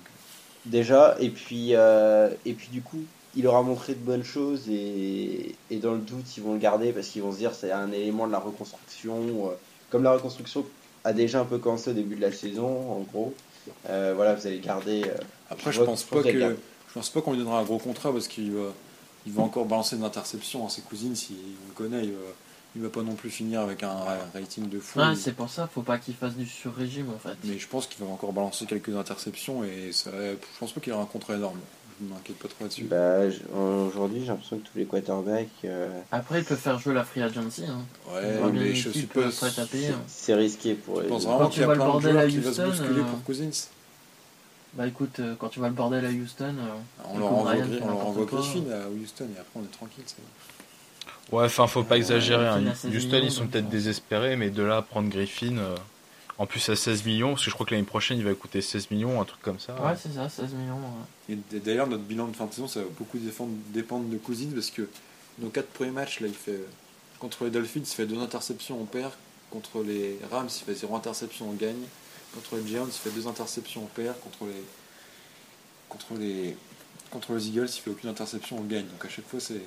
[0.66, 2.98] Déjà, et puis, euh, et puis du coup,
[3.36, 6.92] il aura montré de bonnes choses et, et dans le doute, ils vont le garder
[6.92, 9.46] parce qu'ils vont se dire c'est un élément de la reconstruction.
[9.46, 9.50] euh,
[9.90, 10.66] Comme la reconstruction
[11.04, 13.32] a déjà un peu commencé au début de la saison, en gros.
[13.88, 15.04] Euh, voilà, vous allez garder.
[15.06, 15.14] euh,
[15.48, 16.56] Après, Je je vois- pense je pense pas qu'elle que garde.
[16.88, 18.72] Je pense pas qu'on lui donnera un gros contrat parce qu'il va
[19.26, 22.04] il va encore balancer une interception à ses cousines si on le connaît.
[22.04, 22.18] Il va,
[22.76, 25.00] il va pas non plus finir avec un ra- rating de fou.
[25.00, 27.36] Ouais, c'est pour ça, faut pas qu'il fasse du sur-régime en fait.
[27.44, 30.92] mais je pense qu'il va encore balancer quelques interceptions et ça, je pense pas qu'il
[30.92, 31.58] aura un contrat énorme.
[32.00, 32.84] Je m'inquiète pas trop là-dessus.
[32.84, 36.94] bah, j- aujourd'hui, j'ai l'impression que tous les quarterbacks, euh, Après, il peut faire jouer
[36.94, 37.64] la free agency.
[37.68, 37.80] Hein.
[38.14, 39.20] ouais, Il aura bien mais je suis pas.
[39.20, 39.88] euh, payer.
[39.88, 40.00] hein.
[40.06, 41.08] c'est risqué pour Je les.
[41.08, 42.52] pense vraiment tu qu'il y a vois le plein de bordel joueurs à qui va
[42.52, 43.50] se Houston, bousculer euh, pour Cousins.
[44.74, 46.74] Bah écoute, euh, quand tu vois le bordel à Houston, euh,
[47.10, 48.40] On et leur qu'on envoie, Ryan Gri- fait on leur n'importe envoie quoi.
[48.40, 50.04] Griffin à Houston et après on est tranquille.
[50.06, 51.36] ça va.
[51.38, 52.46] Ouais, enfin, faut pas exagérer.
[52.46, 52.58] Hein.
[52.62, 53.70] il a 16 Houston, millions, ils sont peut-être euh.
[53.70, 55.74] désespérés, mais de là à prendre Griffin, euh,
[56.38, 58.62] en plus à 16 millions, parce que je crois que l'année prochaine, il va coûter
[58.62, 59.74] 16 millions, un truc comme ça.
[59.74, 60.76] ouais, c'est ça, 16 millions.
[61.28, 61.36] ouais.
[61.54, 64.70] Et d'ailleurs, notre bilan de fin de saison, ça va beaucoup dépendre de Cousins parce
[64.70, 64.88] que
[65.38, 66.60] nos quatre premiers matchs, là, il fait
[67.18, 69.12] contre les Dolphins, il fait deux interceptions, on perd.
[69.50, 71.74] Contre les Rams, il fait zéro interception, on gagne.
[72.34, 74.18] Contre les Giants, il fait deux interceptions, on perd.
[74.20, 74.64] Contre les
[75.88, 76.56] contre les
[77.10, 78.86] contre les Eagles, il fait aucune interception, on gagne.
[78.86, 79.62] Donc à chaque fois, c'est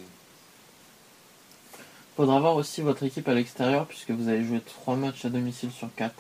[2.16, 5.72] Faudra voir aussi votre équipe à l'extérieur, puisque vous avez joué 3 matchs à domicile
[5.72, 6.14] sur 4.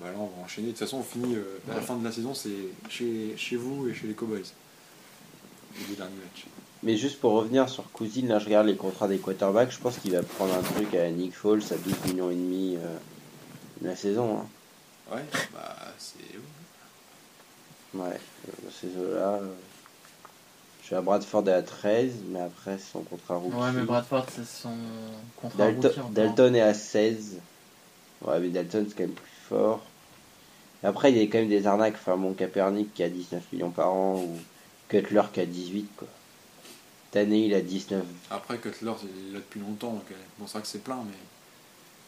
[0.00, 0.66] bah là, on va enchaîner.
[0.68, 2.50] De toute façon, on finit euh, à la fin de la saison, c'est
[2.90, 4.42] chez chez vous et chez les Cowboys.
[5.78, 6.46] Les deux derniers matchs.
[6.82, 9.96] Mais juste pour revenir sur Cousine, là je regarde les contrats des quarterbacks, je pense
[9.98, 12.96] qu'il va prendre un truc à Nick Foles à 12 millions et demi euh,
[13.82, 14.38] la saison.
[14.40, 14.46] hein.
[15.10, 16.18] Ouais, bah c'est.
[17.96, 18.08] Ouais,
[18.48, 19.38] euh, ces eaux-là.
[19.42, 19.54] euh,
[20.80, 23.56] Je suis à Bradford est à 13, mais après son contrat rookie.
[23.56, 24.76] Ouais, mais Bradford, c'est son
[25.36, 26.10] contrat Dalton, rookie encore.
[26.12, 27.38] Dalton est à 16.
[28.22, 29.82] Ouais, mais Dalton c'est quand même plus fort.
[30.82, 31.94] Et après, il y a quand même des arnaques.
[31.94, 34.36] Enfin, mon Kaepernick qui a 19 millions par an ou
[34.88, 36.08] Cutler qui a 18, quoi.
[37.14, 38.04] Il a 19.
[38.30, 41.02] Après, Cutler, il est là depuis longtemps, donc euh, bon, c'est vrai que c'est plein,
[41.06, 41.16] mais.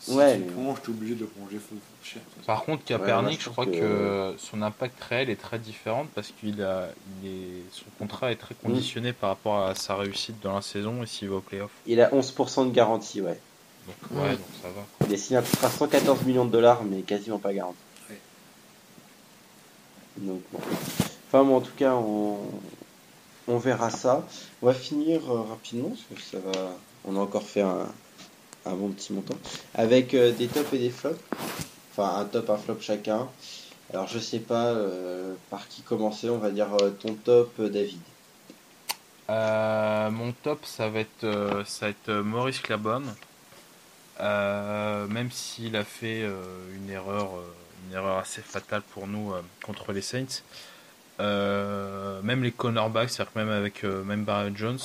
[0.00, 2.22] Si Ouais, tu mais- le prolonges, t'es obligé de le prolonger fou- cher.
[2.46, 3.70] Par contre, Ouais, moi, je je crois que...
[3.72, 6.88] que- son impact réel est très différent parce qu'il a,
[7.22, 11.02] il est, son contrat est très conditionné par rapport à sa réussite dans la saison
[11.02, 11.70] et s'il va au playoff.
[11.86, 13.38] Il a 11% de garantie, ouais.
[13.86, 14.30] Donc, ouais, Ouais.
[14.36, 15.06] donc ça va.
[15.08, 17.78] Il est signé un contrat à 114 millions de dollars, mais quasiment pas garanti.
[20.18, 20.58] Donc, bon.
[21.28, 22.38] Enfin, bon, en tout cas, on,
[23.46, 24.26] on verra ça.
[24.62, 26.70] On va finir euh, rapidement, parce que ça va.
[27.04, 27.86] On a encore fait un,
[28.68, 29.36] un bon petit montant.
[29.74, 31.20] Avec euh, des tops et des flops.
[31.92, 33.28] Enfin, un top, un flop chacun.
[33.92, 36.28] Alors, je sais pas euh, par qui commencer.
[36.28, 38.00] On va dire euh, ton top, David.
[39.28, 43.02] Mon top, ça va être, ça va être Maurice Clabon.
[44.20, 46.22] Euh, même s'il a fait
[46.74, 47.30] une erreur,
[47.86, 49.32] une erreur assez fatale pour nous
[49.64, 50.42] contre les Saints.
[51.18, 54.78] Même les cornerbacks, c'est-à-dire même avec même Barry Jones,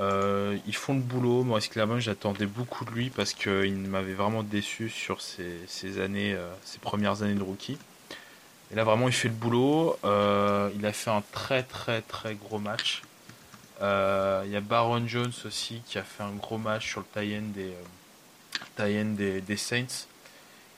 [0.00, 1.42] euh, ils font le boulot.
[1.42, 6.48] Maurice Clabon, j'attendais beaucoup de lui parce qu'il m'avait vraiment déçu sur ses, années, euh,
[6.64, 7.78] ses premières années de rookie.
[8.70, 9.98] Et là, vraiment, il fait le boulot.
[10.04, 13.02] Euh, il a fait un très très très gros match.
[13.80, 19.04] Il y a Baron Jones aussi qui a fait un gros match sur le tie-in
[19.14, 20.06] des, des, Saints.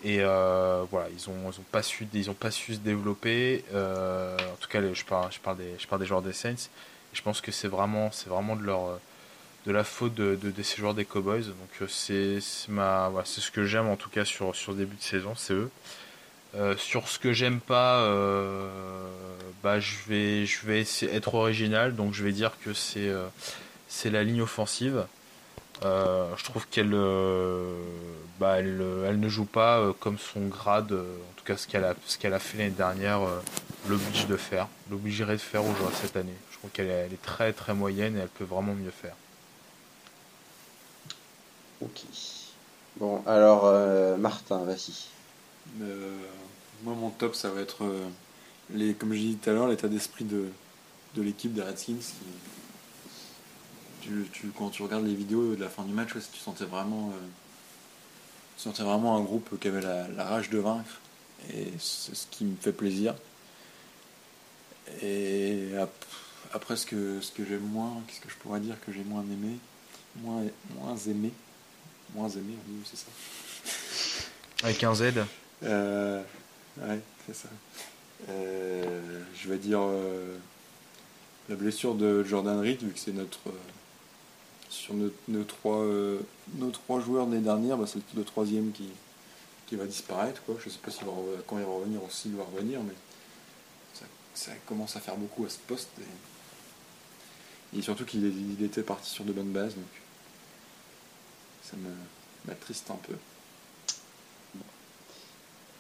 [0.05, 2.07] Et voilà, ils ont, ils ont pas su,
[2.39, 3.65] pas su se développer.
[3.73, 6.69] En tout cas, je parle, je parle des, je parle des joueurs des Saints.
[7.13, 9.01] Je pense que c'est vraiment, c'est vraiment de leur,
[9.67, 11.45] de la faute de, ces joueurs des Cowboys.
[11.45, 15.03] Donc euh, c'est, ma, c'est ce que j'aime en tout cas sur, sur début de
[15.03, 15.71] saison, c'est eux.
[16.57, 18.69] Euh, sur ce que j'aime pas, euh,
[19.63, 23.11] bah je vais, je vais être original, donc je vais dire que c'est,
[23.89, 25.07] c'est la ligne offensive.
[25.83, 26.91] Je trouve qu'elle,
[28.41, 31.95] bah elle, elle ne joue pas comme son grade, en tout cas ce qu'elle a,
[32.07, 33.21] ce qu'elle a fait l'année dernière,
[33.89, 36.35] l'oblige de faire, l'obligerait de faire aujourd'hui cette année.
[36.51, 39.15] Je trouve qu'elle est, est très très moyenne et elle peut vraiment mieux faire.
[41.81, 42.03] Ok.
[42.99, 44.93] Bon, alors, euh, Martin, vas-y.
[45.83, 46.17] Euh,
[46.85, 48.09] moi, mon top, ça va être, euh,
[48.71, 50.51] les, comme j'ai dit tout à l'heure, l'état d'esprit de,
[51.15, 52.01] de l'équipe des Redskins.
[54.03, 57.27] tu, quand tu regardes les vidéos de la fin du match, tu sentais vraiment, euh,
[58.57, 61.01] tu sentais vraiment un groupe qui avait la, rage de vaincre.
[61.55, 63.15] Et c'est ce qui me fait plaisir.
[65.03, 66.05] Et ap-
[66.53, 69.23] après, ce que, ce que j'aime moins, qu'est-ce que je pourrais dire que j'ai moins
[69.23, 69.57] aimé?
[70.17, 70.43] Moins,
[70.77, 71.33] moins aimé?
[72.15, 73.07] Moins aimé, oui, c'est ça.
[74.65, 75.13] Avec un Z,
[75.63, 76.23] Euh,
[76.79, 77.49] ouais, c'est ça.
[78.29, 80.37] Euh, je vais dire euh,
[81.49, 83.39] la blessure de Jordan Reed, vu que c'est notre.
[84.69, 85.85] sur nos, nos trois,
[86.55, 88.89] nos trois joueurs de l'année dernière, bah, c'est le troisième qui,
[89.67, 90.43] qui va disparaître.
[90.45, 90.57] Quoi.
[90.65, 91.13] Je sais pas va,
[91.47, 92.95] quand il va revenir ou s'il va revenir, mais
[93.95, 94.05] ça,
[94.35, 95.91] ça commence à faire beaucoup à ce poste.
[97.75, 99.85] Et, et surtout qu'il était parti sur de bonnes bases, donc
[101.71, 101.91] ça me
[102.47, 103.15] m'attriste un peu.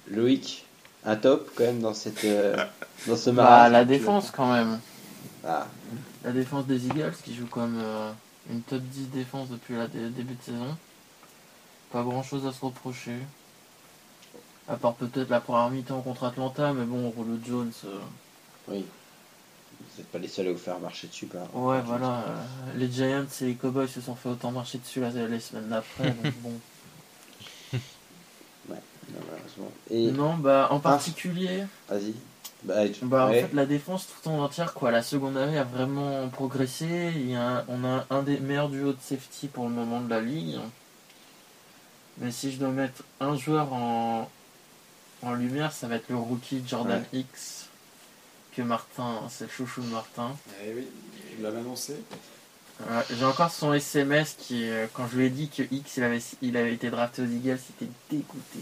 [0.08, 0.64] Loïc,
[1.04, 2.56] un top quand même dans, cette, euh,
[3.06, 3.72] dans ce Bah, mariage.
[3.72, 4.80] la défense quand même.
[5.46, 5.66] Ah,
[6.24, 8.12] La défense des Eagles qui joue comme euh,
[8.50, 10.76] une top 10 défense depuis le début de saison.
[11.92, 13.16] Pas grand chose à se reprocher.
[14.68, 17.72] À part peut-être la première mi-temps contre Atlanta, mais bon, Rolo Jones.
[17.86, 17.98] euh,
[18.68, 18.84] oui.
[19.80, 21.26] Vous n'êtes pas les seuls à vous faire marcher dessus.
[21.26, 22.18] Par, Ouais, voilà.
[22.28, 22.42] euh,
[22.76, 26.10] les Giants et les Cowboys se sont fait autant marcher dessus la- les semaines d'après.
[26.10, 26.52] donc bon.
[27.72, 29.72] Non, malheureusement.
[29.90, 32.14] Et, Non, bah en particulier, vas-y.
[32.62, 33.42] Bah, tu- bah, en ouais.
[33.42, 34.90] fait, la défense tout en entière, quoi.
[34.90, 37.10] La seconde année a vraiment progressé.
[37.16, 40.00] Il y a un- on a un des meilleurs duos de safety pour le moment
[40.00, 40.58] de la ligue.
[42.18, 44.28] Mais si je dois mettre un joueur en,
[45.22, 47.69] en lumière, ça va être le rookie Jordan X.
[48.56, 50.36] Que Martin, c'est le chouchou de Martin.
[50.64, 50.88] Eh oui,
[51.36, 51.96] il l'avait annoncé.
[53.10, 56.22] J'ai encore son SMS qui, euh, quand je lui ai dit que X il avait,
[56.40, 58.60] il avait été drafté aux Eagles, c'était dégoûté.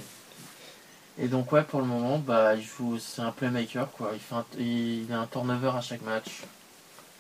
[1.20, 4.12] Et donc ouais, pour le moment, bah il joue, c'est un playmaker quoi.
[4.14, 6.44] Il fait un, il, il a un turnover à chaque match.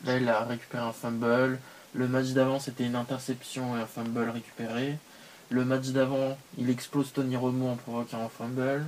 [0.05, 1.59] Là, il a récupéré un fumble.
[1.93, 4.97] Le match d'avant, c'était une interception et un fumble récupéré.
[5.49, 8.85] Le match d'avant, il explose Tony Romo en provoquant un fumble.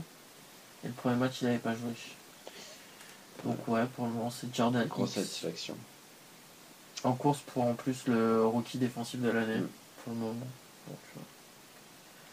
[0.83, 1.91] Et le premier match, il n'avait pas joué.
[3.45, 5.75] Donc ouais, pour le moment, c'est Jordan Grosse satisfaction.
[7.03, 9.67] En course pour en plus le rookie défensif de l'année Mm.
[10.03, 10.47] pour le moment.
[10.87, 11.19] Donc, euh,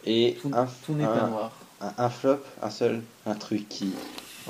[0.05, 1.53] Et tout n'est pas noir.
[1.81, 3.93] un, un flop, un seul, un truc qui.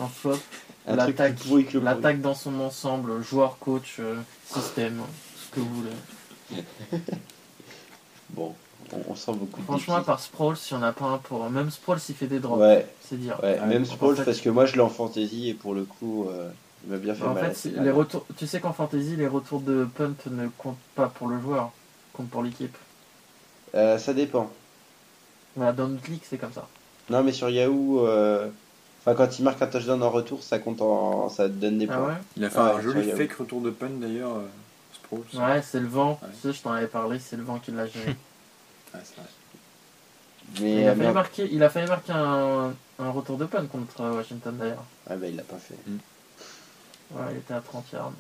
[0.01, 0.39] Un flop,
[0.87, 5.03] l'attaque dans son ensemble, joueur, coach, euh, système,
[5.37, 6.63] ce que vous voulez.
[8.31, 8.55] Bon,
[8.93, 11.19] on, on sent beaucoup de Franchement, à part Sproul, s'il n'y en a pas un
[11.19, 11.49] pour.
[11.51, 13.39] Même Sproul s'il fait des drops, Ouais, c'est dire.
[13.43, 15.85] ouais, Ouais, même en fait- parce que moi je l'ai en fantasy et pour le
[15.85, 16.49] coup, euh,
[16.85, 17.53] il m'a bien fait en mal.
[17.55, 21.29] fait, les retours, tu sais qu'en fantasy, les retours de punt ne comptent pas pour
[21.29, 21.71] le joueur,
[22.13, 22.77] comptent pour l'équipe.
[23.75, 24.51] Euh, ça dépend.
[25.57, 26.67] Voilà, dans notre ligue, c'est comme ça.
[27.09, 28.49] Non, mais sur Yahoo, euh,
[29.01, 31.29] enfin, quand il marque un touchdown en retour, ça compte en.
[31.29, 32.07] ça donne des Ah points.
[32.09, 34.47] ouais Il a fait un joli fake retour de punt d'ailleurs, euh.
[35.35, 36.21] Ouais, c'est le vent.
[36.23, 36.29] Ouais.
[36.41, 38.15] Tu sais, je t'en avais parlé, c'est le vent qui l'a géré.
[38.95, 39.29] Ouais, c'est vrai.
[40.61, 43.69] Mais il, a euh, failli marquer, il a failli marquer un, un retour de panne
[43.69, 44.85] contre euh, Washington d'ailleurs.
[45.09, 45.77] Ah bah il l'a pas fait.
[47.13, 48.13] Ouais, il était à 30 yards.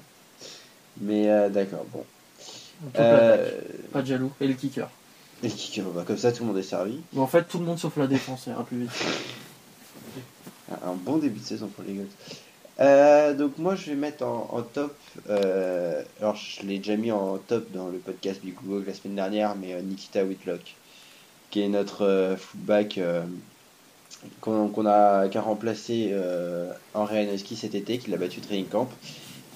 [1.01, 2.05] Mais euh, d'accord, bon.
[2.99, 3.51] Euh,
[3.93, 4.33] Pas de jaloux.
[4.41, 4.89] Et le kicker.
[5.43, 7.01] et kicker, bah, comme ça tout le monde est servi.
[7.13, 8.91] Bon, en fait, tout le monde sauf la défense, ça ira plus vite.
[10.85, 12.07] Un bon début de saison pour les Eagles.
[12.81, 14.97] Euh, donc moi je vais mettre en, top,
[15.29, 19.17] euh, alors je l'ai déjà mis en top dans le podcast du Google la semaine
[19.17, 20.77] dernière, mais euh, Nikita Whitlock,
[21.51, 23.23] qui est notre euh, fullback euh,
[24.41, 26.15] qu'on a, qui a remplacé
[26.95, 28.89] Henry Hanoski cet été, qui l'a battu training camp,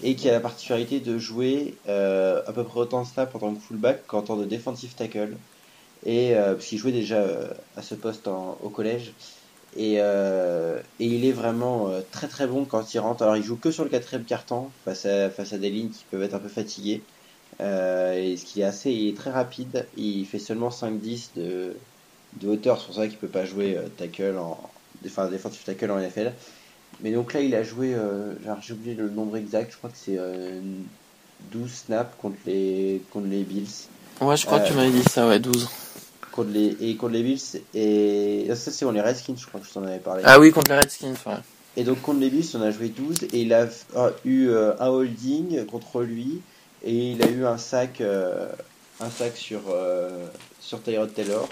[0.02, 3.54] et qui a la particularité de jouer à peu près autant de snaps en tant
[3.54, 5.36] que fullback qu'en tant que defensive tackle,
[6.06, 7.24] et parce jouait déjà
[7.76, 9.12] à ce poste en- au collège.
[9.76, 13.22] Et, euh, et il est vraiment euh, très très bon quand il rentre.
[13.22, 16.04] Alors il joue que sur le quatrième carton face à, face à des lignes qui
[16.10, 17.02] peuvent être un peu fatiguées.
[17.60, 19.86] Euh, et ce qui est assez, il est très rapide.
[19.96, 21.76] Il fait seulement 5-10 de,
[22.40, 22.80] de hauteur.
[22.80, 24.58] C'est pour ça qu'il peut pas jouer tackle en,
[25.04, 26.32] enfin defensive tackle en NFL.
[27.00, 27.96] Mais donc là il a joué,
[28.62, 29.72] j'ai oublié le nombre exact.
[29.72, 30.60] Je crois que c'est euh,
[31.50, 33.88] 12 snaps contre les contre les Bills
[34.20, 35.68] Ouais, je crois que tu m'avais dit ça, ouais, 12.
[36.34, 39.36] Contre les et contre les Bills et ça c'est on les Redskins.
[39.38, 40.22] Je crois que je t'en avais parlé.
[40.26, 41.34] Ah oui, contre les Redskins, ouais.
[41.76, 43.68] Et donc contre les Bills, on a joué 12 et il a
[44.24, 46.40] eu euh, un holding contre lui
[46.84, 48.48] et il a eu un sac, euh,
[49.00, 50.26] un sac sur euh,
[50.60, 51.48] sur Tyrod Taylor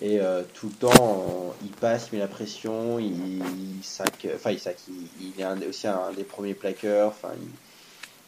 [0.00, 4.50] et euh, tout le temps il passe, il met la pression, il, il sac, enfin
[4.50, 5.06] il sac, il,
[5.36, 7.48] il est un- aussi un des premiers plaqueurs, enfin il,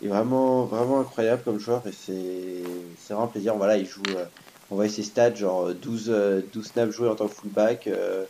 [0.01, 2.62] il est vraiment vraiment incroyable comme joueur et c'est
[2.98, 3.55] c'est vraiment un plaisir.
[3.56, 4.24] Voilà, il joue, euh,
[4.70, 7.86] on voit ses stats genre 12 euh, 12 snaps joués en tant que fullback.
[7.86, 8.24] euh,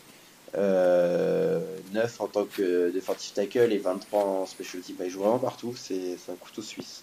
[0.56, 1.60] euh,
[1.92, 4.96] 9 en tant que defensive tackle et 23 en special team.
[4.98, 7.02] Bah, il joue vraiment partout, c'est un couteau suisse.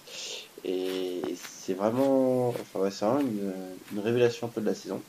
[0.65, 1.21] Et
[1.61, 3.53] c'est vraiment, enfin, une,
[4.01, 5.01] révélation un peu de la saison.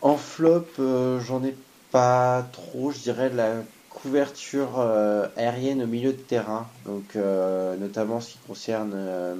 [0.00, 1.54] En flop, euh, j'en ai
[1.90, 6.66] pas trop, je dirais la couverture euh, aérienne au milieu de terrain.
[6.84, 9.34] Donc, euh, notamment ce qui concerne euh,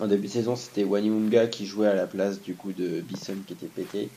[0.00, 3.36] en début de saison, c'était Wanimunga qui jouait à la place du coup de Bison
[3.46, 4.08] qui était pété.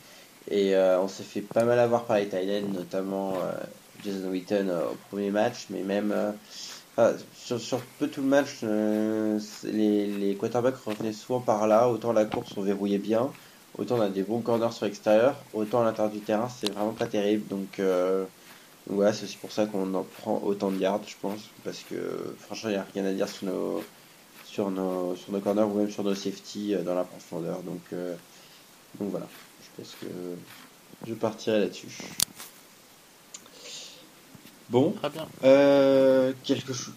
[0.49, 3.51] Et euh, on s'est fait pas mal avoir par les Thaïlandais, notamment euh,
[4.03, 6.13] Jason Witten euh, au premier match, mais même
[7.35, 8.61] sur, peu tout le match,
[9.63, 11.89] les, quarterbacks revenaient souvent par là.
[11.89, 13.31] Autant la course on verrouillait bien,
[13.77, 16.93] autant on a des bons corners sur l'extérieur, autant à l'intérieur du terrain c'est vraiment
[16.93, 17.47] pas terrible.
[17.49, 21.49] Donc, donc voilà, c'est aussi pour ça qu'on en prend autant de yards, je pense,
[21.65, 23.83] parce que franchement il n'y a rien à dire sur nos
[24.55, 27.59] sur nos sur nos corners ou même sur nos safety euh, dans la profondeur.
[27.63, 28.15] Donc euh,
[28.99, 29.27] donc voilà.
[29.61, 30.07] Je pense que
[31.07, 31.87] je partirai là-dessus.
[34.69, 35.27] Bon, Très bien.
[35.43, 36.93] euh, quelque chose.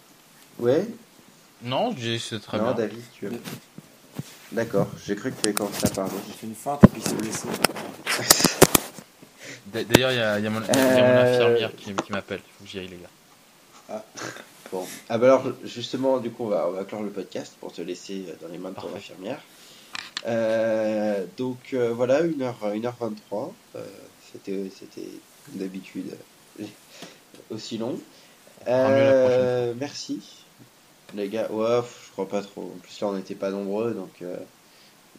[0.59, 0.87] Ouais
[1.63, 2.75] Non, c'est très Non, bien.
[2.75, 3.41] David, tu veux.
[4.53, 6.13] D'accord, j'ai cru que tu avais commencé à parler.
[6.27, 7.49] J'ai fait une feinte et puis s'est blessé.
[9.67, 11.93] D'ailleurs, il y a, il y a mon, il y a mon Euh, infirmière qui,
[11.95, 12.41] qui m'appelle.
[12.47, 14.05] Il faut que j'y aille, les gars.
[14.73, 14.85] Bon.
[15.09, 17.81] Ah bah alors, justement, du coup, on va, on va clore le podcast pour te
[17.81, 18.97] laisser dans les mains de ton Parfait.
[18.99, 19.41] infirmière.
[20.27, 23.53] Euh, donc euh, voilà, 1h, 1h23.
[23.77, 23.85] Euh,
[24.33, 25.09] c'était, c'était
[25.47, 26.17] comme d'habitude
[27.51, 27.99] aussi long.
[28.67, 30.21] Euh, merci.
[31.15, 32.63] Les gars, ouais, je crois pas trop.
[32.63, 34.23] En plus là, on n'était pas nombreux, donc,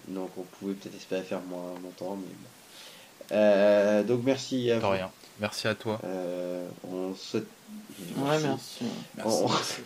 [0.10, 2.16] donc on pouvait peut-être espérer faire moins longtemps.
[2.18, 4.08] Mais bon.
[4.08, 4.90] Donc merci à vous.
[4.90, 5.10] rien.
[5.40, 6.00] Merci à toi.
[6.04, 7.48] Euh, on souhaite...
[8.18, 8.86] Ouais, merci.
[9.18, 9.44] Merci.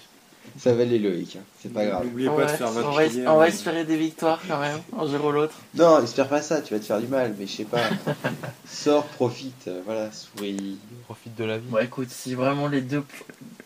[0.60, 1.44] Ça va les Loïc, hein.
[1.62, 2.04] c'est pas grave.
[2.06, 3.34] N'oubliez On pas va, de faire votre on va- prière.
[3.34, 5.56] on va euh, espérer des victoires quand même, un jour ou l'autre.
[5.74, 7.80] Non, espère pas ça, tu vas te faire du mal, mais je sais pas.
[8.68, 10.78] Sors, profite, euh, voilà, souris.
[11.06, 11.68] Profite de la vie.
[11.70, 13.06] Bon, écoute, si vraiment les deux.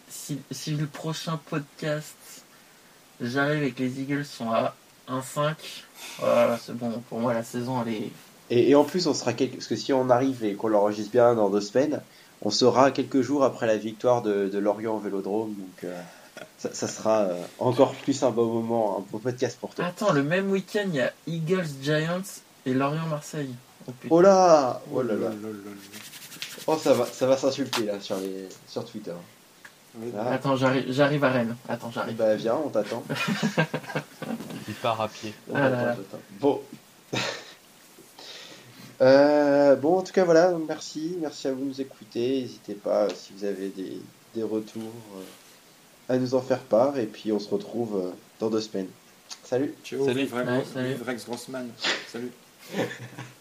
[0.07, 2.15] Si, si le prochain podcast,
[3.19, 4.76] j'arrive et que les Eagles sont à
[5.09, 5.55] 1-5,
[6.19, 7.01] voilà, c'est bon.
[7.09, 8.11] Pour moi, la saison, elle est.
[8.49, 9.53] Et, et en plus, on sera quelques...
[9.53, 12.02] parce que si on arrive et qu'on l'enregistre bien dans deux semaines,
[12.41, 15.99] on sera quelques jours après la victoire de, de Lorient au Vélodrome, donc euh,
[16.57, 19.86] ça, ça sera euh, encore plus un beau moment, un beau podcast pour toi.
[19.86, 22.22] Attends, le même week-end, il y a Eagles Giants
[22.65, 23.53] et Lorient-Marseille.
[23.88, 24.15] Oh, putain.
[24.15, 25.72] Oh là, oh là là, là là là.
[26.68, 29.14] oh ça va, ça va s'insulter là sur les, sur Twitter.
[30.15, 31.56] Ah, Attends, j'arrive j'arrive à Rennes.
[31.68, 32.15] Attends, j'arrive.
[32.15, 33.03] bah viens, on t'attend.
[34.68, 35.34] Il part à pied.
[35.49, 35.95] On Ah là là.
[36.40, 36.61] Bon.
[39.02, 41.18] Euh, bon, en tout cas, voilà, merci.
[41.22, 42.41] Merci à vous de nous écouter.
[42.41, 44.02] N'hésitez pas, euh, si vous avez des,
[44.36, 44.82] des retours,
[45.15, 46.98] euh, à nous en faire part.
[46.98, 48.90] Et puis, on se retrouve euh, dans deux semaines.
[49.44, 50.28] Salut Ciao, Salut.
[50.34, 50.95] Ouais, salut.
[51.06, 51.69] Rex Grossman.
[52.11, 52.32] Salut.